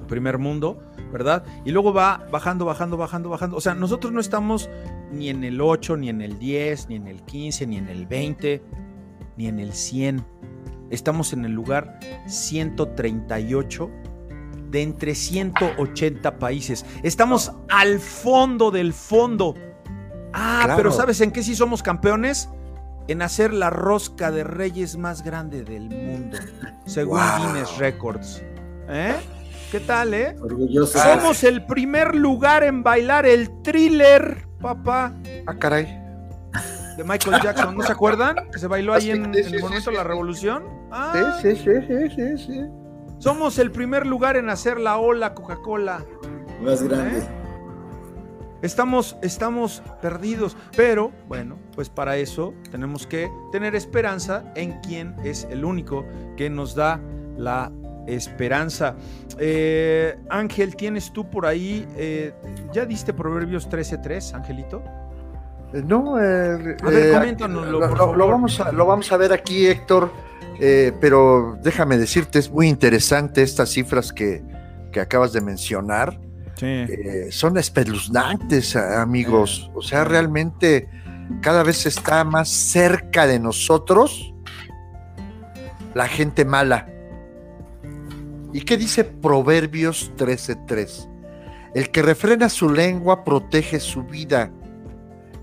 primer 0.09 0.39
mundo, 0.39 0.83
¿verdad? 1.13 1.45
Y 1.65 1.71
luego 1.71 1.93
va 1.93 2.27
bajando, 2.31 2.65
bajando, 2.65 2.97
bajando, 2.97 3.29
bajando, 3.29 3.57
o 3.57 3.61
sea, 3.61 3.75
nosotros 3.75 4.13
no 4.13 4.21
estamos 4.21 4.69
ni 5.13 5.29
en 5.29 5.45
el 5.45 5.61
8, 5.61 5.97
ni 5.97 6.09
en 6.09 6.21
el 6.21 6.39
10, 6.39 6.89
ni 6.89 6.97
en 6.97 7.07
el 7.07 7.23
15, 7.23 7.67
ni 7.67 7.77
en 7.77 7.89
el 7.89 8.07
20, 8.07 8.63
ni 9.37 9.47
en 9.47 9.61
el 9.61 9.73
100, 9.73 10.25
estamos 10.91 11.33
en 11.33 11.45
el 11.45 11.53
lugar 11.53 11.99
138 12.27 13.91
de 14.71 14.83
entre 14.83 15.15
180 15.15 16.39
países. 16.39 16.87
Estamos 17.03 17.53
al 17.69 17.99
fondo 17.99 18.71
del 18.71 18.93
fondo 18.93 19.55
Ah, 20.33 20.75
pero 20.77 20.93
¿sabes 20.93 21.21
en 21.21 21.31
qué 21.31 21.43
sí 21.43 21.55
somos 21.55 21.83
campeones? 21.83 22.49
En 23.09 23.23
hacer 23.23 23.53
la 23.53 23.71
rosca 23.71 24.31
de 24.31 24.45
reyes 24.45 24.97
más 24.97 25.23
grande 25.23 25.65
del 25.65 25.91
mundo, 25.91 26.39
según 26.87 27.21
Guinness 27.39 27.77
Records. 27.79 28.43
¿Eh? 28.89 29.15
¿Qué 29.71 29.81
tal, 29.81 30.15
eh? 30.15 30.37
Orgulloso. 30.41 30.99
Somos 30.99 31.45
el 31.45 31.65
primer 31.65 32.15
lugar 32.15 32.65
en 32.65 32.83
bailar 32.83 33.27
el 33.27 33.63
thriller, 33.63 34.47
papá. 34.61 35.13
Ah, 35.47 35.55
caray. 35.55 36.01
De 36.97 37.05
Michael 37.05 37.41
Jackson, 37.43 37.77
¿no 37.77 37.83
se 37.83 37.93
acuerdan? 37.93 38.51
Que 38.53 38.59
se 38.59 38.67
bailó 38.67 38.93
ahí 38.95 39.11
en, 39.11 39.35
el 39.35 39.61
Monumento 39.61 39.91
de 39.91 39.97
la 39.97 40.05
Revolución. 40.05 40.65
Ah. 40.91 41.39
Sí, 41.41 41.55
sí, 41.57 41.83
sí, 41.87 42.11
sí, 42.15 42.39
sí. 42.39 42.61
Somos 43.19 43.59
el 43.59 43.71
primer 43.71 44.07
lugar 44.07 44.37
en 44.37 44.51
hacer 44.51 44.81
la 44.81 44.99
ola 44.99 45.35
Coca-Cola. 45.35 46.05
Más 46.63 46.83
grande. 46.83 47.19
¿Eh? 47.19 47.40
Estamos, 48.63 49.17
estamos 49.23 49.83
perdidos, 50.03 50.57
pero 50.77 51.13
bueno, 51.29 51.59
pues 51.75 51.89
para 51.89 52.17
eso 52.19 52.53
tenemos 52.71 53.07
que 53.07 53.31
tener 53.53 53.75
esperanza 53.75 54.45
en 54.55 54.81
quien 54.81 55.17
es 55.25 55.47
el 55.51 55.65
único 55.65 56.05
que 56.37 56.51
nos 56.51 56.75
da 56.75 57.01
la 57.39 57.73
esperanza. 58.07 58.97
Eh, 59.39 60.15
Ángel, 60.29 60.77
¿tienes 60.77 61.13
tú 61.13 61.29
por 61.31 61.47
ahí? 61.47 61.87
Eh, 61.97 62.35
¿Ya 62.73 62.85
diste 62.85 63.15
Proverbios 63.15 63.69
13.3, 63.69 64.35
Angelito? 64.35 64.83
Eh, 65.73 65.83
no, 65.87 66.17
a 66.17 66.21
ver, 66.21 66.77
coméntanoslo. 67.13 67.81
Lo, 67.81 68.29
vamos 68.29 68.61
a, 68.61 68.73
lo 68.73 68.85
vamos 68.85 69.11
a 69.11 69.17
ver 69.17 69.33
aquí, 69.33 69.67
Héctor, 69.67 70.11
pero 70.59 71.57
déjame 71.63 71.97
decirte, 71.97 72.39
es 72.39 72.51
muy 72.51 72.69
interesante 72.69 73.43
estas 73.43 73.71
cifras 73.71 74.13
que, 74.13 74.43
que 74.93 75.01
acabas 75.01 75.33
de 75.33 75.41
mencionar. 75.41 76.19
Eh, 76.63 77.29
son 77.31 77.57
espeluznantes, 77.59 78.77
amigos. 78.77 79.71
O 79.75 79.83
sea, 79.83 80.05
realmente 80.05 80.89
cada 81.41 81.63
vez 81.63 81.87
está 81.87 82.25
más 82.25 82.49
cerca 82.49 83.27
de 83.27 83.39
nosotros 83.39 84.35
la 85.95 86.07
gente 86.09 86.45
mala. 86.45 86.89
¿Y 88.53 88.63
qué 88.63 88.77
dice 88.77 89.05
Proverbios 89.05 90.13
13:3? 90.17 91.09
El 91.75 91.91
que 91.91 92.03
refrena 92.03 92.49
su 92.49 92.69
lengua 92.69 93.25
protege 93.25 93.79
su 93.79 94.03
vida, 94.03 94.51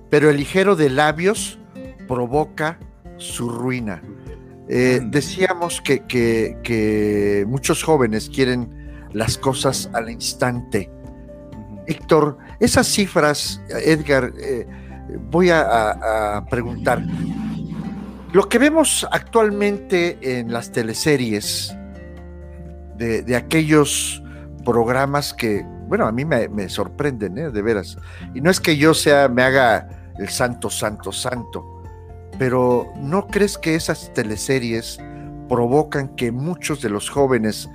pero 0.10 0.30
el 0.30 0.38
ligero 0.38 0.76
de 0.76 0.90
labios 0.90 1.60
provoca 2.08 2.80
su 3.18 3.50
ruina. 3.50 4.02
Eh, 4.70 5.00
decíamos 5.06 5.82
que, 5.82 6.06
que, 6.06 7.46
muchos 7.48 7.84
jóvenes 7.84 8.30
quieren 8.30 9.08
las 9.14 9.38
cosas 9.38 9.90
al 9.94 10.10
instante, 10.10 10.92
Héctor, 11.88 12.38
esas 12.60 12.88
cifras, 12.88 13.62
Edgar, 13.70 14.34
eh, 14.40 14.68
voy 15.32 15.50
a, 15.50 16.46
preguntar. 16.50 17.04
Lo 18.34 18.50
que 18.50 18.60
vemos 18.60 19.08
actualmente 19.12 20.40
en 20.40 20.52
las 20.52 20.72
teleseries 20.72 21.76
de, 22.98 23.36
aquellos 23.36 24.22
programas 24.66 25.34
que, 25.34 25.66
bueno, 25.88 26.06
a 26.06 26.12
mí 26.12 26.26
me, 26.26 26.70
sorprenden, 26.70 27.38
¿eh? 27.38 27.50
de 27.52 27.62
veras. 27.62 27.98
Y 28.34 28.42
no 28.42 28.52
es 28.52 28.60
que 28.60 28.76
yo 28.76 28.94
sea, 28.94 29.30
me 29.30 29.44
haga 29.44 29.88
el 30.18 30.30
santo, 30.30 30.70
santo, 30.70 31.12
santo, 31.12 31.84
pero 32.38 32.92
¿no 32.98 33.28
crees 33.28 33.58
que 33.58 33.76
esas 33.76 34.14
teleseries 34.14 35.00
provocan 35.48 36.10
que 36.16 36.32
muchos 36.32 36.82
de 36.82 36.90
los 36.90 37.10
jóvenes 37.10 37.70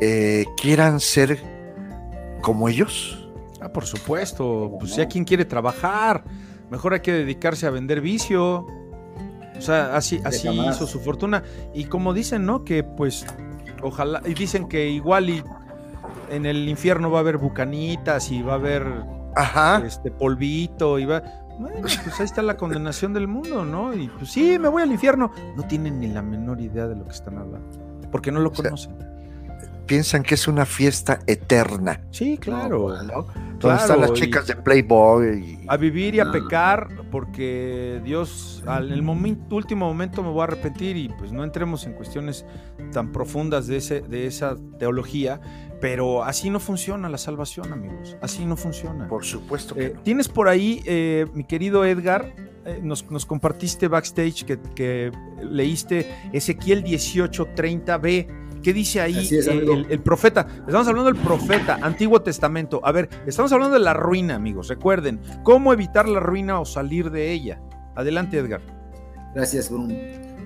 eh, 0.00 0.44
quieran 0.60 0.98
ser 0.98 1.51
como 2.42 2.68
ellos? 2.68 3.26
Ah, 3.62 3.68
por 3.72 3.86
supuesto. 3.86 4.76
Pues 4.78 4.96
ya 4.96 5.06
quien 5.06 5.24
quiere 5.24 5.44
trabajar, 5.44 6.24
mejor 6.70 6.92
hay 6.92 7.00
que 7.00 7.12
dedicarse 7.12 7.66
a 7.66 7.70
vender 7.70 8.00
vicio. 8.00 8.66
O 9.56 9.60
sea, 9.60 9.96
así, 9.96 10.20
así 10.24 10.48
hizo 10.48 10.86
su 10.86 11.00
fortuna. 11.00 11.42
Y 11.72 11.84
como 11.84 12.12
dicen, 12.12 12.44
¿no? 12.44 12.64
Que 12.64 12.82
pues, 12.82 13.24
ojalá, 13.82 14.20
y 14.26 14.34
dicen 14.34 14.68
que 14.68 14.88
igual 14.88 15.30
y 15.30 15.42
en 16.30 16.46
el 16.46 16.68
infierno 16.68 17.10
va 17.10 17.18
a 17.18 17.20
haber 17.20 17.38
bucanitas 17.38 18.30
y 18.30 18.42
va 18.42 18.52
a 18.52 18.56
haber 18.56 18.86
Ajá. 19.36 19.82
este 19.86 20.10
polvito 20.10 20.98
y 20.98 21.04
va. 21.04 21.22
Bueno, 21.58 21.76
pues 21.82 22.18
ahí 22.18 22.24
está 22.24 22.42
la 22.42 22.56
condenación 22.56 23.12
del 23.12 23.28
mundo, 23.28 23.64
¿no? 23.64 23.94
Y 23.94 24.08
pues 24.08 24.32
sí, 24.32 24.58
me 24.58 24.68
voy 24.68 24.82
al 24.82 24.90
infierno. 24.90 25.30
No 25.54 25.62
tienen 25.64 26.00
ni 26.00 26.08
la 26.08 26.22
menor 26.22 26.60
idea 26.60 26.88
de 26.88 26.96
lo 26.96 27.04
que 27.04 27.12
están 27.12 27.38
hablando. 27.38 27.68
Porque 28.10 28.32
no 28.32 28.40
lo 28.40 28.52
conocen 28.52 29.11
piensan 29.86 30.22
que 30.22 30.34
es 30.34 30.48
una 30.48 30.66
fiesta 30.66 31.20
eterna. 31.26 32.02
Sí, 32.10 32.38
claro. 32.38 32.88
Donde 33.58 33.76
están 33.76 34.00
las 34.00 34.12
chicas 34.12 34.46
de 34.46 34.56
Playboy. 34.56 35.60
A 35.68 35.76
vivir 35.76 36.16
y 36.16 36.20
a 36.20 36.30
pecar, 36.30 36.88
porque 37.10 38.00
Dios, 38.04 38.62
al 38.66 38.90
el 38.90 39.02
momento, 39.02 39.54
último 39.54 39.86
momento 39.86 40.22
me 40.22 40.30
voy 40.30 40.40
a 40.40 40.44
arrepentir 40.44 40.96
y 40.96 41.08
pues 41.08 41.32
no 41.32 41.44
entremos 41.44 41.86
en 41.86 41.92
cuestiones 41.92 42.44
tan 42.92 43.12
profundas 43.12 43.66
de, 43.66 43.76
ese, 43.76 44.00
de 44.00 44.26
esa 44.26 44.56
teología, 44.78 45.40
pero 45.80 46.24
así 46.24 46.50
no 46.50 46.58
funciona 46.58 47.08
la 47.08 47.18
salvación, 47.18 47.72
amigos. 47.72 48.16
Así 48.20 48.44
no 48.44 48.56
funciona. 48.56 49.06
Por 49.08 49.24
supuesto 49.24 49.74
que 49.74 49.86
eh, 49.86 49.96
Tienes 50.02 50.28
por 50.28 50.48
ahí, 50.48 50.82
eh, 50.84 51.26
mi 51.34 51.44
querido 51.44 51.84
Edgar, 51.84 52.34
eh, 52.64 52.80
nos, 52.82 53.02
compartiste 53.26 53.88
backstage 53.88 54.44
que, 54.44 54.58
que 54.74 55.12
leíste 55.42 56.08
Ezequiel 56.32 56.84
18:30b 56.84 58.42
¿Qué 58.62 58.72
dice 58.72 59.00
ahí 59.00 59.28
el, 59.88 60.00
profeta? 60.00 60.46
Estamos 60.66 60.86
hablando 60.86 61.12
del 61.12 61.20
profeta, 61.20 61.78
Antiguo 61.82 62.22
Testamento. 62.22 62.80
A 62.84 62.92
ver, 62.92 63.08
estamos 63.26 63.52
hablando 63.52 63.74
de 63.74 63.80
la 63.80 63.94
ruina, 63.94 64.36
amigos. 64.36 64.68
Recuerden, 64.68 65.20
¿cómo 65.42 65.72
evitar 65.72 66.08
la 66.08 66.20
ruina 66.20 66.60
o 66.60 66.64
salir 66.64 67.10
de 67.10 67.32
ella? 67.32 67.60
Adelante, 67.96 68.38
Edgar. 68.38 68.60
Gracias, 69.34 69.70
Bruno. 69.70 69.94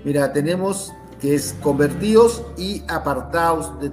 Mira, 0.04 0.32
tenemos 0.32 0.94
que 1.20 1.34
es 1.34 1.54
convertidos 1.62 2.44
y 2.56 2.82
apartaos 2.88 3.78
de, 3.80 3.90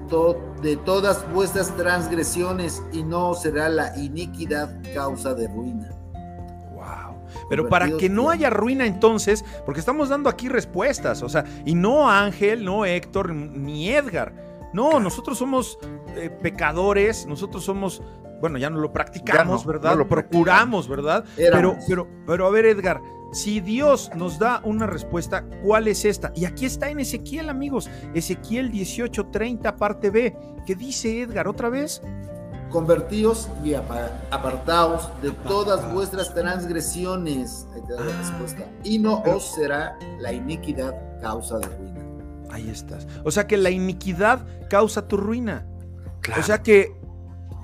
de 0.61 0.77
todas 0.77 1.25
vuestras 1.33 1.75
transgresiones 1.75 2.81
y 2.91 3.03
no 3.03 3.33
será 3.33 3.69
la 3.69 3.97
iniquidad 3.97 4.81
causa 4.93 5.33
de 5.33 5.47
ruina. 5.47 6.02
Pero 7.49 7.69
para 7.69 7.97
que 7.97 8.09
no 8.09 8.29
haya 8.29 8.49
ruina 8.49 8.85
entonces, 8.85 9.43
porque 9.65 9.79
estamos 9.79 10.09
dando 10.09 10.29
aquí 10.29 10.49
respuestas, 10.49 11.21
o 11.23 11.29
sea, 11.29 11.43
y 11.65 11.75
no 11.75 12.09
Ángel, 12.09 12.63
no 12.63 12.85
Héctor, 12.85 13.33
ni 13.33 13.89
Edgar. 13.89 14.33
No, 14.73 14.99
nosotros 14.99 15.37
somos 15.37 15.77
eh, 16.15 16.29
pecadores, 16.29 17.27
nosotros 17.27 17.63
somos, 17.63 18.01
bueno, 18.41 18.57
ya 18.57 18.69
no 18.69 18.79
lo 18.79 18.91
practicamos, 18.91 19.65
¿verdad? 19.65 19.95
lo 19.95 20.07
procuramos, 20.07 20.87
¿verdad? 20.87 21.23
Pero, 21.35 21.77
pero, 21.87 22.07
pero 22.25 22.47
a 22.47 22.49
ver, 22.49 22.65
Edgar, 22.65 22.99
si 23.33 23.59
Dios 23.59 24.11
nos 24.15 24.37
da 24.37 24.61
una 24.63 24.85
respuesta, 24.85 25.43
¿cuál 25.63 25.87
es 25.87 26.05
esta? 26.05 26.31
Y 26.35 26.45
aquí 26.45 26.65
está 26.65 26.89
en 26.89 26.99
Ezequiel, 26.99 27.49
amigos, 27.49 27.89
Ezequiel 28.13 28.71
18:30, 28.71 29.75
parte 29.75 30.11
B. 30.11 30.35
¿Qué 30.65 30.75
dice 30.75 31.21
Edgar 31.21 31.47
otra 31.47 31.69
vez? 31.69 32.01
Convertíos 32.73 33.49
y 33.63 33.75
apartaos 33.75 35.07
de 35.21 35.29
todas 35.47 35.93
vuestras 35.93 36.33
transgresiones. 36.33 37.67
Ah. 37.99 38.65
Y 38.83 38.97
no 38.97 39.21
os 39.21 39.53
será 39.53 39.95
la 40.19 40.33
iniquidad 40.33 40.95
causa 41.21 41.59
de 41.59 41.67
ruina. 41.67 42.01
Ahí 42.49 42.69
estás. 42.69 43.07
O 43.23 43.29
sea 43.29 43.45
que 43.45 43.57
la 43.57 43.69
iniquidad 43.69 44.45
causa 44.69 45.07
tu 45.07 45.17
ruina. 45.17 45.67
O 46.37 46.41
sea 46.41 46.63
que 46.63 46.91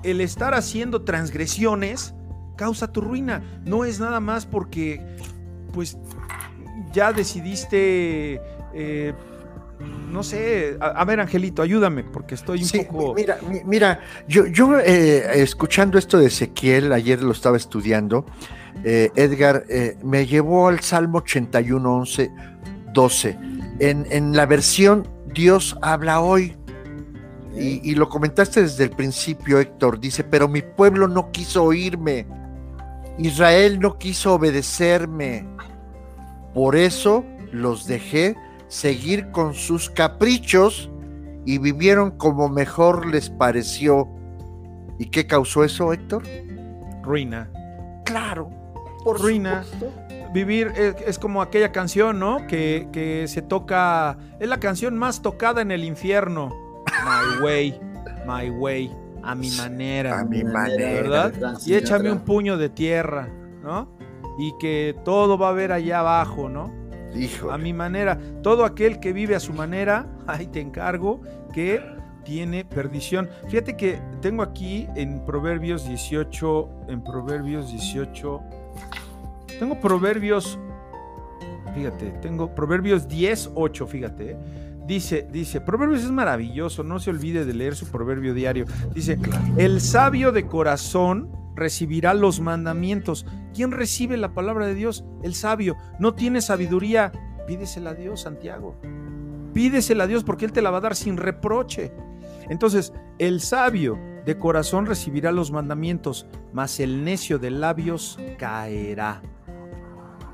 el 0.04 0.20
estar 0.20 0.54
haciendo 0.54 1.02
transgresiones 1.02 2.14
causa 2.56 2.92
tu 2.92 3.00
ruina. 3.00 3.42
No 3.64 3.84
es 3.84 3.98
nada 3.98 4.20
más 4.20 4.46
porque, 4.46 5.04
pues, 5.72 5.98
ya 6.92 7.12
decidiste 7.12 8.40
eh, 8.74 9.14
no 9.80 10.22
sé, 10.22 10.76
a, 10.80 11.04
ver 11.04 11.20
Angelito, 11.20 11.62
ayúdame, 11.62 12.04
porque 12.04 12.34
estoy 12.34 12.62
un 12.62 12.84
poco... 12.86 13.14
Mira, 13.14 13.38
mira, 13.64 14.00
yo, 14.28 14.46
yo 14.46 14.78
eh, 14.78 15.42
escuchando 15.42 15.98
esto 15.98 16.18
de 16.18 16.26
Ezequiel, 16.26 16.92
ayer 16.92 17.22
lo 17.22 17.32
estaba 17.32 17.56
estudiando, 17.56 18.26
eh, 18.84 19.10
Edgar, 19.14 19.64
eh, 19.68 19.96
me 20.02 20.26
llevó 20.26 20.68
al 20.68 20.80
Salmo 20.80 21.18
81, 21.18 21.96
11, 21.96 22.30
12. 22.92 23.38
En, 23.78 24.06
en 24.10 24.36
la 24.36 24.46
versión 24.46 25.08
Dios 25.32 25.76
habla 25.80 26.20
hoy, 26.20 26.56
y, 27.56 27.94
lo 27.94 28.08
comentaste 28.08 28.62
desde 28.62 28.84
el 28.84 28.90
principio, 28.90 29.58
Héctor, 29.58 29.98
dice, 29.98 30.22
pero 30.22 30.48
mi 30.48 30.62
pueblo 30.62 31.08
no 31.08 31.30
quiso 31.32 31.64
oírme, 31.64 32.26
Israel 33.18 33.80
no 33.80 33.98
quiso 33.98 34.34
obedecerme, 34.34 35.46
por 36.54 36.76
eso 36.76 37.24
los 37.52 37.86
dejé 37.86 38.36
seguir 38.70 39.32
con 39.32 39.52
sus 39.54 39.90
caprichos 39.90 40.88
y 41.44 41.58
vivieron 41.58 42.12
como 42.12 42.48
mejor 42.48 43.06
les 43.06 43.28
pareció. 43.28 44.08
¿Y 44.98 45.06
qué 45.06 45.26
causó 45.26 45.64
eso, 45.64 45.92
Héctor? 45.92 46.22
Ruina. 47.02 47.50
Claro, 48.04 48.48
por 49.04 49.20
ruina. 49.20 49.64
Vivir 50.32 50.72
es, 50.76 51.18
como 51.18 51.42
aquella 51.42 51.72
canción, 51.72 52.20
¿no? 52.20 52.46
Que, 52.46 52.88
que 52.92 53.26
se 53.26 53.42
toca, 53.42 54.16
es 54.38 54.48
la 54.48 54.60
canción 54.60 54.96
más 54.96 55.20
tocada 55.20 55.60
en 55.60 55.72
el 55.72 55.82
infierno. 55.82 56.50
My 57.04 57.42
way, 57.44 57.80
my 58.24 58.50
way, 58.50 58.96
a 59.24 59.34
mi 59.34 59.50
manera. 59.50 60.20
A 60.20 60.24
mi 60.24 60.44
manera. 60.44 61.02
¿Verdad? 61.02 61.58
Y 61.66 61.74
échame 61.74 62.12
un 62.12 62.20
puño 62.20 62.56
de 62.56 62.68
tierra, 62.68 63.28
¿no? 63.62 63.88
Y 64.38 64.54
que 64.60 64.94
todo 65.04 65.36
va 65.36 65.48
a 65.48 65.52
ver 65.52 65.72
allá 65.72 65.98
abajo, 65.98 66.48
¿no? 66.48 66.79
A 67.50 67.58
mi 67.58 67.72
manera. 67.72 68.18
Todo 68.42 68.64
aquel 68.64 69.00
que 69.00 69.12
vive 69.12 69.34
a 69.34 69.40
su 69.40 69.52
manera, 69.52 70.06
ahí 70.26 70.46
te 70.46 70.60
encargo, 70.60 71.20
que 71.52 71.80
tiene 72.24 72.64
perdición. 72.64 73.28
Fíjate 73.48 73.76
que 73.76 74.00
tengo 74.20 74.42
aquí 74.42 74.86
en 74.94 75.24
Proverbios 75.24 75.86
18, 75.86 76.68
en 76.88 77.02
Proverbios 77.02 77.70
18, 77.70 78.40
tengo 79.58 79.80
Proverbios, 79.80 80.58
fíjate, 81.74 82.10
tengo 82.22 82.54
Proverbios 82.54 83.08
10, 83.08 83.50
8, 83.54 83.86
fíjate. 83.86 84.30
¿eh? 84.32 84.36
Dice, 84.86 85.26
dice, 85.30 85.60
Proverbios 85.60 86.02
es 86.02 86.10
maravilloso, 86.10 86.82
no 86.82 86.98
se 86.98 87.10
olvide 87.10 87.44
de 87.44 87.54
leer 87.54 87.76
su 87.76 87.86
proverbio 87.86 88.34
diario. 88.34 88.64
Dice, 88.92 89.18
el 89.56 89.80
sabio 89.80 90.32
de 90.32 90.46
corazón 90.46 91.30
recibirá 91.54 92.14
los 92.14 92.40
mandamientos. 92.40 93.26
¿Quién 93.54 93.70
recibe 93.70 94.16
la 94.16 94.34
palabra 94.34 94.66
de 94.66 94.74
Dios? 94.74 95.04
El 95.22 95.34
sabio. 95.34 95.76
No 95.98 96.14
tiene 96.14 96.40
sabiduría, 96.40 97.12
pídesela 97.46 97.90
a 97.90 97.94
Dios, 97.94 98.22
Santiago. 98.22 98.76
Pídesela 99.52 100.04
a 100.04 100.06
Dios 100.06 100.24
porque 100.24 100.44
Él 100.44 100.52
te 100.52 100.62
la 100.62 100.70
va 100.70 100.78
a 100.78 100.82
dar 100.82 100.96
sin 100.96 101.16
reproche. 101.16 101.92
Entonces, 102.48 102.92
el 103.18 103.40
sabio 103.40 103.98
de 104.24 104.38
corazón 104.38 104.86
recibirá 104.86 105.32
los 105.32 105.50
mandamientos, 105.50 106.26
mas 106.52 106.80
el 106.80 107.04
necio 107.04 107.38
de 107.38 107.50
labios 107.50 108.18
caerá 108.38 109.22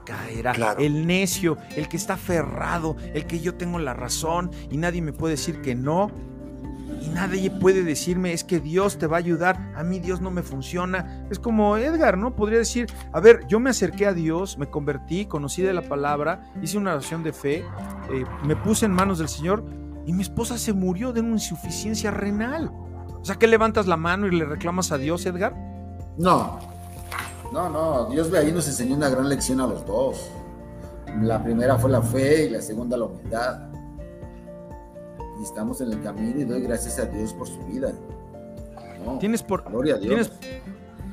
caerá. 0.06 0.76
El 0.78 1.06
necio, 1.06 1.58
el 1.76 1.88
que 1.88 1.98
está 1.98 2.14
aferrado, 2.14 2.96
el 3.12 3.26
que 3.26 3.40
yo 3.40 3.56
tengo 3.56 3.78
la 3.78 3.92
razón 3.92 4.50
y 4.70 4.78
nadie 4.78 5.02
me 5.02 5.12
puede 5.12 5.32
decir 5.32 5.60
que 5.60 5.74
no. 5.74 6.10
Y 7.00 7.08
nadie 7.08 7.50
puede 7.50 7.82
decirme 7.82 8.32
es 8.32 8.44
que 8.44 8.60
Dios 8.60 8.98
te 8.98 9.06
va 9.06 9.16
a 9.16 9.18
ayudar. 9.18 9.72
A 9.76 9.82
mí 9.82 10.00
Dios 10.00 10.20
no 10.20 10.30
me 10.30 10.42
funciona. 10.42 11.26
Es 11.30 11.38
como 11.38 11.76
Edgar, 11.76 12.16
¿no? 12.18 12.34
Podría 12.34 12.58
decir, 12.58 12.86
a 13.12 13.20
ver, 13.20 13.46
yo 13.46 13.60
me 13.60 13.70
acerqué 13.70 14.06
a 14.06 14.12
Dios, 14.12 14.58
me 14.58 14.68
convertí, 14.68 15.26
conocí 15.26 15.62
de 15.62 15.72
la 15.72 15.82
palabra, 15.82 16.50
hice 16.62 16.78
una 16.78 16.92
oración 16.92 17.22
de 17.22 17.32
fe, 17.32 17.64
eh, 18.10 18.24
me 18.44 18.56
puse 18.56 18.86
en 18.86 18.92
manos 18.92 19.18
del 19.18 19.28
Señor 19.28 19.64
y 20.06 20.12
mi 20.12 20.22
esposa 20.22 20.56
se 20.58 20.72
murió 20.72 21.12
de 21.12 21.20
una 21.20 21.32
insuficiencia 21.32 22.10
renal. 22.10 22.70
O 23.20 23.24
sea, 23.24 23.36
que 23.36 23.46
levantas 23.46 23.86
la 23.86 23.96
mano 23.96 24.26
y 24.26 24.30
le 24.30 24.44
reclamas 24.44 24.92
a 24.92 24.98
Dios, 24.98 25.26
Edgar? 25.26 25.54
No, 26.16 26.58
no, 27.52 27.68
no, 27.68 28.06
Dios 28.06 28.32
ahí 28.32 28.52
nos 28.52 28.66
enseñó 28.68 28.96
una 28.96 29.08
gran 29.08 29.28
lección 29.28 29.60
a 29.60 29.66
los 29.66 29.84
dos. 29.86 30.30
La 31.22 31.42
primera 31.42 31.78
fue 31.78 31.90
la 31.90 32.02
fe 32.02 32.46
y 32.46 32.50
la 32.50 32.60
segunda 32.60 32.96
la 32.96 33.06
humildad. 33.06 33.75
Y 35.38 35.42
estamos 35.42 35.80
en 35.80 35.92
el 35.92 36.02
camino 36.02 36.40
y 36.40 36.44
doy 36.44 36.62
gracias 36.62 36.98
a 36.98 37.06
Dios 37.06 37.32
por 37.32 37.46
su 37.46 37.58
vida. 37.66 37.92
tienes 39.20 39.42
por. 39.42 39.64
Gloria 39.68 39.96
a 39.96 39.98
Dios. 39.98 40.30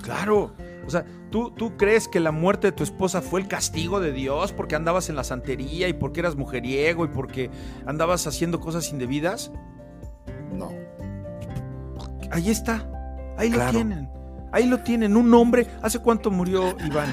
claro. 0.01 0.51
O 0.85 0.89
sea, 0.89 1.05
¿tú, 1.29 1.51
¿tú 1.51 1.77
crees 1.77 2.09
que 2.09 2.19
la 2.19 2.31
muerte 2.31 2.67
de 2.67 2.71
tu 2.73 2.83
esposa 2.83 3.21
fue 3.21 3.39
el 3.39 3.47
castigo 3.47 4.01
de 4.01 4.11
Dios 4.11 4.51
porque 4.51 4.75
andabas 4.75 5.07
en 5.09 5.15
la 5.15 5.23
santería 5.23 5.87
y 5.87 5.93
porque 5.93 6.19
eras 6.19 6.35
mujeriego 6.35 7.05
y 7.05 7.07
porque 7.07 7.49
andabas 7.85 8.27
haciendo 8.27 8.59
cosas 8.59 8.91
indebidas? 8.91 9.51
No. 10.51 10.71
Ahí 12.31 12.49
está. 12.49 12.89
Ahí 13.37 13.49
lo 13.49 13.65
tienen. 13.69 14.09
Ahí 14.51 14.67
lo 14.67 14.79
tienen, 14.79 15.17
un 15.17 15.33
hombre. 15.33 15.67
¿Hace 15.81 15.99
cuánto 15.99 16.29
murió 16.29 16.75
Iván? 16.85 17.09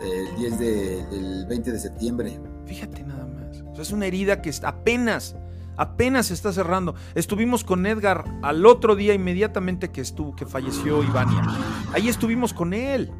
El 0.00 0.36
10 0.36 0.58
de, 0.58 1.06
del 1.06 1.46
20 1.46 1.72
de 1.72 1.78
septiembre. 1.78 2.40
Fíjate 2.66 3.02
nada 3.02 3.26
más. 3.26 3.62
O 3.62 3.74
sea, 3.74 3.82
es 3.82 3.92
una 3.92 4.06
herida 4.06 4.40
que 4.42 4.52
apenas, 4.62 5.36
apenas 5.76 6.26
se 6.26 6.34
está 6.34 6.52
cerrando. 6.52 6.94
Estuvimos 7.14 7.64
con 7.64 7.86
Edgar 7.86 8.24
al 8.42 8.66
otro 8.66 8.96
día 8.96 9.14
inmediatamente 9.14 9.90
que 9.90 10.00
estuvo, 10.00 10.34
que 10.34 10.46
falleció 10.46 11.02
Ivania. 11.02 11.42
Ahí 11.92 12.08
estuvimos 12.08 12.52
con 12.52 12.74
él. 12.74 13.10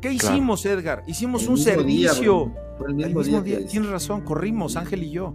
¿Qué 0.00 0.12
hicimos, 0.12 0.66
Edgar? 0.66 1.02
Hicimos 1.06 1.48
un 1.48 1.56
servicio. 1.56 2.52
el 2.86 2.94
mismo, 2.94 3.40
día. 3.40 3.66
Tienes 3.66 3.88
razón, 3.88 4.20
corrimos, 4.20 4.76
Ángel 4.76 5.02
y 5.02 5.10
yo. 5.10 5.34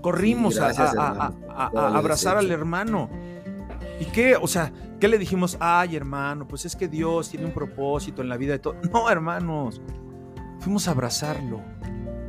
Corrimos 0.00 0.60
a, 0.60 1.32
abrazar 1.48 2.36
al 2.36 2.50
hermano. 2.50 3.10
¿Y 3.98 4.04
qué? 4.06 4.36
O 4.36 4.46
sea, 4.46 4.72
¿qué 5.00 5.08
le 5.08 5.18
dijimos? 5.18 5.56
Ay, 5.58 5.96
hermano, 5.96 6.46
pues 6.46 6.64
es 6.66 6.76
que 6.76 6.86
Dios 6.86 7.30
tiene 7.30 7.46
un 7.46 7.52
propósito 7.52 8.22
en 8.22 8.28
la 8.28 8.36
vida 8.36 8.52
de 8.52 8.60
todos. 8.60 8.76
No, 8.92 9.10
hermanos. 9.10 9.80
Fuimos 10.60 10.86
a 10.86 10.92
abrazarlo. 10.92 11.60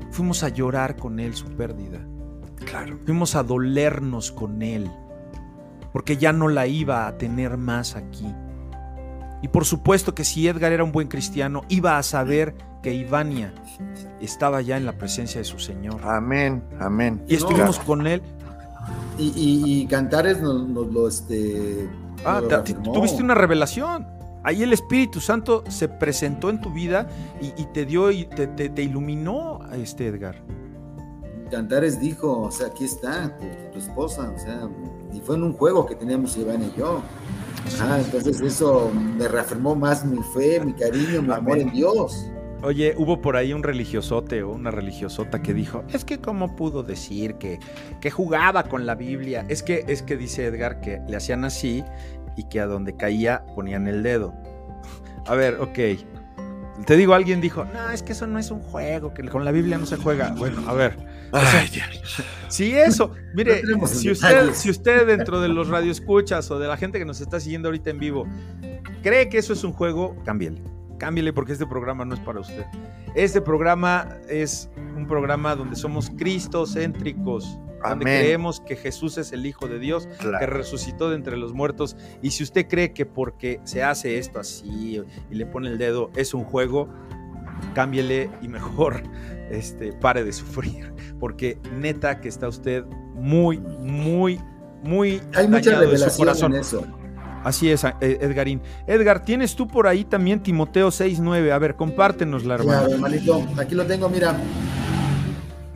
Fuimos 0.09 0.41
a 0.43 0.49
llorar 0.49 0.95
con 0.95 1.19
él 1.19 1.35
su 1.35 1.45
pérdida. 1.49 1.99
Claro. 2.83 2.99
Fuimos 3.05 3.35
a 3.35 3.43
dolernos 3.43 4.31
con 4.31 4.61
él. 4.61 4.89
Porque 5.91 6.17
ya 6.17 6.33
no 6.33 6.47
la 6.47 6.67
iba 6.67 7.07
a 7.07 7.17
tener 7.17 7.57
más 7.57 7.95
aquí. 7.95 8.33
Y 9.41 9.47
por 9.47 9.65
supuesto 9.65 10.15
que 10.15 10.23
si 10.23 10.47
Edgar 10.47 10.71
era 10.71 10.83
un 10.83 10.91
buen 10.91 11.07
cristiano, 11.07 11.63
iba 11.69 11.97
a 11.97 12.03
saber 12.03 12.55
que 12.81 12.93
Ivania 12.93 13.53
estaba 14.21 14.61
ya 14.61 14.77
en 14.77 14.85
la 14.85 14.97
presencia 14.97 15.39
de 15.39 15.45
su 15.45 15.59
Señor. 15.59 16.01
Amén, 16.03 16.63
amén. 16.79 17.23
Y 17.27 17.35
estuvimos 17.35 17.79
con 17.79 18.05
él 18.07 18.21
y, 19.17 19.85
Cantares 19.87 20.41
nos, 20.41 20.67
lo 20.69 21.07
este. 21.07 21.89
Ah, 22.25 22.41
tuviste 22.83 23.21
una 23.21 23.35
revelación. 23.35 24.05
Ahí 24.43 24.63
el 24.63 24.71
Espíritu 24.71 25.19
Santo 25.19 25.63
se 25.67 25.89
presentó 25.89 26.49
en 26.49 26.61
tu 26.61 26.71
vida 26.71 27.07
y, 27.41 27.65
te 27.73 27.85
dio 27.85 28.11
y 28.11 28.25
te, 28.25 28.47
te, 28.47 28.81
iluminó 28.81 29.59
a 29.63 29.75
este 29.75 30.07
Edgar. 30.07 30.35
Cantares 31.47 31.99
dijo, 31.99 32.41
o 32.41 32.51
sea, 32.51 32.67
aquí 32.67 32.85
está 32.85 33.37
tu, 33.71 33.77
esposa, 33.77 34.31
o 34.35 34.39
sea, 34.39 34.67
y 35.13 35.19
fue 35.19 35.35
en 35.35 35.43
un 35.43 35.53
juego 35.53 35.85
que 35.85 35.95
teníamos 35.95 36.37
Iván 36.37 36.63
y 36.63 36.77
yo. 36.77 37.01
Ah, 37.81 37.99
entonces 38.03 38.39
eso 38.41 38.91
me 39.17 39.27
reafirmó 39.27 39.75
más 39.75 40.05
mi 40.05 40.21
fe, 40.33 40.59
mi 40.63 40.73
cariño, 40.73 41.21
mi 41.21 41.33
amor 41.33 41.57
en 41.59 41.71
Dios. 41.71 42.25
Oye, 42.63 42.95
hubo 42.97 43.21
por 43.21 43.35
ahí 43.35 43.53
un 43.53 43.61
religiosote 43.61 44.41
o 44.41 44.51
una 44.51 44.71
religiosota 44.71 45.43
que 45.43 45.53
dijo, 45.53 45.83
es 45.93 46.03
que 46.03 46.19
cómo 46.19 46.55
pudo 46.55 46.81
decir 46.81 47.35
que, 47.35 47.59
que 48.01 48.09
jugaba 48.09 48.63
con 48.63 48.85
la 48.85 48.95
Biblia. 48.95 49.45
Es 49.47 49.61
que, 49.61 49.85
es 49.87 50.01
que 50.01 50.17
dice 50.17 50.45
Edgar 50.45 50.81
que 50.81 50.99
le 51.07 51.17
hacían 51.17 51.45
así 51.45 51.83
y 52.35 52.45
que 52.45 52.59
a 52.59 52.65
donde 52.65 52.95
caía 52.95 53.45
ponían 53.55 53.87
el 53.87 54.01
dedo. 54.01 54.33
A 55.27 55.35
ver, 55.35 55.59
ok. 55.59 55.79
Te 56.85 56.95
digo, 56.95 57.13
alguien 57.13 57.41
dijo, 57.41 57.65
no, 57.65 57.89
es 57.89 58.03
que 58.03 58.13
eso 58.13 58.27
no 58.27 58.39
es 58.39 58.51
un 58.51 58.61
juego, 58.61 59.13
que 59.13 59.27
con 59.27 59.43
la 59.43 59.51
Biblia 59.51 59.77
no 59.77 59.85
se 59.85 59.97
juega. 59.97 60.29
Bueno, 60.37 60.63
a 60.67 60.73
ver. 60.73 60.95
si 62.47 62.73
eso, 62.73 63.11
mire, 63.33 63.61
si 63.85 64.11
usted, 64.11 64.53
si 64.53 64.69
usted 64.69 65.05
dentro 65.05 65.41
de 65.41 65.49
los 65.49 65.67
radioescuchas 65.67 66.49
o 66.51 66.59
de 66.59 66.67
la 66.67 66.77
gente 66.77 66.99
que 66.99 67.05
nos 67.05 67.19
está 67.19 67.39
siguiendo 67.39 67.67
ahorita 67.67 67.89
en 67.89 67.99
vivo 67.99 68.25
cree 69.03 69.29
que 69.29 69.37
eso 69.37 69.53
es 69.53 69.63
un 69.63 69.73
juego, 69.73 70.15
cámbiale 70.25 70.61
cámbiale 70.97 71.33
porque 71.33 71.53
este 71.53 71.65
programa 71.65 72.05
no 72.05 72.15
es 72.15 72.19
para 72.21 72.39
usted. 72.39 72.65
Este 73.15 73.41
programa 73.41 74.17
es 74.29 74.69
un 74.95 75.07
programa 75.07 75.55
donde 75.55 75.75
somos 75.75 76.09
cristocéntricos, 76.11 77.59
donde 77.83 78.05
creemos 78.05 78.59
que 78.61 78.75
Jesús 78.75 79.17
es 79.17 79.31
el 79.31 79.45
Hijo 79.45 79.67
de 79.67 79.79
Dios, 79.79 80.07
que 80.39 80.45
resucitó 80.45 81.09
de 81.09 81.15
entre 81.15 81.37
los 81.37 81.53
muertos. 81.53 81.95
Y 82.21 82.31
si 82.31 82.43
usted 82.43 82.67
cree 82.67 82.93
que 82.93 83.05
porque 83.05 83.59
se 83.63 83.83
hace 83.83 84.17
esto 84.17 84.39
así 84.39 85.01
y 85.29 85.35
le 85.35 85.45
pone 85.45 85.69
el 85.69 85.77
dedo 85.77 86.09
es 86.15 86.33
un 86.33 86.43
juego, 86.43 86.89
cámbiele 87.73 88.29
y 88.41 88.47
mejor 88.47 89.03
este, 89.51 89.93
pare 89.93 90.23
de 90.23 90.33
sufrir, 90.33 90.93
porque 91.19 91.59
neta 91.73 92.19
que 92.19 92.27
está 92.27 92.47
usted 92.47 92.85
muy, 93.15 93.59
muy, 93.59 94.39
muy 94.83 95.21
Hay 95.35 95.47
mucha 95.47 95.79
revelación 95.79 96.53
en 96.53 96.59
eso. 96.59 96.85
Así 97.43 97.69
es, 97.71 97.83
eh, 97.83 97.93
Edgarín. 98.01 98.61
Edgar, 98.87 99.23
tienes 99.23 99.55
tú 99.55 99.67
por 99.67 99.87
ahí 99.87 100.03
también 100.03 100.41
Timoteo 100.41 100.89
6.9. 100.89 101.51
A 101.51 101.59
ver, 101.59 101.75
compártenos 101.75 102.45
la 102.45 102.55
hermana. 102.55 102.87
hermanito, 102.89 103.45
aquí 103.57 103.75
lo 103.75 103.85
tengo, 103.85 104.09
mira. 104.09 104.35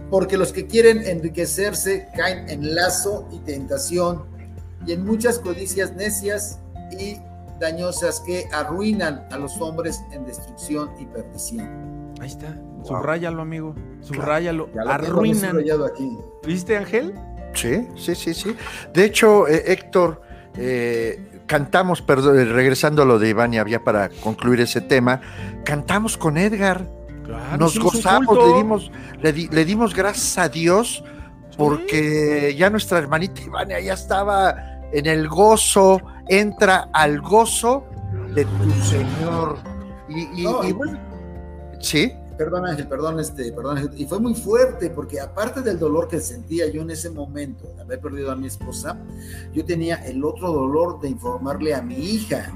porque 0.09 0.37
los 0.37 0.51
que 0.51 0.67
quieren 0.67 1.03
enriquecerse 1.05 2.07
caen 2.17 2.49
en 2.49 2.75
lazo 2.75 3.29
y 3.31 3.39
tentación 3.39 4.23
y 4.85 4.91
en 4.91 5.05
muchas 5.05 5.39
codicias 5.39 5.93
necias 5.95 6.59
y 6.99 7.17
dañosas 7.61 8.19
que 8.19 8.45
arruinan 8.51 9.25
a 9.31 9.37
los 9.37 9.61
hombres 9.61 10.01
en 10.11 10.25
destrucción 10.25 10.89
y 10.99 11.05
perdición. 11.05 12.13
Ahí 12.19 12.27
está, 12.27 12.59
subráyalo, 12.83 13.41
amigo, 13.41 13.73
subráyalo, 14.01 14.69
arruinan. 14.85 15.57
Aquí. 15.59 16.17
¿Viste, 16.45 16.75
Ángel? 16.75 17.13
Sí, 17.53 17.87
sí, 17.95 18.15
sí, 18.15 18.33
sí. 18.33 18.55
De 18.93 19.05
hecho, 19.05 19.47
eh, 19.47 19.63
Héctor, 19.67 20.21
eh, 20.57 21.30
cantamos, 21.51 22.01
perdón, 22.01 22.39
eh, 22.39 22.45
regresando 22.45 23.01
a 23.01 23.05
lo 23.05 23.19
de 23.19 23.27
Iván 23.27 23.53
y 23.53 23.57
había 23.57 23.83
para 23.83 24.07
concluir 24.07 24.61
ese 24.61 24.79
tema, 24.79 25.19
cantamos 25.65 26.17
con 26.17 26.37
Edgar. 26.37 26.87
Nos 27.59 27.77
gozamos, 27.77 28.37
le 28.37 28.53
dimos, 28.55 28.91
le, 29.21 29.65
dimos 29.65 29.93
gracias 29.93 30.37
a 30.37 30.47
Dios 30.47 31.03
porque 31.57 32.55
ya 32.57 32.69
nuestra 32.69 32.99
hermanita 32.99 33.41
Ivania 33.41 33.81
ya 33.81 33.93
estaba 33.93 34.55
en 34.93 35.05
el 35.07 35.27
gozo, 35.27 36.01
entra 36.29 36.87
al 36.93 37.19
gozo 37.19 37.85
de 38.33 38.45
tu 38.45 38.71
Señor. 38.83 39.57
Y, 40.07 40.71
bueno, 40.71 40.99
sí. 41.81 42.13
Perdón, 42.43 42.65
Ángel, 42.65 42.87
perdón, 42.87 43.19
este, 43.19 43.51
perdón, 43.51 43.91
Y 43.95 44.05
fue 44.05 44.19
muy 44.19 44.33
fuerte 44.33 44.89
porque 44.89 45.19
aparte 45.19 45.61
del 45.61 45.77
dolor 45.77 46.07
que 46.07 46.19
sentía 46.19 46.67
yo 46.71 46.81
en 46.81 46.89
ese 46.89 47.11
momento 47.11 47.71
de 47.75 47.81
haber 47.83 47.99
perdido 47.99 48.31
a 48.31 48.35
mi 48.35 48.47
esposa, 48.47 48.97
yo 49.53 49.63
tenía 49.63 49.97
el 50.07 50.25
otro 50.25 50.51
dolor 50.51 50.99
de 51.01 51.09
informarle 51.09 51.75
a 51.75 51.83
mi 51.83 51.93
hija 51.93 52.51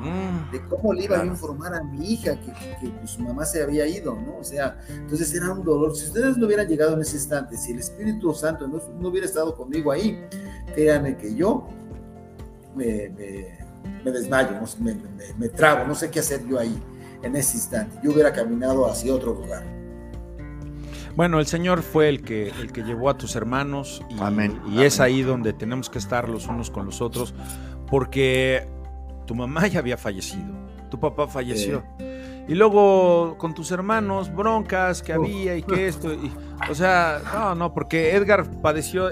mm. 0.00 0.52
de 0.52 0.64
cómo 0.68 0.92
le 0.92 1.06
iba 1.06 1.20
a 1.20 1.24
informar 1.26 1.74
a 1.74 1.82
mi 1.82 2.12
hija 2.12 2.38
que, 2.40 2.52
que, 2.52 3.06
su 3.08 3.20
mamá 3.20 3.44
se 3.44 3.64
había 3.64 3.84
ido, 3.88 4.14
¿no? 4.14 4.38
O 4.38 4.44
sea, 4.44 4.78
entonces 4.88 5.34
era 5.34 5.50
un 5.50 5.64
dolor. 5.64 5.96
Si 5.96 6.06
ustedes 6.06 6.36
no 6.36 6.46
hubieran 6.46 6.68
llegado 6.68 6.94
en 6.94 7.00
ese 7.00 7.16
instante, 7.16 7.56
si 7.56 7.72
el 7.72 7.80
Espíritu 7.80 8.32
Santo 8.32 8.68
no, 8.68 8.80
no 9.00 9.08
hubiera 9.08 9.26
estado 9.26 9.56
conmigo 9.56 9.90
ahí, 9.90 10.24
créanme 10.72 11.16
que 11.16 11.34
yo 11.34 11.66
me, 12.76 13.08
me, 14.04 14.12
desmayo, 14.12 14.50
me, 14.78 14.96
me, 15.36 15.48
trago, 15.48 15.84
no 15.84 15.96
sé 15.96 16.12
qué 16.12 16.20
hacer 16.20 16.46
yo 16.46 16.60
ahí 16.60 16.80
en 17.22 17.36
ese 17.36 17.56
instante. 17.56 17.98
Yo 18.02 18.12
hubiera 18.12 18.32
caminado 18.32 18.90
hacia 18.90 19.14
otro 19.14 19.34
lugar. 19.34 19.64
Bueno, 21.16 21.40
el 21.40 21.46
Señor 21.46 21.82
fue 21.82 22.10
el 22.10 22.22
que, 22.22 22.48
el 22.48 22.72
que 22.72 22.82
llevó 22.82 23.08
a 23.08 23.16
tus 23.16 23.36
hermanos 23.36 24.02
y, 24.10 24.20
Amén. 24.20 24.60
y 24.68 24.82
es 24.82 25.00
ahí 25.00 25.22
donde 25.22 25.54
tenemos 25.54 25.88
que 25.88 25.98
estar 25.98 26.28
los 26.28 26.46
unos 26.46 26.70
con 26.70 26.84
los 26.84 27.00
otros, 27.00 27.34
porque 27.88 28.68
tu 29.26 29.34
mamá 29.34 29.66
ya 29.66 29.78
había 29.78 29.96
fallecido, 29.96 30.54
tu 30.90 31.00
papá 31.00 31.26
falleció. 31.26 31.82
Y 32.48 32.54
luego 32.54 33.36
con 33.38 33.54
tus 33.54 33.70
hermanos, 33.72 34.32
broncas 34.32 35.02
que 35.02 35.12
había 35.12 35.56
y 35.56 35.62
que 35.62 35.88
esto. 35.88 36.10
o 36.70 36.74
sea, 36.74 37.20
no, 37.32 37.54
no, 37.54 37.74
porque 37.74 38.14
Edgar 38.14 38.48
padeció 38.62 39.10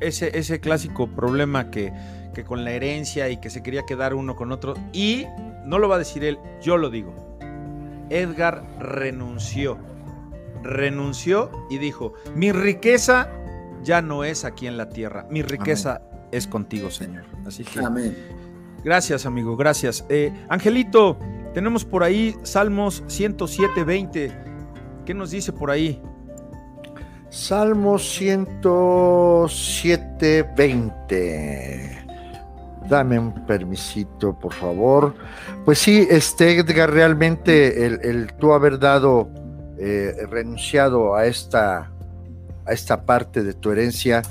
ese, 0.00 0.38
ese 0.38 0.60
clásico 0.60 1.08
problema 1.08 1.70
que, 1.70 1.92
que 2.32 2.44
con 2.44 2.64
la 2.64 2.70
herencia 2.70 3.28
y 3.28 3.36
que 3.38 3.50
se 3.50 3.62
quería 3.62 3.84
quedar 3.84 4.14
uno 4.14 4.36
con 4.36 4.52
otro. 4.52 4.74
Y 4.92 5.26
no 5.64 5.78
lo 5.78 5.88
va 5.88 5.96
a 5.96 5.98
decir 5.98 6.24
él, 6.24 6.38
yo 6.60 6.76
lo 6.76 6.90
digo. 6.90 7.14
Edgar 8.10 8.64
renunció. 8.78 9.78
Renunció 10.62 11.50
y 11.70 11.78
dijo, 11.78 12.12
mi 12.34 12.52
riqueza 12.52 13.30
ya 13.82 14.02
no 14.02 14.24
es 14.24 14.44
aquí 14.44 14.66
en 14.66 14.76
la 14.76 14.90
tierra, 14.90 15.26
mi 15.30 15.40
riqueza 15.42 16.02
es 16.32 16.46
contigo, 16.46 16.90
Señor. 16.90 17.24
Así 17.46 17.64
que... 17.64 17.80
Amén. 17.80 18.14
Gracias, 18.84 19.24
amigo, 19.26 19.56
gracias. 19.56 20.04
Eh, 20.08 20.32
Angelito, 20.48 21.18
tenemos 21.52 21.84
por 21.84 22.02
ahí 22.02 22.34
Salmos 22.42 23.04
107, 23.08 23.84
20. 23.84 24.32
¿Qué 25.04 25.12
nos 25.14 25.30
dice 25.30 25.52
por 25.52 25.70
ahí? 25.70 26.00
Salmos 27.28 28.08
107, 28.14 30.48
20. 30.56 31.99
Dame 32.90 33.20
un 33.20 33.46
permisito, 33.46 34.36
por 34.36 34.52
favor. 34.52 35.14
Pues 35.64 35.78
sí, 35.78 36.08
este 36.10 36.58
Edgar, 36.58 36.90
realmente 36.90 37.86
el, 37.86 38.32
tú 38.34 38.52
haber 38.52 38.80
dado, 38.80 39.30
eh, 39.78 40.26
renunciado 40.28 41.14
a 41.14 41.24
esta, 41.24 41.92
a 42.66 42.72
esta 42.72 43.06
parte 43.06 43.44
de 43.44 43.54
tu 43.54 43.70
herencia, 43.70 44.22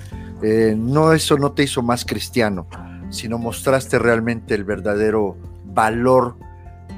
eh, 0.43 0.75
no 0.77 1.13
eso 1.13 1.37
no 1.37 1.53
te 1.53 1.63
hizo 1.63 1.81
más 1.81 2.03
cristiano, 2.03 2.67
sino 3.11 3.37
mostraste 3.37 3.97
realmente 3.97 4.55
el 4.55 4.65
verdadero 4.65 5.37
valor 5.63 6.35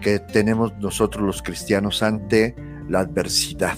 que 0.01 0.17
tenemos 0.17 0.73
nosotros 0.79 1.23
los 1.23 1.43
cristianos 1.43 2.01
ante 2.01 2.55
la 2.89 3.01
adversidad. 3.01 3.77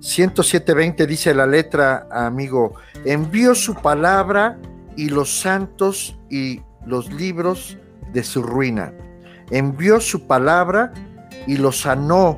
107.20 0.00 1.06
dice 1.06 1.32
la 1.32 1.46
letra, 1.46 2.08
amigo, 2.10 2.74
envió 3.04 3.54
su 3.54 3.74
palabra 3.76 4.58
y 4.96 5.10
los 5.10 5.40
santos 5.40 6.18
y 6.28 6.60
los 6.86 7.12
libros 7.12 7.78
de 8.12 8.22
su 8.22 8.42
ruina. 8.42 8.92
Envió 9.50 10.00
su 10.00 10.26
palabra 10.26 10.92
y 11.46 11.56
los 11.56 11.80
sanó 11.80 12.36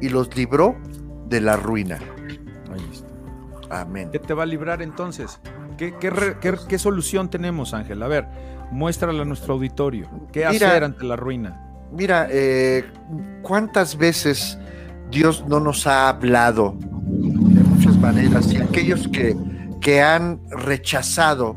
y 0.00 0.08
los 0.08 0.34
libró 0.36 0.76
de 1.28 1.40
la 1.40 1.56
ruina. 1.56 1.98
Amén. 3.70 4.10
¿Qué 4.12 4.18
te 4.18 4.34
va 4.34 4.44
a 4.44 4.46
librar 4.46 4.82
entonces? 4.82 5.40
¿Qué, 5.76 5.94
qué, 6.00 6.78
solución 6.78 7.28
tenemos, 7.28 7.74
Ángel? 7.74 8.02
A 8.02 8.08
ver, 8.08 8.26
muéstrala 8.70 9.22
a 9.22 9.24
nuestro 9.24 9.54
auditorio. 9.54 10.08
¿Qué 10.32 10.44
hacer 10.44 10.84
ante 10.84 11.04
la 11.04 11.16
ruina? 11.16 11.62
Mira, 11.92 12.28
eh, 12.30 12.84
¿cuántas 13.42 13.96
veces 13.96 14.58
Dios 15.10 15.44
no 15.46 15.60
nos 15.60 15.86
ha 15.86 16.08
hablado 16.08 16.76
de 16.80 17.62
muchas 17.62 17.96
maneras? 17.98 18.52
Y 18.52 18.58
aquellos 18.58 19.08
que, 19.08 19.36
que 19.80 20.02
han 20.02 20.40
rechazado 20.50 21.54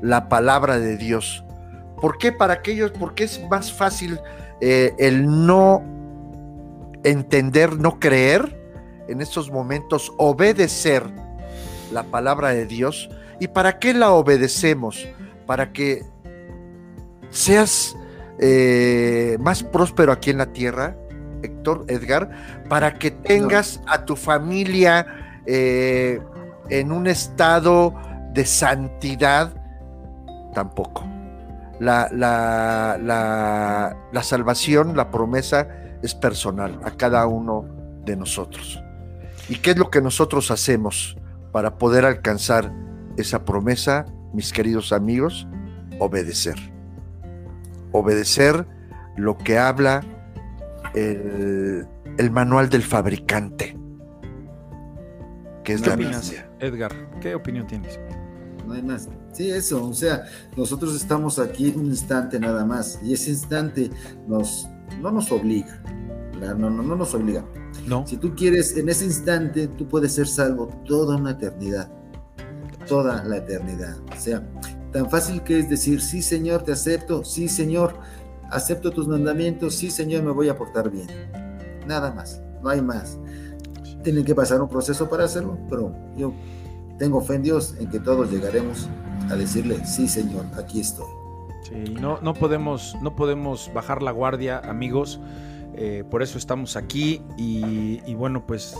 la 0.00 0.28
palabra 0.28 0.78
de 0.78 0.96
Dios, 0.96 1.44
¿Por 2.00 2.18
qué 2.18 2.32
para 2.32 2.54
aquellos? 2.54 2.92
Porque 2.92 3.24
es 3.24 3.40
más 3.48 3.72
fácil 3.72 4.20
eh, 4.60 4.94
el 4.98 5.46
no 5.46 5.82
entender, 7.04 7.76
no 7.78 7.98
creer 7.98 8.60
en 9.08 9.20
estos 9.20 9.50
momentos, 9.50 10.12
obedecer 10.18 11.04
la 11.92 12.02
palabra 12.04 12.50
de 12.50 12.66
Dios. 12.66 13.08
¿Y 13.40 13.48
para 13.48 13.78
qué 13.78 13.94
la 13.94 14.10
obedecemos? 14.12 15.06
Para 15.46 15.72
que 15.72 16.04
seas 17.30 17.96
eh, 18.38 19.36
más 19.40 19.62
próspero 19.62 20.12
aquí 20.12 20.30
en 20.30 20.38
la 20.38 20.52
tierra, 20.52 20.96
Héctor, 21.42 21.84
Edgar, 21.88 22.30
para 22.68 22.94
que 22.98 23.10
tengas 23.10 23.80
a 23.86 24.04
tu 24.04 24.16
familia 24.16 25.06
eh, 25.46 26.20
en 26.68 26.92
un 26.92 27.06
estado 27.06 27.94
de 28.32 28.44
santidad, 28.44 29.54
tampoco 30.52 31.15
la, 31.80 32.08
la, 32.12 32.98
la, 34.12 34.22
salvación, 34.22 34.96
la 34.96 35.10
promesa 35.10 35.68
es 36.02 36.14
personal 36.14 36.80
a 36.84 36.92
cada 36.92 37.26
uno 37.26 37.66
de 38.04 38.16
nosotros. 38.16 38.82
¿Y 39.48 39.56
qué 39.56 39.70
es 39.70 39.78
lo 39.78 39.90
que 39.90 40.00
nosotros 40.00 40.50
hacemos 40.50 41.16
para 41.52 41.78
poder 41.78 42.04
alcanzar 42.04 42.72
esa 43.16 43.44
promesa, 43.44 44.06
mis 44.32 44.52
queridos 44.52 44.92
amigos? 44.92 45.46
Obedecer. 45.98 46.56
Obedecer 47.92 48.66
lo 49.16 49.38
que 49.38 49.58
habla 49.58 50.02
el, 50.94 51.86
manual 52.30 52.68
del 52.68 52.82
fabricante. 52.82 53.76
Que 55.64 55.74
es 55.74 55.86
la 55.86 55.94
Edgar, 56.60 56.92
¿qué 57.20 57.34
opinión 57.34 57.66
tienes? 57.66 58.00
No 58.66 58.74
hay 58.74 58.82
más. 58.82 59.08
Sí, 59.36 59.50
eso, 59.50 59.84
o 59.84 59.92
sea, 59.92 60.24
nosotros 60.56 60.96
estamos 60.96 61.38
aquí 61.38 61.70
un 61.76 61.84
instante 61.86 62.40
nada 62.40 62.64
más 62.64 62.98
y 63.02 63.12
ese 63.12 63.28
instante 63.28 63.90
nos, 64.26 64.66
no 65.02 65.10
nos 65.10 65.30
obliga, 65.30 65.82
no, 66.40 66.70
no, 66.70 66.82
no 66.82 66.96
nos 66.96 67.14
obliga. 67.14 67.44
No. 67.86 68.06
Si 68.06 68.16
tú 68.16 68.34
quieres, 68.34 68.78
en 68.78 68.88
ese 68.88 69.04
instante 69.04 69.68
tú 69.68 69.86
puedes 69.86 70.14
ser 70.14 70.26
salvo 70.26 70.68
toda 70.86 71.18
una 71.18 71.32
eternidad, 71.32 71.90
toda 72.88 73.22
la 73.24 73.36
eternidad. 73.36 73.98
O 74.10 74.18
sea, 74.18 74.42
tan 74.90 75.10
fácil 75.10 75.42
que 75.42 75.58
es 75.58 75.68
decir, 75.68 76.00
sí 76.00 76.22
Señor, 76.22 76.62
te 76.62 76.72
acepto, 76.72 77.22
sí 77.22 77.46
Señor, 77.46 77.92
acepto 78.50 78.90
tus 78.90 79.06
mandamientos, 79.06 79.74
sí 79.74 79.90
Señor, 79.90 80.22
me 80.22 80.30
voy 80.30 80.48
a 80.48 80.56
portar 80.56 80.88
bien. 80.90 81.08
Nada 81.86 82.10
más, 82.10 82.40
no 82.62 82.70
hay 82.70 82.80
más. 82.80 83.18
Tienen 84.02 84.24
que 84.24 84.34
pasar 84.34 84.62
un 84.62 84.68
proceso 84.70 85.10
para 85.10 85.24
hacerlo, 85.24 85.58
pero 85.68 85.94
yo 86.16 86.32
tengo 86.98 87.20
fe 87.20 87.34
en 87.34 87.42
Dios 87.42 87.74
en 87.78 87.90
que 87.90 88.00
todos 88.00 88.30
llegaremos 88.30 88.88
a 89.30 89.36
decirle, 89.36 89.84
sí 89.84 90.08
Señor, 90.08 90.46
aquí 90.58 90.80
estoy. 90.80 91.06
Sí, 91.62 91.94
no, 92.00 92.20
no, 92.20 92.34
podemos, 92.34 92.96
no 93.02 93.16
podemos 93.16 93.70
bajar 93.74 94.02
la 94.02 94.12
guardia, 94.12 94.58
amigos. 94.58 95.20
Eh, 95.74 96.04
por 96.10 96.22
eso 96.22 96.38
estamos 96.38 96.76
aquí 96.76 97.22
y, 97.36 98.14
bueno, 98.14 98.46
pues 98.46 98.76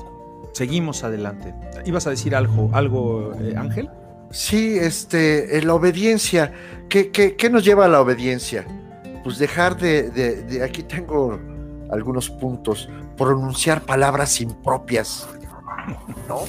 seguimos 0.53 1.05
adelante. 1.05 1.55
¿Ibas 1.85 2.07
a 2.07 2.11
decir 2.11 2.35
algo, 2.35 2.71
algo 2.73 3.33
eh, 3.41 3.55
Ángel? 3.57 3.91
Sí, 4.31 4.79
este, 4.79 5.63
la 5.63 5.75
obediencia. 5.75 6.53
¿Qué, 6.89 7.11
¿Qué, 7.11 7.51
nos 7.51 7.65
lleva 7.65 7.87
a 7.87 7.89
la 7.89 8.01
obediencia? 8.01 8.65
Pues 9.25 9.39
dejar 9.39 9.77
de, 9.77 10.11
de, 10.11 10.63
aquí 10.63 10.85
tengo 10.85 11.39
algunos 11.91 12.31
puntos, 12.31 12.89
pronunciar 13.17 13.83
palabras 13.83 14.41
impropias, 14.41 15.29
¿no? 16.29 16.41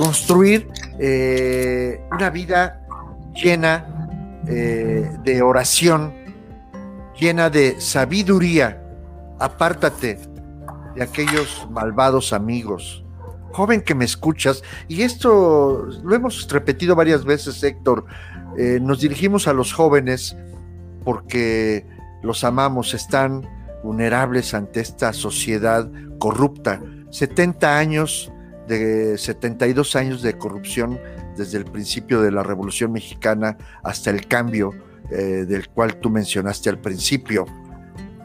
construir 0.00 0.66
eh, 0.98 2.00
una 2.10 2.30
vida 2.30 2.79
llena 3.34 4.08
eh, 4.46 5.10
de 5.22 5.42
oración, 5.42 6.12
llena 7.18 7.50
de 7.50 7.80
sabiduría. 7.80 8.82
Apártate 9.38 10.18
de 10.94 11.02
aquellos 11.02 11.66
malvados 11.70 12.32
amigos. 12.32 13.04
Joven 13.52 13.80
que 13.80 13.94
me 13.94 14.04
escuchas, 14.04 14.62
y 14.86 15.02
esto 15.02 15.88
lo 16.02 16.14
hemos 16.14 16.48
repetido 16.48 16.94
varias 16.94 17.24
veces, 17.24 17.62
Héctor, 17.62 18.04
eh, 18.56 18.78
nos 18.80 19.00
dirigimos 19.00 19.48
a 19.48 19.52
los 19.52 19.72
jóvenes 19.72 20.36
porque 21.04 21.86
los 22.22 22.44
amamos, 22.44 22.94
están 22.94 23.48
vulnerables 23.82 24.54
ante 24.54 24.80
esta 24.80 25.12
sociedad 25.12 25.90
corrupta. 26.18 26.80
70 27.10 27.78
años 27.78 28.30
de 28.68 29.18
72 29.18 29.96
años 29.96 30.22
de 30.22 30.38
corrupción 30.38 31.00
desde 31.40 31.56
el 31.56 31.64
principio 31.64 32.20
de 32.20 32.30
la 32.30 32.42
Revolución 32.42 32.92
Mexicana 32.92 33.56
hasta 33.82 34.10
el 34.10 34.26
cambio 34.26 34.74
eh, 35.10 35.46
del 35.48 35.70
cual 35.70 35.96
tú 35.96 36.10
mencionaste 36.10 36.68
al 36.68 36.78
principio. 36.78 37.46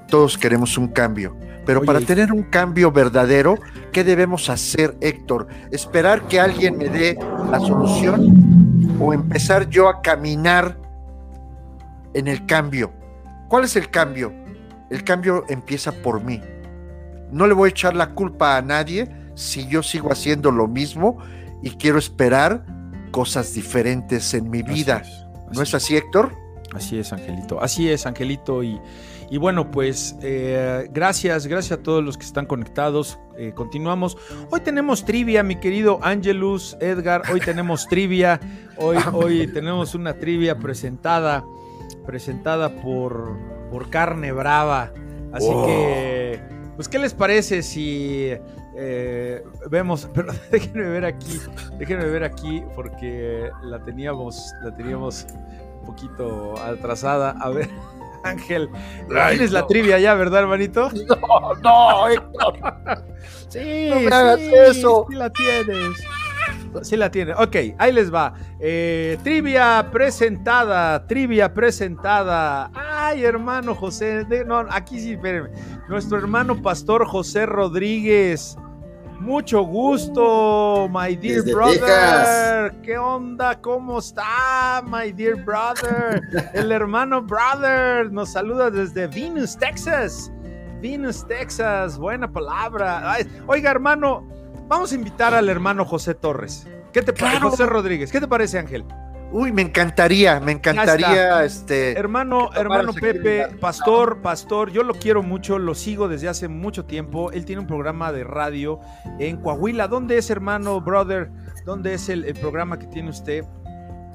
Todos 0.10 0.38
queremos 0.38 0.78
un 0.78 0.90
cambio, 0.90 1.34
pero 1.66 1.82
para 1.84 2.02
tener 2.02 2.34
un 2.34 2.44
cambio 2.44 2.92
verdadero, 2.92 3.58
¿qué 3.94 4.04
debemos 4.04 4.50
hacer, 4.50 4.98
Héctor? 5.00 5.48
¿Esperar 5.72 6.28
que 6.28 6.42
alguien 6.42 6.78
me 6.78 6.90
dé 6.90 7.18
la 7.50 7.60
solución 7.62 8.98
o 9.00 9.14
empezar 9.14 9.70
yo 9.70 9.88
a 9.88 10.02
caminar 10.02 10.78
en 12.14 12.28
el 12.28 12.46
cambio? 12.46 12.92
¿Cuál 13.48 13.64
es 13.64 13.78
el 13.78 13.90
cambio? 13.90 14.34
El 14.90 15.06
cambio 15.06 15.46
empieza 15.48 15.94
por 15.94 16.22
mí. 16.22 16.42
No 17.32 17.48
le 17.48 17.54
voy 17.54 17.68
a 17.68 17.72
echar 17.72 17.96
la 17.96 18.10
culpa 18.10 18.58
a 18.58 18.62
nadie 18.62 19.10
si 19.36 19.68
yo 19.68 19.82
sigo 19.82 20.12
haciendo 20.12 20.52
lo 20.52 20.68
mismo 20.68 21.18
y 21.64 21.72
quiero 21.72 21.98
esperar 21.98 22.66
cosas 23.16 23.54
diferentes 23.54 24.34
en 24.34 24.50
mi 24.50 24.62
vida. 24.62 25.02
¿No 25.54 25.62
es 25.62 25.74
así, 25.74 25.96
Héctor? 25.96 26.34
Así 26.74 27.00
es, 27.00 27.14
Angelito. 27.14 27.62
Así 27.62 27.90
es, 27.90 28.06
Angelito. 28.06 28.62
Y, 28.62 28.78
y 29.30 29.38
bueno, 29.38 29.72
pues 29.72 30.18
eh, 30.22 30.90
gracias, 30.92 31.48
gracias 31.48 31.80
a 31.80 31.82
todos 31.82 32.04
los 32.04 32.18
que 32.18 32.26
están 32.26 32.46
conectados. 32.46 33.18
Eh, 33.38 33.54
continuamos. 33.56 34.18
Hoy 34.52 34.60
tenemos 34.60 35.06
trivia, 35.06 35.44
mi 35.44 35.56
querido 35.56 35.98
Angelus, 36.04 36.76
Edgar. 36.82 37.22
Hoy 37.32 37.40
tenemos 37.40 37.88
trivia. 37.90 38.38
Hoy, 38.76 38.98
hoy 39.14 39.48
tenemos 39.48 39.96
una 39.96 40.16
trivia 40.16 40.58
presentada, 40.58 41.46
presentada 42.06 42.82
por, 42.82 43.38
por 43.72 43.90
Carne 43.90 44.34
Brava. 44.34 44.92
Así 45.32 45.54
que, 45.66 46.42
pues, 46.76 46.90
¿qué 46.90 47.00
les 47.00 47.14
parece 47.14 47.64
si 47.64 48.32
eh, 48.78 49.44
vemos, 49.70 50.10
pero 50.14 50.34
déjenme 50.52 50.84
ver 50.84 51.06
aquí, 51.06 51.40
déjenme 51.78 52.06
ver 52.06 52.24
aquí 52.24 52.64
porque 52.76 53.50
la 53.64 53.80
teníamos, 53.80 54.52
la 54.64 54.76
teníamos 54.76 55.26
un 55.80 55.86
poquito 55.86 56.56
atrasada. 56.62 57.36
A 57.40 57.50
ver, 57.50 57.70
Ángel, 58.24 58.70
tienes 59.08 59.52
la 59.52 59.68
trivia 59.68 60.00
ya, 60.00 60.14
¿verdad, 60.16 60.42
hermanito? 60.42 60.90
No, 61.22 61.54
no, 61.64 62.08
Héctor. 62.10 62.56
sí, 63.50 63.88
no 63.90 64.00
me 64.00 64.08
hagas 64.14 64.40
sí, 64.40 64.52
eso. 64.54 65.06
sí 65.10 65.16
la 65.16 65.30
tienes. 65.30 66.04
Sí 66.82 66.98
la 66.98 67.10
tiene. 67.10 67.34
Ok, 67.36 67.56
ahí 67.78 67.94
les 67.94 68.14
va. 68.14 68.34
Eh, 68.60 69.18
trivia 69.24 69.88
presentada, 69.92 71.08
trivia 71.08 71.54
presentada. 71.54 72.70
Ay, 72.74 73.24
hermano 73.24 73.74
José. 73.76 74.26
de- 74.26 74.44
no, 74.44 74.66
aquí 74.70 75.00
sí, 75.00 75.14
espérenme. 75.14 75.52
Nuestro 75.88 76.18
hermano 76.18 76.62
pastor 76.62 77.06
José 77.08 77.46
Rodríguez. 77.46 78.58
Mucho 79.20 79.64
gusto, 79.64 80.88
my 80.92 81.16
dear 81.16 81.42
Desde 81.42 81.54
brother. 81.54 81.80
Texas. 81.80 82.72
¿Qué 82.84 82.98
onda? 82.98 83.60
¿Cómo 83.60 84.00
está, 84.00 84.84
my 84.86 85.12
dear 85.12 85.36
brother? 85.44 86.22
El 86.54 86.72
hermano 86.72 87.22
brother 87.22 88.12
nos 88.12 88.34
saluda 88.34 88.70
desde 88.70 89.08
Venus, 89.08 89.58
Texas. 89.58 90.32
Venus, 90.82 91.26
Texas. 91.28 91.98
Buena 91.98 92.32
palabra. 92.32 93.12
Ay, 93.12 93.26
oiga, 93.48 93.72
hermano, 93.72 94.28
vamos 94.68 94.92
a 94.92 94.96
invitar 94.96 95.34
al 95.34 95.50
hermano 95.50 95.86
José 95.86 96.14
Torres. 96.14 96.68
¿Qué 96.94 97.02
te 97.02 97.12
parece? 97.12 97.38
Claro. 97.38 97.50
José 97.50 97.66
Rodríguez. 97.66 98.12
¿Qué 98.12 98.20
te 98.20 98.28
parece, 98.28 98.60
Ángel? 98.60 98.86
Uy, 99.38 99.52
me 99.52 99.64
encantaría, 99.64 100.40
me 100.40 100.54
encantaría, 100.54 101.44
este. 101.44 101.92
Hermano, 102.00 102.52
hermano 102.56 102.94
Pepe, 102.94 103.48
pastor, 103.60 104.22
pastor, 104.22 104.72
yo 104.72 104.82
lo 104.82 104.94
quiero 104.94 105.22
mucho, 105.24 105.60
lo 105.60 105.76
sigo 105.76 106.08
desde 106.08 106.30
hace 106.30 106.48
mucho 106.48 106.86
tiempo. 106.86 107.32
Él 107.34 107.44
tiene 107.44 107.60
un 107.62 107.68
programa 107.68 108.14
de 108.14 108.24
radio 108.24 108.80
en 109.20 109.36
Coahuila. 109.38 109.90
¿Dónde 109.90 110.18
es, 110.18 110.30
hermano, 110.30 110.80
brother? 110.80 111.30
¿Dónde 111.66 111.96
es 111.96 112.08
el, 112.08 112.24
el 112.24 112.36
programa 112.36 112.80
que 112.80 112.88
tiene 112.88 113.10
usted? 113.10 113.44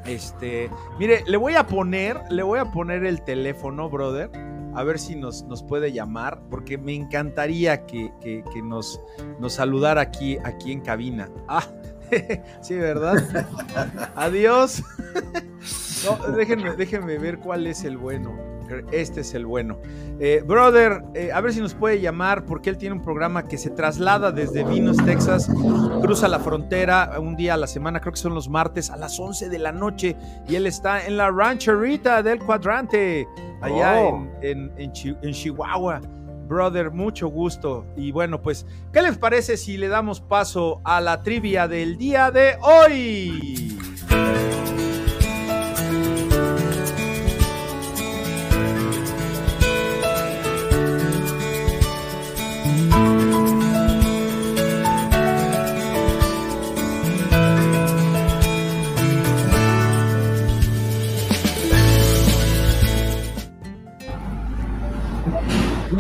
Este, 0.07 0.71
mire, 0.99 1.23
le 1.27 1.37
voy 1.37 1.55
a 1.55 1.67
poner, 1.67 2.19
le 2.31 2.43
voy 2.43 2.59
a 2.59 2.65
poner 2.73 3.05
el 3.05 3.23
teléfono, 3.23 3.91
brother, 3.91 4.31
a 4.75 4.83
ver 4.85 4.99
si 4.99 5.17
nos, 5.17 5.43
nos 5.43 5.63
puede 5.63 5.93
llamar, 5.93 6.41
porque 6.51 6.79
me 6.79 6.95
encantaría 6.95 7.85
que, 7.85 8.11
que- 8.23 8.43
que 8.55 8.63
nos, 8.63 8.99
nos 9.39 9.53
saludara 9.53 10.01
aquí, 10.01 10.39
aquí 10.45 10.73
en 10.73 10.81
cabina. 10.81 11.29
Ah, 11.47 11.65
sí, 12.63 12.75
¿verdad? 12.77 13.47
Adiós. 14.17 14.83
No, 16.05 16.33
déjenme, 16.33 16.75
déjenme 16.77 17.19
ver 17.19 17.39
cuál 17.39 17.67
es 17.67 17.85
el 17.85 17.97
bueno. 17.99 18.33
Este 18.93 19.23
es 19.23 19.35
el 19.35 19.47
bueno. 19.47 19.79
Eh, 20.21 20.45
brother, 20.47 21.03
eh, 21.15 21.33
a 21.33 21.41
ver 21.41 21.53
si 21.53 21.61
nos 21.61 21.75
puede 21.75 22.01
llamar 22.01 22.45
porque 22.45 22.71
él 22.71 22.79
tiene 22.79 22.95
un 22.95 23.03
programa 23.03 23.43
que 23.49 23.59
se 23.59 23.69
traslada 23.71 24.31
desde 24.31 24.63
Vinos, 24.63 24.97
Texas, 25.05 25.51
cruza 26.03 26.29
la 26.29 26.39
frontera 26.39 27.19
un 27.19 27.35
día 27.35 27.55
a 27.55 27.57
la 27.57 27.67
semana, 27.67 28.01
creo 28.01 28.13
que 28.13 28.21
son 28.21 28.33
los 28.35 28.49
martes 28.49 28.89
a 28.91 28.97
las 28.97 29.19
11 29.19 29.49
de 29.49 29.59
la 29.59 29.73
noche 29.73 30.17
y 30.49 30.55
él 30.55 30.67
está 30.69 31.05
en 31.05 31.17
la 31.17 31.31
rancherita 31.33 32.23
del 32.23 32.39
cuadrante, 32.39 33.27
allá 33.61 33.99
Oh. 34.03 34.25
en, 34.41 34.71
en- 34.71 34.73
en 34.79 34.93
Chi- 34.93 35.17
en 35.21 35.33
Chihuahua. 35.33 36.01
Brother, 36.51 36.91
mucho 36.91 37.29
gusto. 37.29 37.87
Y 37.97 38.11
bueno, 38.11 38.43
pues, 38.43 38.67
¿qué 38.93 39.03
les 39.03 39.17
parece 39.17 39.57
si 39.57 39.77
le 39.77 39.87
damos 39.87 40.21
paso 40.21 40.81
a 40.83 41.01
la 41.01 41.23
trivia 41.23 41.69
del 41.69 41.97
día 41.97 42.33
de 42.33 42.57
hoy? 42.61 43.80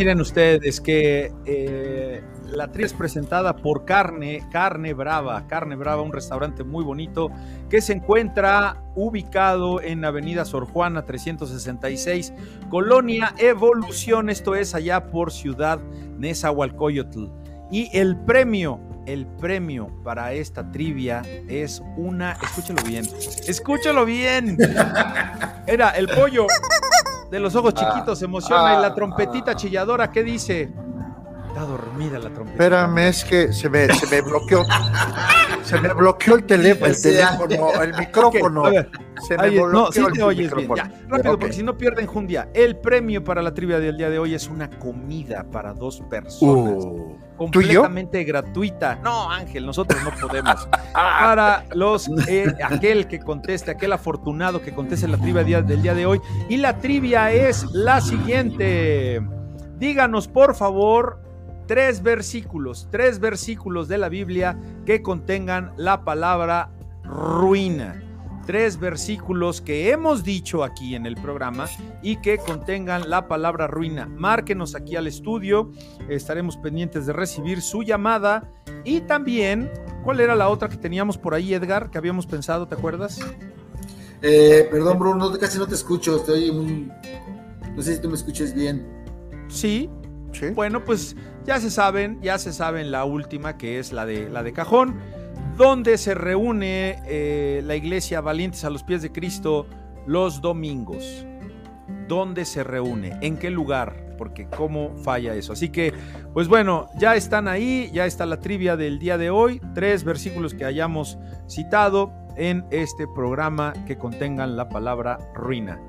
Miren 0.01 0.23
ustedes 0.23 0.81
que 0.81 1.31
eh, 1.45 2.23
la 2.47 2.73
trivia 2.73 2.87
es 2.87 2.95
presentada 2.95 3.55
por 3.57 3.85
Carne, 3.85 4.43
Carne 4.51 4.95
Brava, 4.95 5.47
Carne 5.47 5.77
Brava, 5.77 6.01
un 6.01 6.11
restaurante 6.11 6.65
muy 6.65 6.83
bonito 6.83 7.31
que 7.69 7.83
se 7.83 7.93
encuentra 7.93 8.83
ubicado 8.95 9.83
en 9.83 10.03
Avenida 10.07 10.47
Sor 10.47 10.65
Juana 10.65 11.05
366, 11.05 12.33
Colonia 12.71 13.35
Evolución, 13.37 14.31
esto 14.31 14.55
es 14.55 14.75
allá 14.75 15.11
por 15.11 15.33
Ciudad 15.33 15.81
Nezahualcóyotl. 16.17 17.27
Y 17.71 17.91
el 17.93 18.17
premio, 18.17 18.81
el 19.05 19.27
premio 19.27 19.95
para 20.03 20.33
esta 20.33 20.73
trivia 20.73 21.21
es 21.47 21.83
una, 21.99 22.39
escúchalo 22.43 22.83
bien, 22.85 23.07
escúchalo 23.47 24.07
bien, 24.07 24.57
era 25.67 25.91
el 25.91 26.09
pollo 26.09 26.47
de 27.31 27.41
los 27.41 27.55
ojos 27.55 27.75
chiquitos 27.75 28.19
se 28.19 28.25
emociona 28.25 28.79
y 28.79 28.83
la 28.83 28.95
trompetita 28.95 29.55
chilladora, 29.55 30.11
¿qué 30.11 30.23
dice? 30.25 30.73
Está 31.51 31.63
dormida 31.65 32.19
la 32.19 32.31
trompetita. 32.31 32.53
Espérame, 32.65 32.99
es 33.09 33.25
que 33.25 33.53
se 33.53 33.69
me, 33.69 33.93
se 33.93 34.07
me 34.07 34.21
bloqueó. 34.23 34.65
Se 35.65 35.81
me 35.81 35.93
bloqueó 35.93 36.37
el 36.37 36.45
teléfono, 36.45 36.87
el 36.93 37.03
teléfono, 37.03 37.67
micrófono. 37.99 38.63
Se 39.29 39.37
me 39.37 39.43
ahí- 39.43 39.51
bloqueó 39.59 39.73
no, 39.73 39.93
sí 39.93 40.01
el 40.01 40.13
te 40.15 40.23
oyes 40.23 40.55
bien. 40.55 40.71
Ya, 40.75 40.91
rápido, 41.09 41.39
porque 41.39 41.53
si 41.53 41.63
no 41.63 41.77
pierden 41.77 42.07
jundia. 42.07 42.49
El 42.55 42.77
premio 42.79 43.23
para 43.23 43.43
la 43.43 43.53
trivia 43.53 43.79
del 43.79 43.99
día 43.99 44.09
de 44.09 44.19
hoy 44.19 44.35
es 44.35 44.49
una 44.49 44.71
comida 44.71 45.45
para 45.53 45.75
dos 45.75 46.01
personas. 46.09 46.85
Uh, 46.85 47.17
¿Tú 47.51 47.61
y 47.61 47.67
yo? 47.67 47.83
completamente 47.83 48.25
gratuita. 48.25 48.99
No, 49.05 49.31
Ángel, 49.31 49.67
nosotros 49.67 50.03
no 50.03 50.11
podemos. 50.27 50.67
Para 50.95 51.67
los 51.75 52.09
eh, 52.29 52.47
aquel 52.65 53.07
que 53.09 53.19
conteste, 53.21 53.71
aquel 53.73 53.93
afortunado 53.93 54.63
que 54.63 54.73
conteste 54.73 55.07
la 55.07 55.19
trivia 55.19 55.45
día- 55.45 55.61
del 55.63 55.83
día 55.83 55.93
de 55.95 56.07
hoy. 56.07 56.21
Y 56.49 56.57
la 56.57 56.79
trivia 56.79 57.31
es 57.31 57.65
la 57.73 58.01
siguiente. 58.01 59.21
Díganos, 59.77 60.29
por 60.29 60.55
favor, 60.55 61.21
tres 61.71 62.03
versículos, 62.03 62.89
tres 62.91 63.21
versículos 63.21 63.87
de 63.87 63.97
la 63.97 64.09
Biblia 64.09 64.59
que 64.85 65.03
contengan 65.03 65.73
la 65.77 66.05
palabra 66.05 66.73
ruina. 67.05 68.03
tres 68.45 68.81
versículos 68.81 69.61
que 69.61 69.93
hemos 69.93 70.25
dicho 70.25 70.65
aquí 70.65 70.97
en 70.97 71.07
el 71.07 71.15
programa 71.15 71.67
y 72.03 72.17
que 72.17 72.39
contengan 72.39 73.09
la 73.09 73.29
palabra 73.29 73.69
ruina. 73.69 74.07
Márquenos 74.07 74.75
aquí 74.75 74.97
al 74.97 75.07
estudio, 75.07 75.71
estaremos 76.09 76.57
pendientes 76.57 77.07
de 77.07 77.13
recibir 77.13 77.63
su 77.63 77.85
llamada 77.85 78.51
y 78.83 79.03
también, 79.03 79.71
¿cuál 80.03 80.19
era 80.19 80.35
la 80.35 80.49
otra 80.49 80.69
que 80.69 80.77
teníamos 80.77 81.19
por 81.19 81.35
ahí, 81.35 81.55
Edgar, 81.55 81.89
que 81.93 81.99
habíamos 81.99 82.27
pensado, 82.27 82.67
¿te 82.67 82.75
acuerdas? 82.75 83.21
Eh, 84.23 84.67
perdón, 84.73 84.99
Bruno, 84.99 85.31
casi 85.39 85.57
no 85.57 85.69
te 85.69 85.77
escucho, 85.77 86.17
estoy 86.17 86.51
muy... 86.51 86.91
No 87.77 87.81
sé 87.81 87.95
si 87.95 88.03
tú 88.03 88.09
me 88.09 88.17
escuches 88.17 88.53
bien. 88.53 88.85
Sí, 89.47 89.89
sí. 90.33 90.51
Bueno, 90.51 90.85
pues 90.85 91.15
ya 91.51 91.59
se 91.59 91.71
saben, 91.73 92.21
ya 92.23 92.39
se 92.39 92.53
saben 92.53 92.93
la 92.93 93.05
última, 93.05 93.59
que 93.59 93.81
es 93.81 93.91
la 93.93 94.07
de, 94.07 94.31
la 94.31 94.45
de 94.45 94.53
cajón 94.53 95.01
donde 95.57 95.99
se 95.99 96.15
reúne 96.15 97.03
eh, 97.09 97.61
la 97.65 97.75
iglesia 97.75 98.21
Valientes 98.21 98.65
a 98.65 98.71
los 98.71 98.85
pies 98.85 99.03
de 99.03 99.11
Cristo 99.11 99.67
los 100.07 100.41
domingos. 100.41 101.27
¿Dónde 102.07 102.45
se 102.45 102.63
reúne? 102.63 103.19
¿En 103.21 103.37
qué 103.37 103.51
lugar? 103.51 104.15
Porque 104.17 104.47
cómo 104.47 104.95
falla 104.99 105.35
eso. 105.35 105.53
Así 105.53 105.71
que, 105.71 105.93
pues 106.33 106.47
bueno, 106.47 106.87
ya 106.97 107.17
están 107.17 107.49
ahí, 107.49 107.91
ya 107.93 108.07
está 108.07 108.27
la 108.27 108.39
trivia 108.39 108.77
del 108.77 109.01
día 109.01 109.19
de 109.19 109.31
hoy, 109.31 109.61
tres 109.75 110.05
versículos 110.05 110.55
que 110.55 110.65
hayamos 110.65 111.19
citado 111.49 112.13
en 112.37 112.65
este 112.71 113.09
programa 113.09 113.73
que 113.89 113.99
contengan 113.99 114.57
la 114.57 114.69
palabra 114.69 115.19
ruina. 115.35 115.81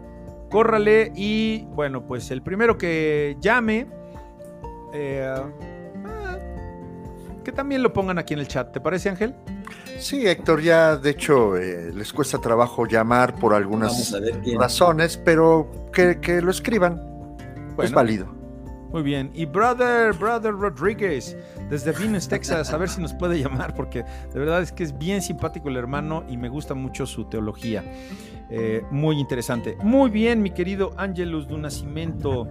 Córrale 0.50 1.12
y, 1.16 1.66
bueno, 1.76 2.08
pues 2.08 2.32
el 2.32 2.42
primero 2.42 2.80
que 2.80 3.38
llame, 3.40 4.01
eh, 4.94 5.26
ah, 6.06 6.38
que 7.44 7.52
también 7.52 7.84
lo 7.84 7.94
pongan 7.94 8.18
aquí 8.18 8.34
en 8.34 8.40
el 8.40 8.48
chat. 8.48 8.72
¿Te 8.72 8.80
parece, 8.80 9.10
Ángel? 9.10 9.36
Sí, 10.00 10.28
Héctor, 10.28 10.62
ya 10.62 10.96
de 10.98 11.12
hecho 11.12 11.58
eh, 11.58 11.92
les 11.94 12.12
cuesta 12.12 12.40
trabajo 12.40 12.86
llamar 12.86 13.36
por 13.36 13.54
algunas 13.54 14.14
razones, 14.58 15.18
pero 15.18 15.90
que, 15.94 16.42
lo 16.42 16.52
escriban. 16.52 17.38
es 17.82 17.92
válido. 17.92 18.41
Muy 18.92 19.04
bien. 19.04 19.32
Y 19.34 19.46
Brother, 19.46 20.14
Brother 20.14 20.54
Rodríguez, 20.54 21.38
desde 21.70 21.92
Venus, 21.94 22.28
Texas, 22.28 22.74
a 22.74 22.78
ver 22.78 22.90
si 22.90 23.02
nos 23.02 23.14
puede 23.14 23.40
llamar, 23.40 23.74
porque 23.74 24.04
de 24.04 24.40
verdad 24.40 24.62
es 24.62 24.72
que 24.72 24.84
es 24.84 24.98
bien 24.98 25.22
simpático 25.22 25.70
el 25.70 25.78
hermano 25.78 26.24
y 26.28 26.36
me 26.36 26.50
gusta 26.50 26.74
mucho 26.74 27.06
su 27.06 27.26
teología. 27.26 27.84
Eh, 28.50 28.84
muy 28.92 29.18
interesante. 29.18 29.78
Muy 29.82 30.10
bien, 30.10 30.42
mi 30.42 30.52
querido 30.52 30.92
Angelus 30.98 31.48
de 31.48 31.58
Nacimiento. 31.58 32.50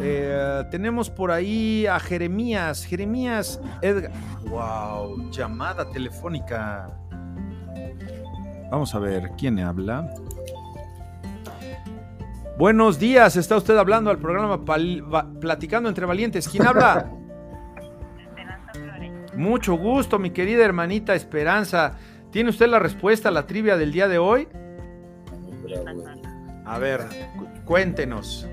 Eh, 0.00 0.64
tenemos 0.70 1.10
por 1.10 1.30
ahí 1.30 1.86
a 1.86 2.00
Jeremías. 2.00 2.84
Jeremías 2.86 3.60
Edgar. 3.82 4.10
Wow, 4.48 5.30
llamada 5.30 5.90
telefónica. 5.90 6.88
Vamos 8.70 8.94
a 8.94 8.98
ver, 8.98 9.32
¿quién 9.36 9.60
habla? 9.60 10.14
Buenos 12.56 13.00
días, 13.00 13.34
está 13.34 13.56
usted 13.56 13.76
hablando 13.76 14.10
al 14.10 14.18
programa 14.18 14.64
Platicando 15.40 15.88
entre 15.88 16.06
Valientes. 16.06 16.48
¿Quién 16.48 16.64
habla? 16.64 17.10
Mucho 19.34 19.74
gusto, 19.74 20.20
mi 20.20 20.30
querida 20.30 20.64
hermanita 20.64 21.16
Esperanza. 21.16 21.98
¿Tiene 22.30 22.50
usted 22.50 22.68
la 22.68 22.78
respuesta 22.78 23.28
a 23.28 23.32
la 23.32 23.48
trivia 23.48 23.76
del 23.76 23.90
día 23.90 24.06
de 24.06 24.18
hoy? 24.18 24.46
A 26.64 26.78
ver, 26.78 27.00
cuéntenos. 27.64 28.46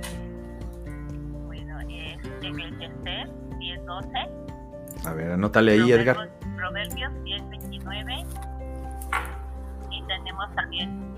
Bueno, 1.45 1.79
es 1.81 2.17
Eclesiastes 2.41 3.29
10.12. 3.59 5.05
A 5.05 5.13
ver, 5.13 5.31
anótale 5.31 5.73
ahí, 5.73 5.91
Edgar. 5.91 6.31
Proverbios 6.55 7.11
10.29 7.23 8.25
y 9.91 10.03
tenemos 10.07 10.55
también 10.55 11.13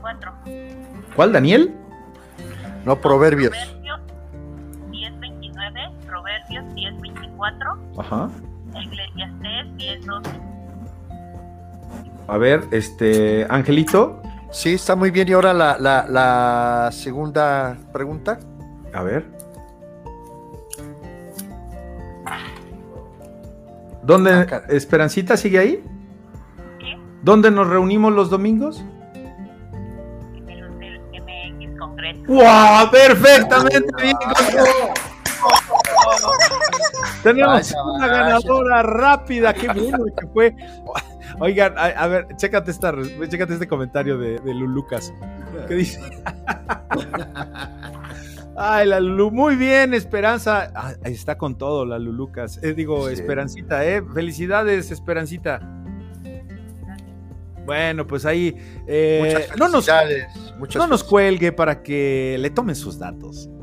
10.24. 0.00 1.14
¿Cuál, 1.14 1.32
Daniel? 1.34 1.76
No, 2.84 3.00
Proverbios. 3.00 3.52
Proverbios 3.56 4.00
10.29, 4.90 5.92
Proverbios 6.06 6.64
10.24. 6.74 7.78
Ajá. 7.98 8.30
Eclesiastes 8.74 9.66
10.12. 10.06 10.50
A 12.28 12.38
ver, 12.38 12.64
este, 12.70 13.46
Angelito. 13.50 14.22
Sí, 14.52 14.74
está 14.74 14.96
muy 14.96 15.10
bien. 15.10 15.28
Y 15.28 15.32
ahora 15.32 15.52
la, 15.52 15.78
la, 15.78 16.06
la 16.08 16.90
segunda 16.92 17.76
pregunta. 17.92 18.38
A 18.92 19.02
ver. 19.02 19.26
¿Dónde, 24.02 24.32
ah, 24.32 24.62
Esperancita 24.68 25.36
sigue 25.36 25.58
ahí? 25.58 25.84
¿Qué? 26.78 26.98
¿Dónde 27.22 27.50
nos 27.50 27.68
reunimos 27.68 28.12
los 28.12 28.30
domingos? 28.30 28.84
¡Wow! 32.30 32.90
Perfectamente 32.92 33.90
bien. 34.00 34.16
Tenemos 37.24 37.74
una 37.84 38.06
ganadora 38.06 38.82
rápida. 38.84 39.52
Qué 39.52 39.66
bueno 39.66 40.04
que 40.16 40.26
fue. 40.28 40.54
Oigan, 41.40 41.74
a, 41.76 42.06
ver, 42.06 42.28
chécate, 42.36 42.70
esta, 42.70 42.94
chécate 43.28 43.54
este 43.54 43.66
comentario 43.66 44.16
de, 44.16 44.38
de 44.38 44.54
Lulucas. 44.54 45.12
¿Qué 45.66 45.74
dice? 45.74 46.00
Ay, 48.56 48.86
la 48.86 49.00
Lulu, 49.00 49.32
muy 49.32 49.56
bien, 49.56 49.92
Esperanza. 49.92 50.70
Ah, 50.74 50.92
está 51.02 51.36
con 51.36 51.58
todo 51.58 51.84
la 51.84 51.98
Lulucas. 51.98 52.62
Eh, 52.62 52.74
digo, 52.74 53.08
Esperancita, 53.08 53.84
¿eh? 53.84 54.02
Felicidades, 54.14 54.92
Esperancita. 54.92 55.79
Bueno, 57.70 58.04
pues 58.04 58.26
ahí. 58.26 58.52
Eh, 58.84 59.46
no 59.56 59.68
nos, 59.68 59.86
no 60.74 60.86
nos 60.88 61.04
cuelgue 61.04 61.52
para 61.52 61.84
que 61.84 62.36
le 62.40 62.50
tomen 62.50 62.74
sus 62.74 62.98
datos. 62.98 63.48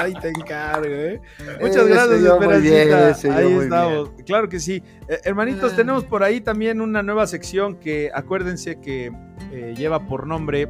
ahí 0.00 0.12
te 0.14 0.30
encargo, 0.30 0.84
¿eh? 0.84 1.20
Muchas 1.60 1.86
gracias, 1.86 2.22
Esperancita. 2.22 3.36
ahí 3.36 3.52
estamos. 3.52 4.10
Claro 4.26 4.48
que 4.48 4.58
sí. 4.58 4.82
Eh, 5.06 5.20
hermanitos, 5.22 5.74
ah. 5.74 5.76
tenemos 5.76 6.02
por 6.02 6.24
ahí 6.24 6.40
también 6.40 6.80
una 6.80 7.04
nueva 7.04 7.24
sección 7.28 7.76
que 7.76 8.10
acuérdense 8.12 8.80
que 8.80 9.12
lleva 9.76 10.08
por 10.08 10.26
nombre 10.26 10.68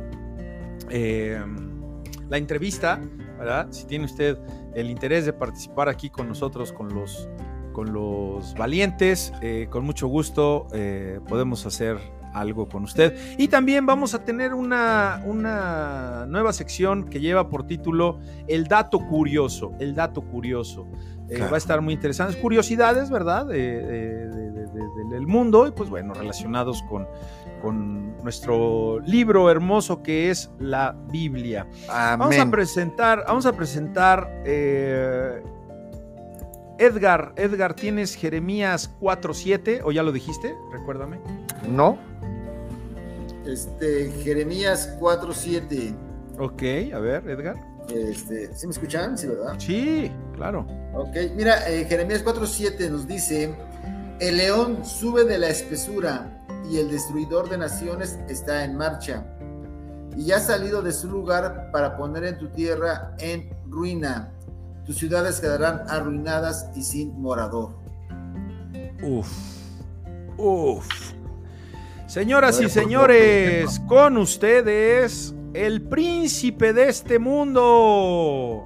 la 2.28 2.36
entrevista, 2.36 3.00
¿verdad? 3.38 3.68
Si 3.70 3.86
tiene 3.86 4.04
usted 4.04 4.36
el 4.74 4.90
interés 4.90 5.24
de 5.24 5.32
participar 5.32 5.88
aquí 5.88 6.10
con 6.10 6.28
nosotros, 6.28 6.74
con 6.74 6.94
los, 6.94 7.26
con 7.76 7.92
los 7.92 8.54
valientes, 8.54 9.34
eh, 9.42 9.66
con 9.68 9.84
mucho 9.84 10.06
gusto 10.06 10.66
eh, 10.72 11.20
podemos 11.28 11.66
hacer 11.66 11.98
algo 12.32 12.70
con 12.70 12.84
usted. 12.84 13.14
Y 13.36 13.48
también 13.48 13.84
vamos 13.84 14.14
a 14.14 14.24
tener 14.24 14.54
una, 14.54 15.20
una 15.26 16.24
nueva 16.26 16.54
sección 16.54 17.04
que 17.04 17.20
lleva 17.20 17.50
por 17.50 17.66
título 17.66 18.18
El 18.48 18.64
dato 18.64 18.98
curioso, 19.00 19.74
el 19.78 19.94
dato 19.94 20.22
curioso. 20.22 20.86
Eh, 21.28 21.38
va 21.38 21.56
a 21.56 21.58
estar 21.58 21.82
muy 21.82 21.92
interesante. 21.92 22.40
Curiosidades, 22.40 23.10
¿verdad? 23.10 23.46
del 23.46 25.26
mundo 25.26 25.66
y 25.68 25.70
pues 25.70 25.90
bueno, 25.90 26.14
relacionados 26.14 26.82
con, 26.84 27.06
con 27.60 28.16
nuestro 28.22 29.00
libro 29.00 29.50
hermoso 29.50 30.02
que 30.02 30.30
es 30.30 30.50
la 30.58 30.96
Biblia. 31.10 31.66
Vamos 31.88 32.38
a 32.38 32.50
presentar, 32.50 33.24
vamos 33.26 33.44
a 33.44 33.52
presentar 33.52 34.42
eh, 34.46 35.42
Edgar, 36.78 37.32
Edgar, 37.36 37.74
¿tienes 37.74 38.14
Jeremías 38.14 38.90
4.7 39.00 39.80
o 39.84 39.92
ya 39.92 40.02
lo 40.02 40.12
dijiste? 40.12 40.54
Recuérdame. 40.70 41.18
No. 41.68 41.98
Este, 43.46 44.10
Jeremías 44.22 44.96
4.7. 45.00 45.94
Ok, 46.38 46.92
a 46.94 46.98
ver, 46.98 47.28
Edgar. 47.28 47.56
Este, 47.88 48.54
¿Sí 48.54 48.66
me 48.66 48.72
escuchan? 48.72 49.16
Sí, 49.16 49.26
¿verdad? 49.26 49.54
Sí, 49.58 50.12
claro. 50.34 50.66
Ok, 50.94 51.16
mira, 51.34 51.68
eh, 51.68 51.86
Jeremías 51.88 52.24
4.7 52.24 52.90
nos 52.90 53.06
dice, 53.06 53.54
el 54.20 54.36
león 54.36 54.84
sube 54.84 55.24
de 55.24 55.38
la 55.38 55.48
espesura 55.48 56.44
y 56.70 56.78
el 56.78 56.90
destruidor 56.90 57.48
de 57.48 57.58
naciones 57.58 58.18
está 58.28 58.64
en 58.64 58.76
marcha 58.76 59.24
y 60.16 60.32
ha 60.32 60.40
salido 60.40 60.82
de 60.82 60.92
su 60.92 61.08
lugar 61.08 61.70
para 61.72 61.96
poner 61.96 62.24
en 62.24 62.38
tu 62.38 62.48
tierra 62.48 63.14
en 63.18 63.50
ruina. 63.68 64.32
Tus 64.86 64.96
ciudades 64.96 65.40
quedarán 65.40 65.82
arruinadas 65.88 66.70
y 66.76 66.82
sin 66.82 67.20
morador. 67.20 67.76
Uf, 69.02 69.28
uf. 70.36 70.86
Señoras 72.06 72.60
y 72.60 72.68
señores, 72.68 73.80
con 73.80 74.16
ustedes 74.16 75.34
el 75.54 75.82
príncipe 75.82 76.72
de 76.72 76.88
este 76.88 77.18
mundo, 77.18 78.64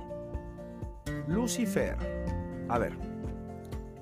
Lucifer. 1.27 1.97
A 2.68 2.79
ver. 2.79 2.93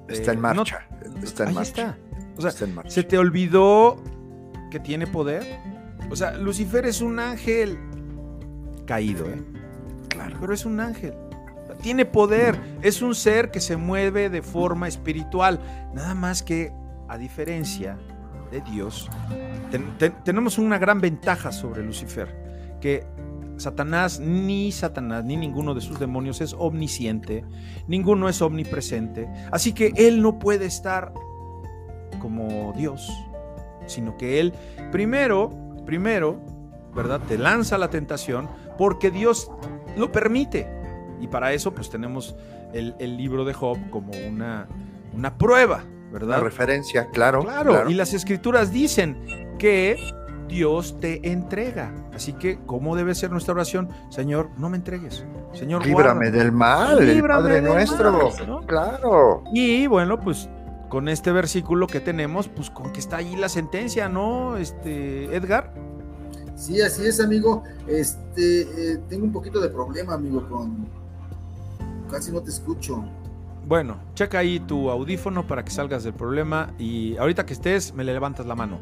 Está 0.09 0.33
en 0.33 0.39
eh, 0.39 0.43
marcha. 0.43 0.89
está 1.23 1.49
en 1.49 1.55
marcha. 1.55 1.71
Está. 1.71 2.09
O 2.37 2.41
sea, 2.41 2.51
¿se 2.87 3.03
te 3.05 3.17
olvidó 3.17 4.03
que 4.71 4.81
tiene 4.81 5.07
poder? 5.07 5.61
O 6.11 6.17
sea, 6.17 6.33
Lucifer 6.33 6.87
es 6.87 7.01
un 7.01 7.21
ángel 7.21 7.79
caído, 8.87 9.27
¿eh? 9.27 9.43
Claro. 10.09 10.37
Pero 10.41 10.55
es 10.55 10.65
un 10.65 10.81
ángel. 10.81 11.15
Tiene 11.81 12.05
poder. 12.05 12.59
Es 12.83 13.03
un 13.03 13.15
ser 13.15 13.51
que 13.51 13.61
se 13.61 13.77
mueve 13.77 14.31
de 14.31 14.43
forma 14.43 14.89
espiritual. 14.89 15.61
Nada 15.95 16.15
más 16.15 16.43
que, 16.43 16.73
a 17.09 17.17
diferencia 17.17 17.97
de 18.51 18.61
Dios, 18.63 19.11
tenemos 20.25 20.59
una 20.59 20.79
gran 20.79 21.01
ventaja 21.01 21.53
sobre 21.53 21.83
Lucifer, 21.83 22.77
que 22.81 23.07
Satanás, 23.59 24.21
ni 24.21 24.73
Satanás, 24.73 25.25
ni 25.25 25.37
ninguno 25.37 25.75
de 25.75 25.81
sus 25.81 25.99
demonios 25.99 26.41
es 26.41 26.55
omnisciente, 26.57 27.45
ninguno 27.87 28.29
es 28.29 28.41
omnipresente, 28.41 29.29
así 29.51 29.73
que 29.73 29.93
él 29.97 30.23
no 30.23 30.39
puede 30.39 30.67
estar 30.67 31.13
como 32.21 32.73
Dios, 32.77 33.11
sino 33.87 34.17
que 34.17 34.41
él 34.41 34.55
primero, 34.93 35.51
primero, 35.85 36.41
¿verdad? 36.95 37.21
Te 37.29 37.37
lanza 37.37 37.79
la 37.79 37.91
tentación 37.91 38.49
porque 38.77 39.11
Dios 39.11 39.51
lo 39.97 40.13
permite. 40.13 40.78
Y 41.21 41.27
para 41.27 41.53
eso 41.53 41.73
pues 41.73 41.91
tenemos 41.91 42.37
el, 42.73 43.17
libro 43.17 43.45
de 43.45 43.55
Job 43.55 43.79
como 43.91 44.13
una, 44.29 44.67
una 45.13 45.37
prueba, 45.37 45.85
¿verdad? 46.13 46.39
Una 46.39 46.45
referencia, 46.45 47.09
claro, 47.11 47.43
claro. 47.43 47.89
y 47.91 47.95
las 47.95 48.15
escrituras 48.15 48.73
dicen 48.73 49.57
que 49.59 49.97
Dios 50.49 50.99
te 51.01 51.31
entrega. 51.31 51.93
Así 52.15 52.33
que, 52.33 52.59
¿cómo 52.67 52.97
debe 52.97 53.15
ser 53.15 53.31
nuestra 53.31 53.55
oración? 53.55 53.89
Señor, 54.11 54.51
no 54.57 54.69
me 54.71 54.77
entregues. 54.77 55.25
Señor, 55.53 55.87
líbrame 55.87 56.31
del 56.31 56.51
mal, 56.51 57.07
líbrame 57.07 57.59
el 57.59 57.63
Padre 57.63 57.63
nuestro. 57.63 58.61
Claro. 58.67 59.45
Y 59.53 59.87
bueno, 59.87 60.19
pues 60.19 60.49
con 60.89 61.09
este 61.09 61.31
versículo 61.33 61.87
que 61.87 62.01
tenemos, 62.01 62.49
pues 62.49 62.71
con 62.71 62.93
que 62.93 63.01
está 63.01 63.19
allí 63.19 63.37
la 63.37 63.49
sentencia, 63.49 64.09
¿no? 64.09 64.57
Este, 64.57 65.25
Edgar. 65.37 65.73
Sí, 66.57 66.81
así 66.81 67.07
es, 67.07 67.21
amigo. 67.21 67.63
Este, 67.87 68.63
eh, 68.63 68.99
tengo 69.09 69.25
un 69.25 69.33
poquito 69.33 69.61
de 69.61 69.69
problema, 69.69 70.15
amigo, 70.15 70.49
con 70.49 70.89
casi 72.09 72.33
no 72.33 72.43
te 72.43 72.51
escucho. 72.51 73.05
Bueno, 73.69 73.99
checa 74.15 74.39
ahí 74.39 74.61
tu 74.61 74.89
audífono 74.89 75.47
para 75.47 75.63
que 75.63 75.71
salgas 75.71 76.03
del 76.03 76.15
problema 76.15 76.73
y 76.79 77.19
ahorita 77.19 77.45
que 77.45 77.53
estés 77.53 77.93
me 77.93 78.03
le 78.03 78.15
levantas 78.15 78.47
la 78.47 78.55
mano. 78.55 78.81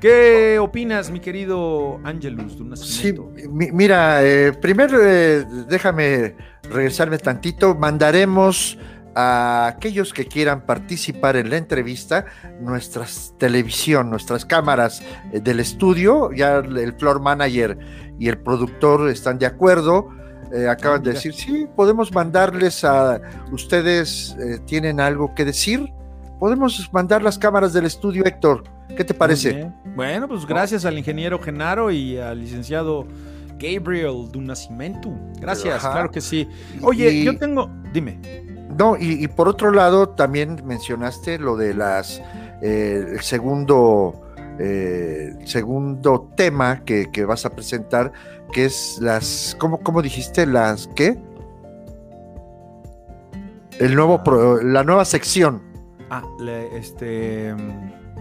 ¿Qué 0.00 0.58
opinas, 0.58 1.10
mi 1.10 1.20
querido 1.20 2.00
Angelus? 2.04 2.56
sí, 2.76 3.14
mira, 3.50 4.24
eh, 4.24 4.54
primero 4.54 4.98
eh, 5.02 5.44
déjame 5.68 6.36
regresarme 6.70 7.18
tantito. 7.18 7.74
Mandaremos 7.74 8.78
a 9.14 9.66
aquellos 9.66 10.14
que 10.14 10.26
quieran 10.26 10.64
participar 10.64 11.36
en 11.36 11.50
la 11.50 11.58
entrevista, 11.58 12.24
nuestra 12.62 13.04
televisión, 13.38 14.08
nuestras 14.08 14.46
cámaras 14.46 15.02
eh, 15.32 15.40
del 15.40 15.60
estudio, 15.60 16.32
ya 16.32 16.56
el 16.60 16.94
floor 16.94 17.20
manager 17.20 17.78
y 18.18 18.28
el 18.28 18.38
productor 18.38 19.10
están 19.10 19.38
de 19.38 19.44
acuerdo 19.44 20.08
eh, 20.54 20.68
acaban 20.68 21.02
de 21.02 21.12
decir, 21.12 21.34
sí, 21.34 21.66
podemos 21.74 22.12
mandarles 22.12 22.84
a 22.84 23.20
ustedes, 23.50 24.36
eh, 24.38 24.58
tienen 24.66 25.00
algo 25.00 25.34
que 25.34 25.44
decir. 25.44 25.92
Podemos 26.38 26.88
mandar 26.92 27.22
las 27.22 27.38
cámaras 27.38 27.72
del 27.72 27.86
estudio, 27.86 28.24
Héctor. 28.24 28.64
¿Qué 28.96 29.04
te 29.04 29.14
parece? 29.14 29.72
Bueno, 29.96 30.28
pues 30.28 30.46
gracias 30.46 30.84
al 30.84 30.98
ingeniero 30.98 31.40
Genaro 31.40 31.90
y 31.90 32.18
al 32.18 32.40
licenciado 32.40 33.06
Gabriel 33.58 34.30
du 34.30 34.40
Nascimento. 34.40 35.10
Gracias, 35.40 35.80
claro 35.80 36.10
que 36.10 36.20
sí. 36.20 36.48
Oye, 36.82 37.24
yo 37.24 37.36
tengo, 37.38 37.70
dime. 37.92 38.18
No, 38.78 38.96
y, 38.98 39.26
por 39.28 39.48
otro 39.48 39.70
lado, 39.70 40.08
también 40.10 40.62
mencionaste 40.64 41.38
lo 41.38 41.56
de 41.56 41.74
las, 41.74 42.20
eh, 42.60 43.04
el 43.12 43.20
segundo, 43.20 44.23
segundo 45.44 46.30
tema 46.36 46.84
que, 46.84 47.10
que 47.10 47.24
vas 47.24 47.44
a 47.44 47.50
presentar, 47.50 48.12
que 48.52 48.66
es 48.66 48.98
las, 49.00 49.56
¿cómo, 49.58 49.80
cómo 49.80 50.02
dijiste? 50.02 50.46
Las, 50.46 50.88
¿qué? 50.94 51.18
El 53.78 53.94
nuevo, 53.96 54.22
la 54.62 54.84
nueva 54.84 55.04
sección. 55.04 55.62
Ah, 56.10 56.22
este... 56.74 57.54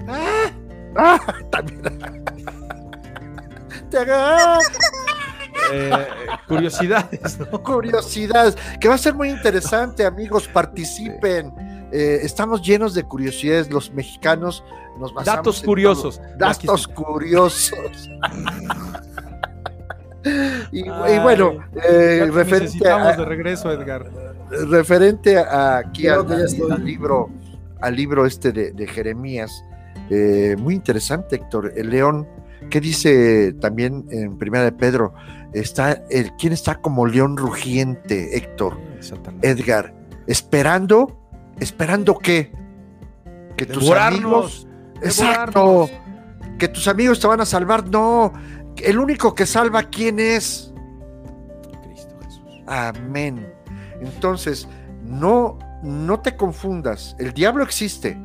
¡Ah! 0.07 0.51
¡Ah! 0.95 1.19
También. 1.51 1.81
Eh, 5.71 6.07
curiosidades, 6.47 7.39
¿no? 7.39 7.63
Curiosidades, 7.63 8.57
que 8.79 8.87
va 8.87 8.95
a 8.95 8.97
ser 8.97 9.13
muy 9.13 9.29
interesante, 9.29 10.05
amigos, 10.05 10.47
participen. 10.47 11.53
Eh, 11.95 12.21
estamos 12.23 12.63
llenos 12.63 12.95
de 12.95 13.03
curiosidades, 13.03 13.69
los 13.69 13.93
mexicanos 13.93 14.63
nos 14.99 15.13
basamos 15.13 15.25
Datos 15.25 15.61
curiosos. 15.61 16.19
Datos 16.39 16.87
curiosos. 16.87 18.09
y, 20.71 20.89
bueno, 21.19 21.59
eh, 21.87 22.27
referente 22.33 22.89
a, 22.89 23.15
de 23.15 23.23
regreso, 23.23 23.71
Edgar. 23.71 24.09
Referente 24.49 25.37
aquí 25.37 26.07
al, 26.07 26.25
libro, 26.83 27.29
al 27.79 27.95
libro 27.95 28.25
este 28.25 28.51
de, 28.51 28.87
Jeremías, 28.87 29.63
eh, 30.09 30.55
muy 30.57 30.73
interesante, 30.73 31.35
Héctor. 31.35 31.73
El 31.75 31.91
león, 31.91 32.27
¿qué 32.71 32.81
dice 32.81 33.53
también 33.61 34.07
en 34.09 34.39
Primera 34.39 34.63
de 34.63 34.71
Pedro? 34.71 35.13
Está 35.53 35.91
el, 36.09 36.31
¿Quién 36.37 36.53
está 36.53 36.81
como 36.81 37.05
león 37.05 37.37
rugiente, 37.37 38.35
Héctor? 38.35 38.79
Edgar, 39.43 39.93
esperando, 40.25 41.22
esperando 41.59 42.17
qué? 42.17 42.51
Que 43.57 43.65
tus 43.65 43.89
amigos, 43.91 44.67
exacto, 45.01 45.89
que 46.57 46.67
tus 46.67 46.87
amigos 46.87 47.19
te 47.19 47.27
van 47.27 47.41
a 47.41 47.45
salvar, 47.45 47.87
no, 47.87 48.33
el 48.77 48.99
único 48.99 49.35
que 49.35 49.45
salva, 49.45 49.83
¿quién 49.83 50.19
es? 50.19 50.73
Cristo 51.83 52.15
Jesús. 52.23 52.63
Amén. 52.67 53.53
Entonces, 54.01 54.67
no, 55.03 55.59
no 55.83 56.19
te 56.19 56.35
confundas. 56.35 57.15
El 57.19 57.33
diablo 57.33 57.63
existe. 57.63 58.17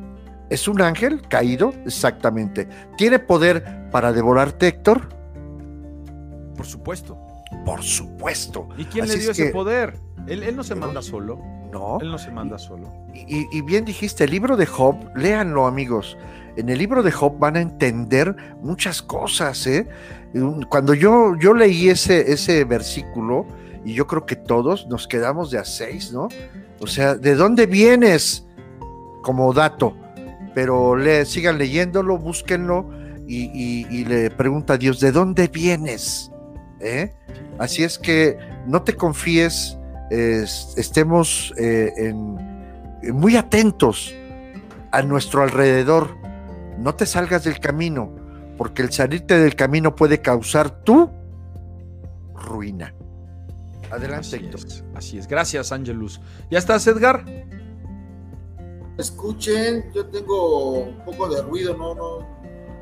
¿Es 0.49 0.67
un 0.67 0.81
ángel 0.81 1.21
caído? 1.27 1.73
Exactamente. 1.85 2.67
¿Tiene 2.97 3.19
poder 3.19 3.89
para 3.91 4.11
devorarte, 4.11 4.67
Héctor? 4.67 5.09
Por 6.55 6.65
supuesto. 6.65 7.17
Por 7.65 7.83
supuesto. 7.83 8.67
¿Y 8.77 8.85
quién 8.85 9.07
le 9.07 9.17
dio 9.17 9.31
ese 9.31 9.51
poder? 9.51 9.99
Él, 10.27 10.55
no 10.55 10.63
se 10.63 10.75
manda 10.75 11.01
solo. 11.01 11.39
No. 11.71 11.99
Él 12.01 12.11
no 12.11 12.17
se 12.17 12.31
manda 12.31 12.57
solo. 12.57 12.89
Y, 13.13 13.47
y, 13.55 13.61
bien 13.61 13.85
dijiste, 13.85 14.23
el 14.23 14.31
libro 14.31 14.57
de 14.57 14.65
Job, 14.65 14.95
léanlo 15.15 15.67
amigos. 15.67 16.17
En 16.55 16.69
el 16.69 16.77
libro 16.79 17.03
de 17.03 17.11
Job 17.11 17.37
van 17.37 17.57
a 17.57 17.61
entender 17.61 18.35
muchas 18.61 19.01
cosas, 19.01 19.65
¿eh? 19.67 19.87
Cuando 20.69 20.93
yo, 20.93 21.35
yo 21.39 21.53
leí 21.53 21.89
ese, 21.89 22.31
ese 22.31 22.63
versículo, 22.65 23.45
y 23.85 23.93
yo 23.93 24.07
creo 24.07 24.25
que 24.25 24.35
todos 24.35 24.87
nos 24.87 25.07
quedamos 25.07 25.51
de 25.51 25.57
a 25.57 25.65
seis, 25.65 26.11
¿no? 26.11 26.27
O 26.79 26.87
sea, 26.87 27.15
¿de 27.15 27.35
dónde 27.35 27.65
vienes? 27.65 28.45
Como 29.21 29.51
dato. 29.53 29.95
Pero 30.53 30.95
le, 30.95 31.25
sigan 31.25 31.57
leyéndolo, 31.57 32.17
búsquenlo 32.17 32.89
y, 33.27 34.05
le 34.05 34.29
pregunta 34.31 34.73
a 34.73 34.77
Dios, 34.77 34.99
¿de 34.99 35.11
dónde 35.11 35.47
vienes? 35.47 36.31
¿Eh? 36.79 37.13
Así 37.57 37.83
es 37.83 37.97
que 37.97 38.37
no 38.65 38.81
te 38.83 38.95
confíes, 38.95 39.78
estemos 40.09 41.53
eh, 41.57 42.13
muy 43.13 43.35
atentos 43.35 44.13
a 44.91 45.01
nuestro 45.01 45.43
alrededor. 45.43 46.17
No 46.77 46.95
te 46.95 47.05
salgas 47.05 47.43
del 47.43 47.59
camino 47.59 48.15
porque 48.57 48.81
el 48.81 48.91
salirte 48.91 49.37
del 49.37 49.55
camino 49.55 49.95
puede 49.95 50.21
causar 50.21 50.83
tu 50.83 51.09
ruina. 52.35 52.93
Adelante, 53.91 54.49
así 54.53 54.83
así 54.95 55.17
es. 55.17 55.27
Gracias, 55.27 55.71
Angelus. 55.71 56.19
¿Ya 56.51 56.59
estás, 56.59 56.85
Edgar? 56.85 57.23
Escuchen, 58.97 59.91
yo 59.93 60.05
tengo 60.07 60.79
un 60.79 61.05
poco 61.05 61.29
de 61.29 61.41
ruido, 61.41 61.75
no, 61.77 61.95
no, 61.95 62.27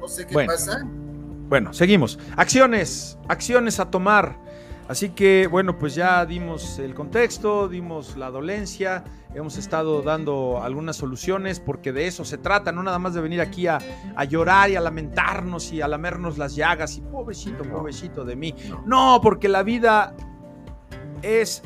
no 0.02 0.08
sé 0.08 0.26
qué 0.26 0.46
pasa. 0.46 0.84
Bueno, 1.48 1.72
seguimos. 1.74 2.18
Acciones, 2.36 3.18
acciones 3.28 3.80
a 3.80 3.90
tomar. 3.90 4.47
Así 4.88 5.10
que, 5.10 5.48
bueno, 5.48 5.78
pues 5.78 5.96
ya 5.96 6.26
dimos 6.26 6.80
el 6.80 6.96
contexto, 6.96 7.68
dimos 7.68 8.16
la 8.16 8.32
dolencia, 8.32 9.04
hemos 9.34 9.58
estado 9.58 10.02
dando 10.02 10.62
algunas 10.64 10.96
soluciones 10.96 11.60
porque 11.60 11.92
de 11.92 12.08
eso 12.08 12.24
se 12.24 12.38
trata, 12.38 12.72
no 12.72 12.84
nada 12.84 12.98
más 12.98 13.14
de 13.14 13.20
venir 13.20 13.42
aquí 13.42 13.68
a, 13.68 13.80
llorar 14.30 14.70
y 14.70 14.78
a 14.78 14.82
lamentarnos 14.82 15.74
y 15.74 15.82
a 15.82 15.88
lamernos 15.90 16.38
las 16.38 16.56
llagas 16.56 16.98
y 16.98 17.02
pobrecito, 17.02 17.64
pobrecito 17.64 18.24
de 18.24 18.36
mí. 18.38 18.56
No, 18.86 19.20
porque 19.22 19.50
la 19.50 19.62
vida 19.64 20.16
es 21.22 21.62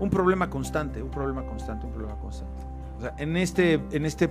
un 0.00 0.10
problema 0.10 0.50
constante, 0.50 1.00
un 1.00 1.10
problema 1.10 1.44
constante, 1.44 1.86
un 1.86 1.92
problema 1.92 2.18
constante. 2.18 2.66
O 2.98 3.00
sea, 3.02 3.14
en 3.18 3.36
este, 3.36 3.74
en 3.92 4.04
este 4.04 4.30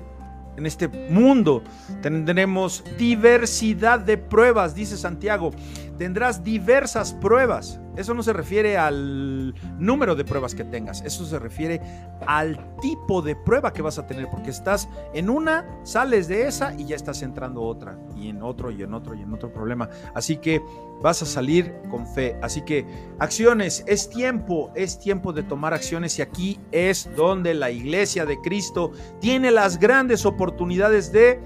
en 0.58 0.66
este 0.66 0.90
mundo 0.90 1.64
tendremos 2.02 2.84
diversidad 2.98 4.02
de 4.02 4.18
pruebas, 4.18 4.76
dice 4.76 4.98
Santiago. 4.98 5.52
Tendrás 5.98 6.44
diversas 6.44 7.14
pruebas. 7.14 7.81
Eso 7.96 8.14
no 8.14 8.24
se 8.24 8.34
refiere 8.34 8.78
al 8.78 9.54
número 9.78 10.16
de 10.16 10.24
pruebas 10.24 10.56
que 10.56 10.64
tengas, 10.64 11.02
eso 11.02 11.26
se 11.26 11.40
refiere 11.40 11.82
al 12.26 12.76
tipo 12.82 13.22
de 13.22 13.36
prueba 13.36 13.74
que 13.74 13.82
vas 13.82 14.00
a 14.00 14.08
tener, 14.08 14.28
porque 14.30 14.50
estás 14.50 14.88
en 15.14 15.30
una, 15.30 15.66
sales 15.84 16.28
de 16.28 16.48
esa 16.48 16.74
y 16.74 16.86
ya 16.86 16.96
estás 16.96 17.22
entrando 17.22 17.62
otra, 17.62 17.98
y 18.16 18.30
en 18.30 18.42
otro, 18.42 18.72
y 18.72 18.82
en 18.82 18.94
otro, 18.94 19.14
y 19.14 19.22
en 19.22 19.34
otro 19.34 19.52
problema. 19.52 19.90
Así 20.16 20.38
que 20.38 20.62
vas 21.02 21.22
a 21.22 21.26
salir 21.26 21.74
con 21.90 22.08
fe. 22.08 22.38
Así 22.42 22.62
que 22.62 22.86
acciones, 23.20 23.84
es 23.88 24.10
tiempo, 24.10 24.72
es 24.76 25.00
tiempo 25.00 25.34
de 25.34 25.44
tomar 25.44 25.74
acciones 25.74 26.18
y 26.20 26.22
aquí 26.22 26.60
es 26.72 27.10
donde 27.16 27.54
la 27.54 27.72
iglesia 27.72 28.26
de 28.26 28.40
Cristo 28.42 28.92
tiene 29.20 29.52
las 29.52 29.80
grandes 29.80 30.26
oportunidades 30.26 31.12
de 31.12 31.40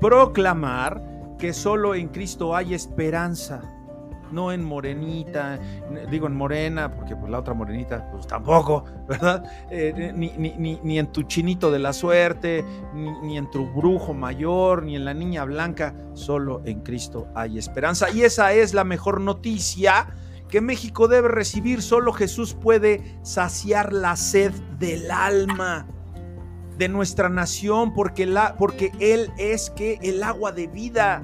proclamar 0.00 1.02
que 1.38 1.52
solo 1.52 1.94
en 1.94 2.08
Cristo 2.08 2.56
hay 2.56 2.74
esperanza 2.74 3.62
no 4.32 4.52
en 4.52 4.64
morenita, 4.64 5.58
digo 6.10 6.26
en 6.26 6.34
morena, 6.34 6.90
porque 6.90 7.14
pues 7.16 7.30
la 7.30 7.38
otra 7.38 7.54
morenita, 7.54 8.10
pues 8.10 8.26
tampoco, 8.26 8.84
¿verdad? 9.08 9.44
Eh, 9.70 10.12
ni, 10.14 10.32
ni, 10.82 10.98
en 10.98 11.06
tu 11.12 11.22
chinito 11.22 11.70
de 11.70 11.78
la 11.78 11.92
suerte, 11.92 12.64
ni, 12.94 13.38
en 13.38 13.50
tu 13.50 13.66
brujo 13.66 14.14
mayor, 14.14 14.82
ni 14.82 14.96
en 14.96 15.04
la 15.04 15.14
niña 15.14 15.44
blanca, 15.44 15.94
solo 16.14 16.62
en 16.64 16.80
Cristo 16.80 17.28
hay 17.34 17.58
esperanza. 17.58 18.10
Y 18.10 18.22
esa 18.22 18.52
es 18.52 18.74
la 18.74 18.84
mejor 18.84 19.20
noticia 19.20 20.08
que 20.48 20.60
México 20.60 21.08
debe 21.08 21.28
recibir. 21.28 21.82
Solo 21.82 22.12
Jesús 22.12 22.54
puede 22.54 23.18
saciar 23.22 23.92
la 23.92 24.16
sed 24.16 24.52
del 24.78 25.10
alma 25.10 25.86
de 26.78 26.88
nuestra 26.88 27.28
nación, 27.28 27.92
porque, 27.94 28.26
la, 28.26 28.56
porque 28.56 28.92
Él 28.98 29.30
es 29.38 29.70
que 29.70 29.98
el 30.02 30.22
agua 30.22 30.52
de 30.52 30.66
vida. 30.66 31.22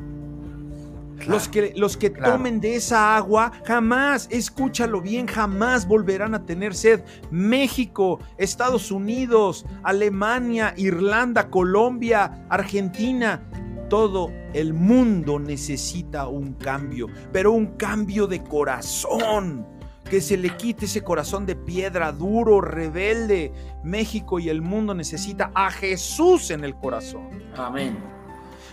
Los 1.26 1.48
que, 1.48 1.72
los 1.76 1.96
que 1.96 2.10
tomen 2.10 2.60
de 2.60 2.76
esa 2.76 3.16
agua 3.16 3.52
jamás, 3.64 4.28
escúchalo 4.30 5.00
bien, 5.00 5.26
jamás 5.26 5.86
volverán 5.86 6.34
a 6.34 6.44
tener 6.44 6.74
sed. 6.74 7.02
México, 7.30 8.20
Estados 8.36 8.90
Unidos, 8.90 9.66
Alemania, 9.82 10.74
Irlanda, 10.76 11.50
Colombia, 11.50 12.46
Argentina, 12.48 13.42
todo 13.88 14.30
el 14.52 14.74
mundo 14.74 15.38
necesita 15.38 16.28
un 16.28 16.54
cambio, 16.54 17.06
pero 17.32 17.52
un 17.52 17.76
cambio 17.76 18.26
de 18.26 18.42
corazón. 18.42 19.66
Que 20.08 20.22
se 20.22 20.38
le 20.38 20.56
quite 20.56 20.86
ese 20.86 21.02
corazón 21.02 21.44
de 21.44 21.54
piedra 21.54 22.12
duro, 22.12 22.62
rebelde. 22.62 23.52
México 23.84 24.38
y 24.38 24.48
el 24.48 24.62
mundo 24.62 24.94
necesita 24.94 25.50
a 25.54 25.70
Jesús 25.70 26.50
en 26.50 26.64
el 26.64 26.74
corazón. 26.74 27.28
Amén. 27.54 28.17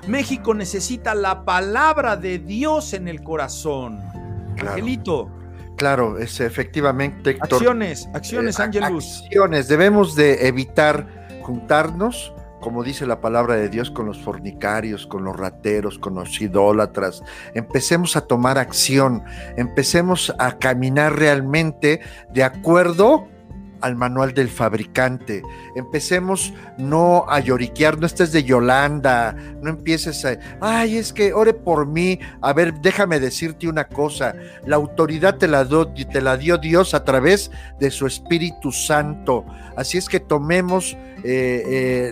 México 0.07 0.53
necesita 0.53 1.15
la 1.15 1.45
palabra 1.45 2.15
de 2.15 2.39
Dios 2.39 2.93
en 2.93 3.07
el 3.07 3.23
corazón. 3.23 4.01
Angelito. 4.59 5.29
Claro, 5.77 6.17
es 6.17 6.39
efectivamente. 6.39 7.37
Acciones, 7.41 8.07
acciones, 8.13 8.59
eh, 8.59 8.63
Acciones. 8.63 9.67
Debemos 9.67 10.15
de 10.15 10.47
evitar 10.47 11.07
juntarnos, 11.41 12.33
como 12.61 12.83
dice 12.83 13.05
la 13.05 13.19
palabra 13.19 13.55
de 13.55 13.69
Dios, 13.69 13.91
con 13.91 14.05
los 14.05 14.21
fornicarios, 14.21 15.05
con 15.05 15.25
los 15.25 15.35
rateros, 15.35 15.99
con 15.99 16.15
los 16.15 16.39
idólatras. 16.41 17.23
Empecemos 17.53 18.15
a 18.15 18.21
tomar 18.21 18.57
acción, 18.57 19.23
empecemos 19.57 20.33
a 20.39 20.57
caminar 20.57 21.17
realmente 21.19 22.01
de 22.31 22.43
acuerdo 22.43 23.27
al 23.85 23.95
manual 23.95 24.33
del 24.33 24.49
fabricante. 24.49 25.43
Empecemos 25.75 26.51
no 26.79 27.23
a 27.29 27.39
lloriquear, 27.39 27.99
no 27.99 28.07
estés 28.07 28.31
de 28.31 28.43
Yolanda, 28.43 29.35
no 29.61 29.69
empieces 29.69 30.25
a, 30.25 30.39
ay, 30.59 30.97
es 30.97 31.13
que 31.13 31.33
ore 31.33 31.53
por 31.53 31.85
mí. 31.85 32.19
A 32.41 32.51
ver, 32.51 32.73
déjame 32.81 33.19
decirte 33.19 33.67
una 33.67 33.87
cosa, 33.87 34.33
la 34.65 34.75
autoridad 34.75 35.37
te 35.37 35.47
la, 35.47 35.67
te 36.11 36.21
la 36.21 36.35
dio 36.35 36.57
Dios 36.57 36.95
a 36.95 37.03
través 37.03 37.51
de 37.79 37.91
su 37.91 38.07
Espíritu 38.07 38.71
Santo. 38.71 39.45
Así 39.77 39.99
es 39.99 40.09
que 40.09 40.19
tomemos 40.19 40.97
eh, 41.23 42.11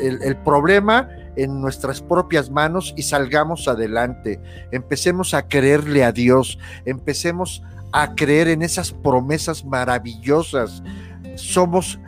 el, 0.00 0.22
el 0.22 0.36
problema 0.38 1.10
en 1.36 1.60
nuestras 1.60 2.00
propias 2.00 2.48
manos 2.48 2.94
y 2.96 3.02
salgamos 3.02 3.68
adelante. 3.68 4.40
Empecemos 4.72 5.34
a 5.34 5.46
creerle 5.48 6.02
a 6.02 6.12
Dios, 6.12 6.58
empecemos 6.86 7.62
a 7.92 8.14
creer 8.14 8.48
en 8.48 8.62
esas 8.62 8.92
promesas 8.92 9.64
maravillosas 9.64 10.82
somos 11.40 11.98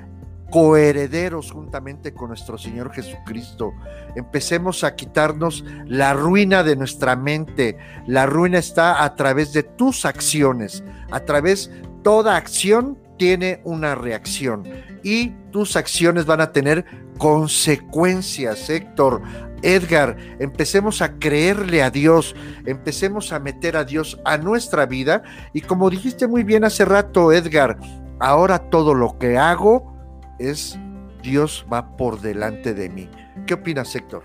coherederos 0.50 1.50
juntamente 1.50 2.12
con 2.12 2.28
nuestro 2.28 2.58
Señor 2.58 2.92
Jesucristo. 2.92 3.72
Empecemos 4.16 4.84
a 4.84 4.94
quitarnos 4.94 5.64
la 5.86 6.12
ruina 6.12 6.62
de 6.62 6.76
nuestra 6.76 7.16
mente. 7.16 7.78
La 8.06 8.26
ruina 8.26 8.58
está 8.58 9.02
a 9.02 9.16
través 9.16 9.54
de 9.54 9.62
tus 9.62 10.04
acciones. 10.04 10.84
A 11.10 11.20
través, 11.20 11.70
toda 12.02 12.36
acción 12.36 12.98
tiene 13.16 13.62
una 13.64 13.94
reacción 13.94 14.64
y 15.02 15.30
tus 15.50 15.76
acciones 15.76 16.26
van 16.26 16.40
a 16.40 16.52
tener 16.52 16.84
consecuencias, 17.18 18.68
Héctor. 18.68 19.22
Edgar, 19.62 20.16
empecemos 20.40 21.02
a 21.02 21.18
creerle 21.18 21.82
a 21.82 21.90
Dios, 21.90 22.34
empecemos 22.66 23.32
a 23.32 23.38
meter 23.38 23.76
a 23.76 23.84
Dios 23.84 24.20
a 24.24 24.36
nuestra 24.36 24.86
vida 24.86 25.22
y 25.52 25.60
como 25.60 25.88
dijiste 25.88 26.26
muy 26.26 26.42
bien 26.42 26.64
hace 26.64 26.84
rato, 26.84 27.32
Edgar, 27.32 27.78
ahora 28.22 28.70
todo 28.70 28.94
lo 28.94 29.18
que 29.18 29.36
hago 29.36 29.92
es 30.38 30.78
Dios 31.22 31.66
va 31.70 31.96
por 31.96 32.20
delante 32.20 32.72
de 32.72 32.88
mí. 32.88 33.10
¿Qué 33.46 33.54
opinas, 33.54 33.94
Héctor? 33.94 34.22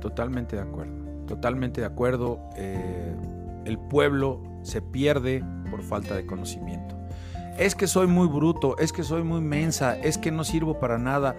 Totalmente 0.00 0.56
de 0.56 0.62
acuerdo, 0.62 0.94
totalmente 1.26 1.80
de 1.80 1.86
acuerdo. 1.86 2.40
Eh, 2.56 3.16
el 3.64 3.78
pueblo 3.78 4.42
se 4.62 4.82
pierde 4.82 5.42
por 5.70 5.82
falta 5.82 6.14
de 6.14 6.26
conocimiento. 6.26 6.96
Es 7.58 7.74
que 7.74 7.86
soy 7.86 8.06
muy 8.06 8.28
bruto, 8.28 8.76
es 8.78 8.92
que 8.92 9.02
soy 9.02 9.22
muy 9.22 9.40
mensa, 9.40 9.98
es 9.98 10.18
que 10.18 10.30
no 10.30 10.44
sirvo 10.44 10.78
para 10.78 10.98
nada. 10.98 11.36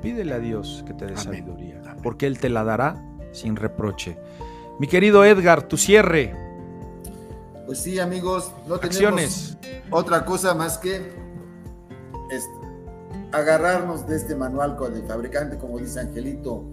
Pídele 0.00 0.34
a 0.34 0.38
Dios 0.38 0.84
que 0.86 0.94
te 0.94 1.06
dé 1.06 1.16
sabiduría, 1.16 1.80
porque 2.02 2.26
Él 2.26 2.38
te 2.38 2.48
la 2.48 2.64
dará 2.64 3.02
sin 3.32 3.56
reproche. 3.56 4.16
Mi 4.78 4.86
querido 4.86 5.24
Edgar, 5.24 5.62
tu 5.62 5.76
cierre. 5.76 6.51
Pues 7.72 7.84
sí, 7.84 7.98
amigos, 7.98 8.52
no 8.68 8.78
tenemos 8.78 9.56
otra 9.90 10.26
cosa 10.26 10.52
más 10.52 10.76
que 10.76 11.10
agarrarnos 13.32 14.06
de 14.06 14.16
este 14.16 14.36
manual 14.36 14.76
con 14.76 14.94
el 14.94 15.06
fabricante, 15.06 15.56
como 15.56 15.78
dice 15.78 16.00
Angelito, 16.00 16.66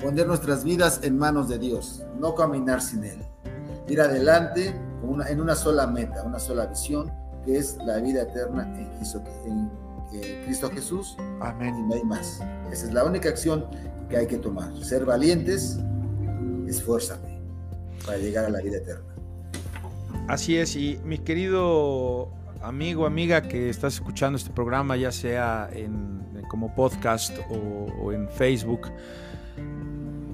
poner 0.00 0.26
nuestras 0.26 0.64
vidas 0.64 1.00
en 1.02 1.18
manos 1.18 1.50
de 1.50 1.58
Dios, 1.58 2.04
no 2.18 2.34
caminar 2.34 2.80
sin 2.80 3.04
Él. 3.04 3.22
Ir 3.86 4.00
adelante 4.00 4.74
en 5.28 5.40
una 5.42 5.54
sola 5.54 5.86
meta, 5.88 6.22
una 6.22 6.38
sola 6.38 6.64
visión, 6.64 7.12
que 7.44 7.58
es 7.58 7.76
la 7.84 7.98
vida 7.98 8.22
eterna 8.22 8.62
en 8.80 8.88
Cristo, 10.46 10.70
Jesús. 10.70 11.18
Amén. 11.42 11.76
Y 11.76 11.82
no 11.82 11.96
hay 11.96 12.02
más. 12.02 12.40
Esa 12.72 12.86
es 12.86 12.94
la 12.94 13.04
única 13.04 13.28
acción 13.28 13.66
que 14.08 14.16
hay 14.16 14.26
que 14.26 14.38
tomar. 14.38 14.74
Ser 14.82 15.04
valientes, 15.04 15.78
esfuérzate 16.66 17.42
para 18.06 18.16
llegar 18.16 18.46
a 18.46 18.48
la 18.48 18.62
vida 18.62 18.78
eterna. 18.78 19.15
Así 20.28 20.56
es, 20.56 20.74
y 20.74 20.98
mi 21.04 21.18
querido 21.18 22.32
amigo, 22.60 23.06
amiga 23.06 23.42
que 23.42 23.68
estás 23.68 23.94
escuchando 23.94 24.36
este 24.36 24.50
programa, 24.50 24.96
ya 24.96 25.12
sea 25.12 25.70
en, 25.72 26.42
como 26.50 26.74
podcast 26.74 27.38
o, 27.48 28.10
en 28.10 28.28
Facebook, 28.28 28.90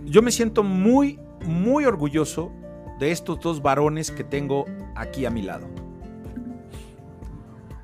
yo 0.06 0.22
me 0.22 0.30
siento 0.30 0.62
muy, 0.62 1.20
muy 1.44 1.84
orgulloso 1.84 2.50
de 3.00 3.10
estos 3.10 3.38
dos 3.40 3.60
varones 3.60 4.10
que 4.10 4.24
tengo 4.24 4.64
aquí 4.94 5.26
a 5.26 5.30
mi 5.30 5.42
lado. 5.42 5.68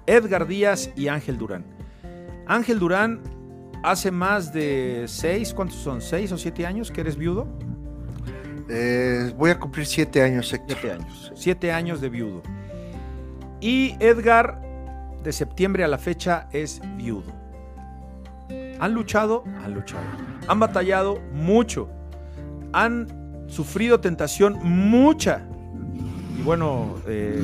Edgar 0.07 0.47
Díaz 0.47 0.91
y 0.97 1.09
Ángel 1.09 1.37
Durán. 1.37 1.67
Ángel 2.47 2.79
Durán, 2.79 3.21
hace 3.83 4.11
más 4.11 4.51
de 4.55 5.05
seis, 5.09 5.53
¿cuántos 5.53 5.77
son? 5.77 6.01
¿Seis 6.01 6.33
o 6.33 6.39
siete 6.39 6.65
años 6.65 6.91
que 6.91 7.03
eres 7.03 7.19
viudo? 7.19 7.47
Eh, 8.69 9.33
voy 9.37 9.51
a 9.51 9.59
cumplir 9.59 9.87
siete 9.87 10.23
años. 10.23 10.49
Siete 10.49 10.91
años. 10.91 11.33
Siete 11.35 11.73
años 11.73 12.01
de 12.01 12.09
viudo. 12.09 12.43
Y 13.61 13.97
Edgar, 13.99 14.61
de 15.23 15.33
septiembre 15.33 15.85
a 15.85 15.89
la 15.89 15.99
fecha, 15.99 16.49
es 16.53 16.81
viudo. 16.97 17.33
¿Han 18.81 18.93
luchado? 18.93 19.45
Han 19.65 19.75
luchado. 19.75 20.05
Han 20.47 20.61
batallado 20.61 21.21
mucho. 21.33 21.89
Han 22.73 23.09
sufrido 23.49 24.01
tentación 24.01 24.59
mucha. 24.63 25.43
Y 26.39 26.43
bueno, 26.43 26.97
eh, 27.07 27.43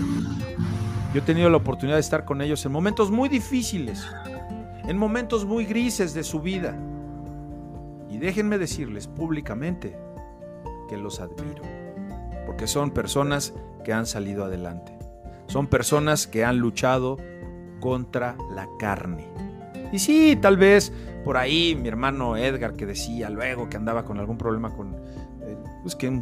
yo 1.12 1.20
he 1.20 1.24
tenido 1.24 1.50
la 1.50 1.56
oportunidad 1.56 1.96
de 1.96 2.00
estar 2.00 2.24
con 2.24 2.42
ellos 2.42 2.64
en 2.66 2.72
momentos 2.72 3.10
muy 3.10 3.28
difíciles, 3.28 4.06
en 4.86 4.98
momentos 4.98 5.44
muy 5.44 5.64
grises 5.64 6.14
de 6.14 6.22
su 6.22 6.40
vida. 6.40 6.76
Y 8.10 8.18
déjenme 8.18 8.58
decirles 8.58 9.08
públicamente, 9.08 9.96
que 10.88 10.96
los 10.96 11.20
admiro, 11.20 11.62
porque 12.46 12.66
son 12.66 12.90
personas 12.90 13.54
que 13.84 13.92
han 13.92 14.06
salido 14.06 14.44
adelante, 14.44 14.96
son 15.46 15.66
personas 15.66 16.26
que 16.26 16.44
han 16.44 16.58
luchado 16.58 17.18
contra 17.80 18.36
la 18.54 18.68
carne. 18.78 19.28
Y 19.92 19.98
sí, 19.98 20.36
tal 20.40 20.56
vez 20.56 20.92
por 21.24 21.36
ahí 21.36 21.74
mi 21.74 21.88
hermano 21.88 22.36
Edgar 22.36 22.74
que 22.74 22.86
decía 22.86 23.30
luego 23.30 23.68
que 23.68 23.76
andaba 23.76 24.04
con 24.04 24.18
algún 24.18 24.38
problema 24.38 24.74
con, 24.74 24.94
eh, 24.94 25.56
pues 25.82 25.94
que 25.96 26.20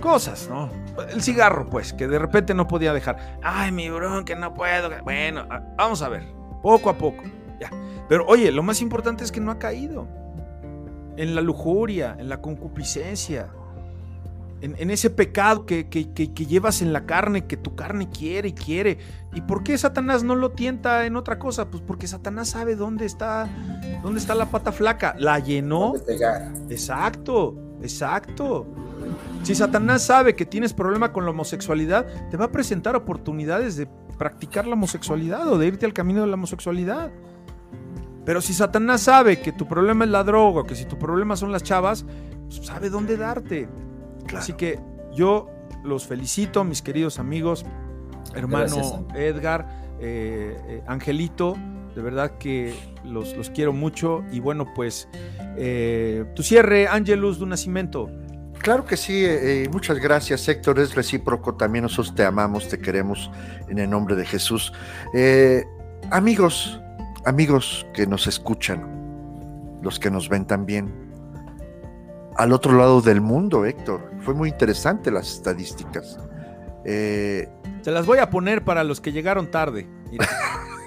cosas, 0.00 0.48
¿no? 0.48 0.70
El 1.10 1.22
cigarro, 1.22 1.66
pues, 1.66 1.92
que 1.92 2.06
de 2.06 2.18
repente 2.18 2.54
no 2.54 2.68
podía 2.68 2.92
dejar. 2.92 3.38
Ay, 3.42 3.72
mi 3.72 3.88
bron, 3.88 4.24
que 4.24 4.36
no 4.36 4.54
puedo. 4.54 4.90
Bueno, 5.02 5.46
vamos 5.76 6.02
a 6.02 6.08
ver, 6.08 6.24
poco 6.62 6.90
a 6.90 6.98
poco, 6.98 7.22
ya. 7.60 7.70
Pero 8.08 8.26
oye, 8.26 8.52
lo 8.52 8.62
más 8.62 8.80
importante 8.82 9.24
es 9.24 9.32
que 9.32 9.40
no 9.40 9.50
ha 9.50 9.58
caído 9.58 10.06
en 11.16 11.34
la 11.34 11.40
lujuria, 11.40 12.16
en 12.18 12.28
la 12.28 12.40
concupiscencia, 12.40 13.48
en, 14.60 14.90
ese 14.90 15.10
pecado 15.10 15.66
que, 15.66 15.86
llevas 16.48 16.82
en 16.82 16.92
la 16.92 17.06
carne, 17.06 17.46
que 17.46 17.56
tu 17.56 17.74
carne 17.74 18.08
quiere 18.08 18.48
y 18.48 18.52
quiere. 18.52 18.98
¿Y 19.34 19.42
por 19.42 19.62
qué 19.62 19.76
Satanás 19.76 20.24
no 20.24 20.34
lo 20.34 20.50
tienta 20.50 21.06
en 21.06 21.16
otra 21.16 21.38
cosa? 21.38 21.70
Pues 21.70 21.82
porque 21.82 22.06
Satanás 22.06 22.50
sabe 22.50 22.74
dónde 22.74 23.04
está, 23.04 23.48
dónde 24.02 24.20
está 24.20 24.34
la 24.34 24.50
pata 24.50 24.72
flaca. 24.72 25.14
La 25.18 25.38
llenó. 25.38 25.94
Exacto, 26.70 27.54
exacto. 27.82 28.66
Si 29.42 29.54
Satanás 29.54 30.02
sabe 30.02 30.34
que 30.34 30.46
tienes 30.46 30.72
problema 30.72 31.12
con 31.12 31.24
la 31.24 31.30
homosexualidad, 31.30 32.06
te 32.30 32.36
va 32.36 32.46
a 32.46 32.52
presentar 32.52 32.96
oportunidades 32.96 33.76
de 33.76 33.86
practicar 34.18 34.66
la 34.66 34.74
homosexualidad 34.74 35.46
o 35.48 35.58
de 35.58 35.66
irte 35.66 35.86
al 35.86 35.92
camino 35.92 36.22
de 36.22 36.26
la 36.28 36.34
homosexualidad. 36.34 37.12
Pero 38.24 38.40
si 38.40 38.54
Satanás 38.54 39.02
sabe 39.02 39.40
que 39.40 39.52
tu 39.52 39.68
problema 39.68 40.04
es 40.04 40.10
la 40.10 40.24
droga, 40.24 40.64
que 40.64 40.74
si 40.74 40.84
tu 40.84 40.98
problema 40.98 41.36
son 41.36 41.52
las 41.52 41.62
chavas, 41.62 42.04
pues 42.48 42.66
sabe 42.66 42.90
dónde 42.90 43.16
darte. 43.16 43.68
Así 44.34 44.54
que 44.54 44.80
yo 45.12 45.48
los 45.84 46.06
felicito, 46.06 46.64
mis 46.64 46.82
queridos 46.82 47.18
amigos, 47.18 47.64
hermano 48.34 49.06
Edgar, 49.14 49.66
eh, 50.00 50.56
eh, 50.68 50.82
Angelito, 50.86 51.56
de 51.94 52.02
verdad 52.02 52.32
que 52.38 52.74
los, 53.04 53.34
quiero 53.54 53.72
mucho. 53.72 54.24
Y 54.30 54.40
bueno, 54.40 54.66
pues 54.74 55.08
eh, 55.56 56.24
tu 56.34 56.42
cierre, 56.42 56.86
Angelus 56.88 57.40
de 57.40 57.46
Nacimiento. 57.46 58.10
Claro 58.58 58.84
que 58.84 58.96
sí, 58.96 59.24
muchas 59.70 59.98
gracias 59.98 60.48
Héctor, 60.48 60.80
es 60.80 60.94
recíproco, 60.94 61.54
también 61.54 61.82
nosotros 61.82 62.14
te 62.16 62.24
amamos, 62.24 62.68
te 62.68 62.78
queremos 62.78 63.30
en 63.68 63.78
el 63.78 63.88
nombre 63.88 64.16
de 64.16 64.24
Jesús. 64.24 64.72
amigos, 66.10 66.80
amigos 67.26 67.86
que 67.94 68.08
nos 68.08 68.26
escuchan, 68.26 69.78
los 69.82 70.00
que 70.00 70.10
nos 70.10 70.28
ven 70.28 70.46
también, 70.46 71.05
al 72.36 72.52
otro 72.52 72.76
lado 72.76 73.00
del 73.00 73.20
mundo, 73.20 73.64
Héctor, 73.64 74.10
fue 74.20 74.34
muy 74.34 74.50
interesante 74.50 75.10
las 75.10 75.32
estadísticas. 75.32 76.18
Se 76.84 77.90
las 77.90 78.06
voy 78.06 78.18
a 78.18 78.30
poner 78.30 78.64
para 78.64 78.84
los 78.84 79.00
que 79.00 79.12
llegaron 79.12 79.50
tarde. 79.50 79.88
Mira. 80.10 80.28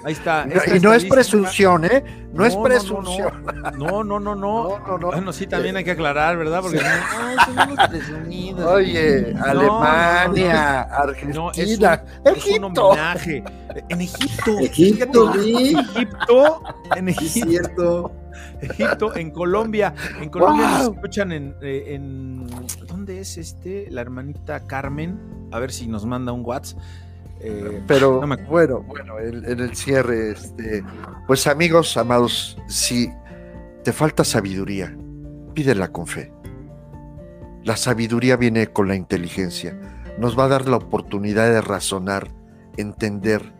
Ahí 0.03 0.13
está. 0.13 0.47
Y 0.75 0.79
no 0.79 0.93
es 0.93 1.05
presunción, 1.05 1.85
¿eh? 1.85 2.03
No, 2.33 2.45
es 2.45 2.55
presunción. 2.55 3.43
No, 3.77 4.03
no, 4.03 4.19
no, 4.19 4.35
no. 4.35 4.79
Bueno, 5.01 5.33
sí, 5.33 5.47
también 5.47 5.75
hay 5.77 5.83
que 5.83 5.91
aclarar, 5.91 6.37
¿verdad? 6.37 6.61
Porque 6.61 6.79
Oye, 8.65 9.35
Alemania, 9.41 10.81
Argentina, 10.81 12.03
es, 12.23 12.45
un 12.45 12.63
homenaje. 12.65 13.43
En 13.89 14.01
Egipto. 14.01 14.59
Egipto, 14.59 15.33
Egipto, 15.33 16.63
en 16.95 17.09
Egipto. 17.09 18.11
Egipto, 18.61 19.15
en 19.15 19.31
Colombia. 19.31 19.93
En 20.21 20.29
Colombia 20.29 20.69
nos 20.69 20.95
escuchan 20.95 21.31
en, 21.31 21.55
eh, 21.61 21.95
en. 21.95 22.47
¿Dónde 22.87 23.19
es 23.19 23.37
este? 23.37 23.87
La 23.89 24.01
hermanita 24.01 24.65
Carmen. 24.67 25.19
A 25.51 25.59
ver 25.59 25.71
si 25.71 25.87
nos 25.87 26.05
manda 26.05 26.31
un 26.31 26.45
WhatsApp. 26.45 26.79
Eh, 27.41 27.81
Pero 27.87 28.19
bueno, 28.49 28.81
bueno, 28.81 29.19
en, 29.19 29.45
el 29.45 29.75
cierre, 29.75 30.31
este, 30.31 30.83
pues 31.25 31.47
amigos, 31.47 31.95
amados, 31.95 32.57
si 32.67 33.09
te 33.83 33.93
falta 33.93 34.25
sabiduría, 34.25 34.95
pídela 35.53 35.87
con 35.87 36.05
fe. 36.05 36.33
La 37.63 37.77
sabiduría 37.77 38.35
viene 38.35 38.67
con 38.67 38.89
la 38.89 38.95
inteligencia. 38.95 39.79
Nos 40.17 40.37
va 40.37 40.45
a 40.45 40.47
dar 40.49 40.67
la 40.67 40.77
oportunidad 40.77 41.49
de 41.49 41.61
razonar, 41.61 42.27
entender 42.75 43.53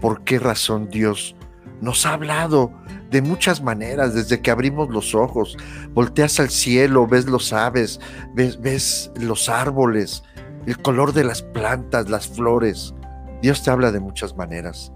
por 0.00 0.24
qué 0.24 0.38
razón 0.38 0.88
Dios 0.90 1.36
nos 1.80 2.06
ha 2.06 2.14
hablado 2.14 2.72
de 3.10 3.22
muchas 3.22 3.62
maneras, 3.62 4.14
desde 4.14 4.40
que 4.40 4.50
abrimos 4.50 4.90
los 4.90 5.14
ojos, 5.14 5.56
volteas 5.92 6.40
al 6.40 6.50
cielo, 6.50 7.06
ves 7.06 7.26
los 7.26 7.52
aves, 7.52 8.00
ves, 8.34 8.60
ves 8.60 9.10
los 9.16 9.48
árboles, 9.48 10.22
el 10.66 10.80
color 10.82 11.12
de 11.12 11.24
las 11.24 11.42
plantas, 11.42 12.08
las 12.10 12.28
flores. 12.28 12.94
Dios 13.42 13.62
te 13.62 13.70
habla 13.70 13.92
de 13.92 14.00
muchas 14.00 14.36
maneras. 14.36 14.92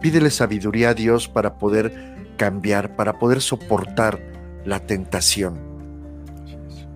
Pídele 0.00 0.30
sabiduría 0.30 0.90
a 0.90 0.94
Dios 0.94 1.28
para 1.28 1.58
poder 1.58 2.34
cambiar, 2.36 2.96
para 2.96 3.18
poder 3.18 3.42
soportar 3.42 4.20
la 4.64 4.80
tentación. 4.80 5.60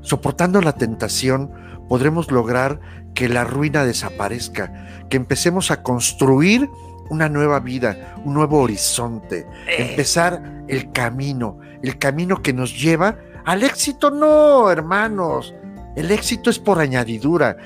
Soportando 0.01 0.61
la 0.61 0.73
tentación 0.73 1.51
podremos 1.89 2.31
lograr 2.31 2.81
que 3.15 3.29
la 3.29 3.45
ruina 3.45 3.85
desaparezca, 3.85 5.05
que 5.09 5.17
empecemos 5.17 5.71
a 5.71 5.83
construir 5.83 6.69
una 7.11 7.29
nueva 7.29 7.61
vida, 7.61 8.17
un 8.25 8.35
nuevo 8.35 8.61
horizonte, 8.61 9.47
eh. 9.67 9.91
empezar 9.91 10.65
el 10.69 10.93
camino, 10.93 11.59
el 11.83 11.99
camino 11.99 12.43
que 12.43 12.53
nos 12.53 12.81
lleva 12.81 13.19
al 13.45 13.63
éxito. 13.63 14.11
No, 14.11 14.71
hermanos, 14.71 15.55
el 15.97 16.11
éxito 16.11 16.51
es 16.51 16.59
por 16.59 16.79
añadidura, 16.79 17.57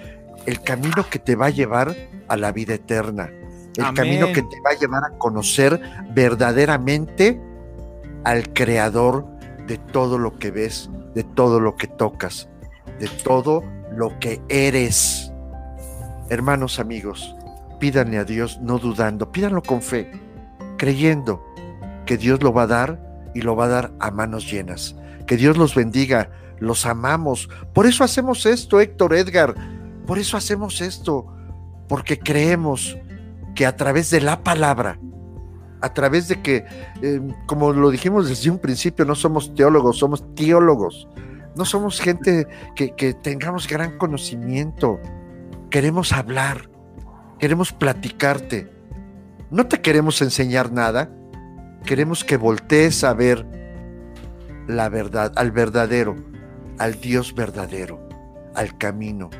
el 0.46 0.60
camino 0.62 1.06
que 1.08 1.18
te 1.18 1.36
va 1.36 1.46
a 1.46 1.50
llevar 1.50 1.94
a 2.28 2.36
la 2.36 2.52
vida 2.52 2.74
eterna, 2.74 3.30
el 3.76 3.94
camino 3.94 4.26
que 4.32 4.42
te 4.42 4.60
va 4.64 4.70
a 4.70 4.78
llevar 4.78 5.04
a 5.04 5.18
conocer 5.18 5.80
verdaderamente 6.10 7.40
al 8.24 8.52
creador 8.52 9.24
de 9.66 9.78
todo 9.78 10.18
lo 10.18 10.36
que 10.38 10.50
ves, 10.50 10.90
de 11.14 11.22
todo 11.22 11.60
lo 11.60 11.76
que 11.76 11.86
tocas, 11.86 12.48
de 12.98 13.08
todo 13.08 13.62
lo 13.92 14.18
que 14.18 14.40
eres. 14.48 15.32
Hermanos, 16.28 16.80
amigos, 16.80 17.36
pídanle 17.78 18.18
a 18.18 18.24
Dios 18.24 18.58
no 18.60 18.78
dudando, 18.78 19.30
pídanlo 19.30 19.62
con 19.62 19.82
fe, 19.82 20.10
creyendo 20.76 21.44
que 22.06 22.16
Dios 22.16 22.42
lo 22.42 22.52
va 22.52 22.62
a 22.62 22.66
dar 22.66 23.30
y 23.34 23.42
lo 23.42 23.54
va 23.56 23.66
a 23.66 23.68
dar 23.68 23.92
a 24.00 24.10
manos 24.10 24.50
llenas. 24.50 24.96
Que 25.26 25.36
Dios 25.36 25.56
los 25.56 25.74
bendiga, 25.74 26.30
los 26.58 26.86
amamos. 26.86 27.48
Por 27.74 27.86
eso 27.86 28.04
hacemos 28.04 28.46
esto, 28.46 28.80
Héctor 28.80 29.14
Edgar. 29.14 29.54
Por 30.06 30.18
eso 30.18 30.36
hacemos 30.36 30.80
esto 30.80 31.26
porque 31.88 32.18
creemos 32.18 32.96
que 33.54 33.66
a 33.66 33.76
través 33.76 34.10
de 34.10 34.20
la 34.20 34.42
palabra, 34.42 34.98
a 35.80 35.92
través 35.92 36.28
de 36.28 36.40
que, 36.42 36.64
em, 37.02 37.32
como 37.46 37.72
lo 37.72 37.90
dijimos 37.90 38.28
desde 38.28 38.50
un 38.50 38.58
principio, 38.58 39.04
no 39.04 39.14
somos 39.14 39.54
teólogos, 39.54 39.98
somos 39.98 40.34
teólogos, 40.34 41.08
no 41.56 41.64
somos 41.64 42.00
gente 42.00 42.46
que, 42.74 42.94
que 42.94 43.14
tengamos 43.14 43.66
gran 43.68 43.98
conocimiento, 43.98 45.00
queremos 45.70 46.12
hablar, 46.12 46.70
queremos 47.38 47.72
platicarte, 47.72 48.70
no 49.50 49.66
te 49.66 49.80
queremos 49.80 50.20
enseñar 50.22 50.72
nada, 50.72 51.10
queremos 51.84 52.24
que 52.24 52.36
voltees 52.36 53.04
a 53.04 53.14
ver 53.14 53.46
la 54.66 54.88
verdad, 54.88 55.32
al 55.36 55.50
verdadero, 55.50 56.16
al 56.78 57.00
Dios 57.00 57.34
verdadero, 57.34 58.06
al 58.54 58.76
camino, 58.76 59.30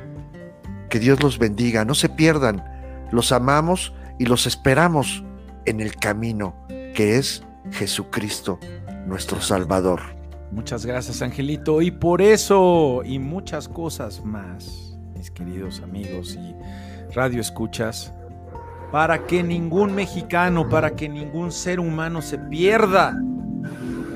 que 0.89 0.99
Dios 0.99 1.23
los 1.23 1.39
bendiga, 1.39 1.85
no 1.85 1.95
se 1.95 2.09
pierdan. 2.09 2.65
Los 3.13 3.33
amamos 3.33 3.93
y 4.19 4.27
los 4.27 4.47
esperamos 4.47 5.25
en 5.67 5.81
el 5.81 5.97
camino 5.97 6.57
que 6.95 7.17
es 7.17 7.43
Jesucristo, 7.71 8.59
nuestro 9.07 9.41
Salvador. 9.41 10.01
Muchas 10.51 10.87
gracias, 10.87 11.21
Angelito. 11.21 11.83
Y 11.83 11.91
por 11.91 12.23
eso 12.23 13.03
y 13.05 13.19
muchas 13.19 13.69
cosas 13.69 14.25
más, 14.25 14.98
mis 15.19 15.31
queridos 15.33 15.81
amigos 15.83 16.39
y 16.41 16.55
radio 17.13 17.41
escuchas, 17.41 18.13
para 18.93 19.27
que 19.27 19.43
ningún 19.43 19.95
mexicano, 19.95 20.69
para 20.69 20.95
que 20.95 21.09
ningún 21.09 21.51
ser 21.51 21.81
humano 21.81 22.23
se 22.23 22.39
pierda. 22.39 23.21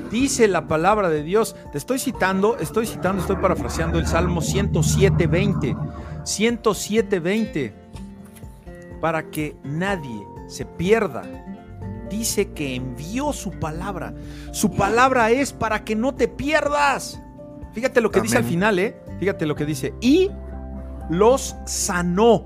Dice 0.09 0.47
la 0.47 0.67
palabra 0.67 1.09
de 1.09 1.23
Dios. 1.23 1.55
Te 1.71 1.77
estoy 1.77 1.99
citando, 1.99 2.57
estoy 2.57 2.87
citando, 2.87 3.21
estoy 3.21 3.35
parafraseando 3.35 3.99
el 3.99 4.07
Salmo 4.07 4.41
107, 4.41 5.27
20 5.27 5.75
107.20, 6.23 7.73
para 9.01 9.29
que 9.29 9.57
nadie 9.63 10.25
se 10.47 10.65
pierda. 10.65 11.23
Dice 12.09 12.51
que 12.51 12.75
envió 12.75 13.33
su 13.33 13.51
palabra. 13.51 14.13
Su 14.51 14.71
palabra 14.71 15.31
es 15.31 15.51
para 15.51 15.83
que 15.83 15.95
no 15.95 16.15
te 16.15 16.29
pierdas. 16.29 17.19
Fíjate 17.73 17.99
lo 17.99 18.09
que 18.09 18.21
dice 18.21 18.37
al 18.37 18.43
final, 18.45 18.79
¿eh? 18.79 18.95
Fíjate 19.19 19.45
lo 19.45 19.55
que 19.55 19.65
dice. 19.65 19.93
Y 19.99 20.29
los 21.09 21.55
sanó. 21.65 22.45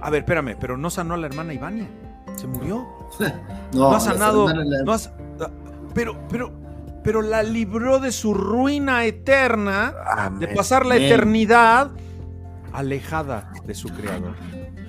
A 0.00 0.10
ver, 0.10 0.20
espérame, 0.20 0.56
pero 0.58 0.76
no 0.76 0.90
sanó 0.90 1.14
a 1.14 1.16
la 1.16 1.26
hermana 1.26 1.54
Ivania. 1.54 1.88
Se 2.36 2.46
murió. 2.46 2.86
no, 3.72 3.92
ha 3.92 4.00
sanado. 4.00 4.52
No 4.52 4.96
pero, 5.94 6.16
pero, 6.28 6.52
pero 7.04 7.22
la 7.22 7.42
libró 7.42 7.98
de 7.98 8.12
su 8.12 8.34
ruina 8.34 9.04
eterna, 9.04 9.94
de 10.38 10.48
pasar 10.48 10.86
la 10.86 10.96
eternidad 10.96 11.90
alejada 12.72 13.52
de 13.66 13.74
su 13.74 13.88
creador. 13.88 14.34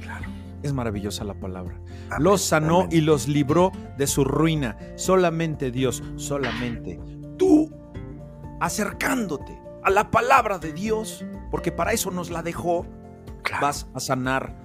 Claro, 0.01 0.25
es 0.61 0.73
maravillosa 0.73 1.23
la 1.23 1.33
palabra. 1.33 1.79
los 2.19 2.41
sanó 2.41 2.87
y 2.89 3.01
los 3.01 3.27
libró 3.27 3.71
de 3.97 4.07
su 4.07 4.23
ruina. 4.23 4.77
Solamente 4.95 5.71
Dios, 5.71 6.01
solamente 6.15 6.99
tú, 7.37 7.69
acercándote 8.61 9.62
a 9.83 9.89
la 9.89 10.11
palabra 10.11 10.59
de 10.59 10.73
Dios, 10.73 11.25
porque 11.51 11.71
para 11.71 11.91
eso 11.91 12.11
nos 12.11 12.29
la 12.29 12.41
dejó, 12.41 12.85
vas 13.61 13.87
a 13.93 13.99
sanar 13.99 14.55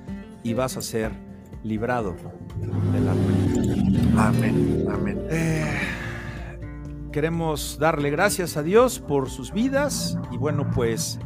y 0.42 0.54
vas 0.54 0.76
a 0.76 0.82
ser 0.82 1.12
librado 1.62 2.16
de 2.92 3.00
la 3.00 3.12
ruina. 3.12 4.28
Amén, 4.28 4.86
amén. 4.90 5.26
Eh, 5.30 5.80
queremos 7.12 7.78
darle 7.78 8.10
gracias 8.10 8.56
a 8.56 8.62
Dios 8.62 9.00
por 9.00 9.28
sus 9.30 9.52
vidas 9.52 10.18
y 10.30 10.36
bueno, 10.36 10.70
pues 10.70 11.18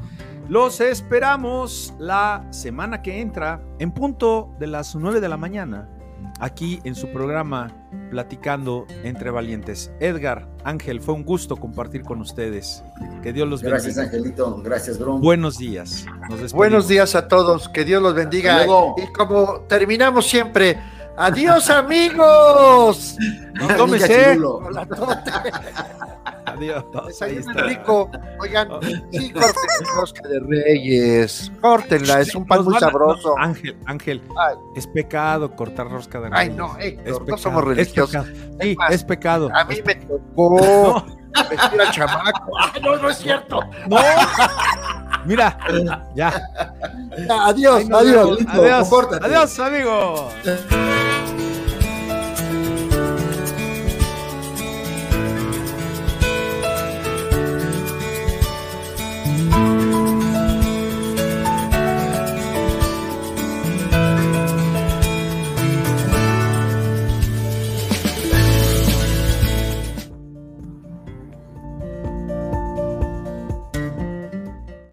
los 0.49 0.81
esperamos 0.81 1.95
la 1.99 2.47
semana 2.51 3.03
que 3.03 3.21
entra 3.21 3.63
en 3.79 3.93
punto 3.93 4.55
de 4.59 4.67
las 4.67 4.95
9 4.95 5.21
de 5.21 5.29
la 5.29 5.37
mañana 5.37 5.89
aquí 6.41 6.81
en 6.85 6.95
su 6.95 7.09
programa 7.09 7.69
platicando 8.13 8.87
entre 9.05 9.31
valientes. 9.31 9.91
Edgar, 9.99 10.47
Ángel, 10.65 11.01
fue 11.01 11.15
un 11.15 11.25
gusto 11.25 11.57
compartir 11.57 12.03
con 12.03 12.21
ustedes. 12.21 12.85
Que 13.23 13.33
Dios 13.33 13.49
los 13.49 13.63
bendiga. 13.63 13.83
Gracias, 13.83 13.97
Angelito. 13.97 14.61
Gracias, 14.63 14.99
bro. 14.99 15.19
Buenos 15.19 15.57
días. 15.57 16.05
Buenos 16.53 16.89
días 16.89 17.15
a 17.15 17.27
todos. 17.27 17.71
Que 17.71 17.87
Dios 17.87 18.03
los 18.03 18.15
bendiga. 18.15 18.67
Y 18.67 19.11
como 19.15 19.61
terminamos 19.67 20.27
siempre, 20.27 20.79
adiós, 21.17 21.71
amigos. 21.71 23.17
Y 23.21 23.75
tómese. 23.77 24.39
Adiós. 26.45 26.85
Ahí 27.23 27.37
está. 27.37 27.53
rico. 27.65 28.11
Oigan, 28.41 28.69
sí, 29.11 29.33
corten 29.33 29.87
rosca 29.97 30.29
de 30.29 30.41
reyes. 30.41 31.51
Córtenla, 31.61 32.21
es 32.21 32.35
un 32.35 32.47
pan 32.47 32.65
muy 32.65 32.79
sabroso. 32.79 33.35
Ángel, 33.39 33.77
Ángel, 33.87 34.23
es 34.77 34.87
pecado 34.87 35.55
cortar 35.55 35.91
rosca 35.91 36.21
de 36.21 36.31
reyes. 36.31 36.51
Ay, 36.51 36.57
no, 36.57 36.79
Héctor, 36.79 37.29
no 37.29 37.39
somos 37.39 37.65
religiosos. 37.65 38.27
Sí, 38.61 38.77
es 38.91 39.05
pecado. 39.05 39.49
A 39.55 39.65
mí 39.65 39.77
me 39.85 39.95
tocó 39.95 41.05
vestir 41.51 41.81
al 41.81 41.91
chamaco. 41.91 42.53
Ay, 42.59 42.81
no, 42.83 42.97
no 42.97 43.11
es 43.11 43.19
cierto. 43.19 43.61
No. 43.87 43.99
Mira, 45.25 45.57
ya. 46.15 46.33
Adiós, 47.47 47.85
adiós. 47.93 48.39
Adiós, 48.49 48.93
adiós, 49.23 49.59
amigos. 49.61 51.12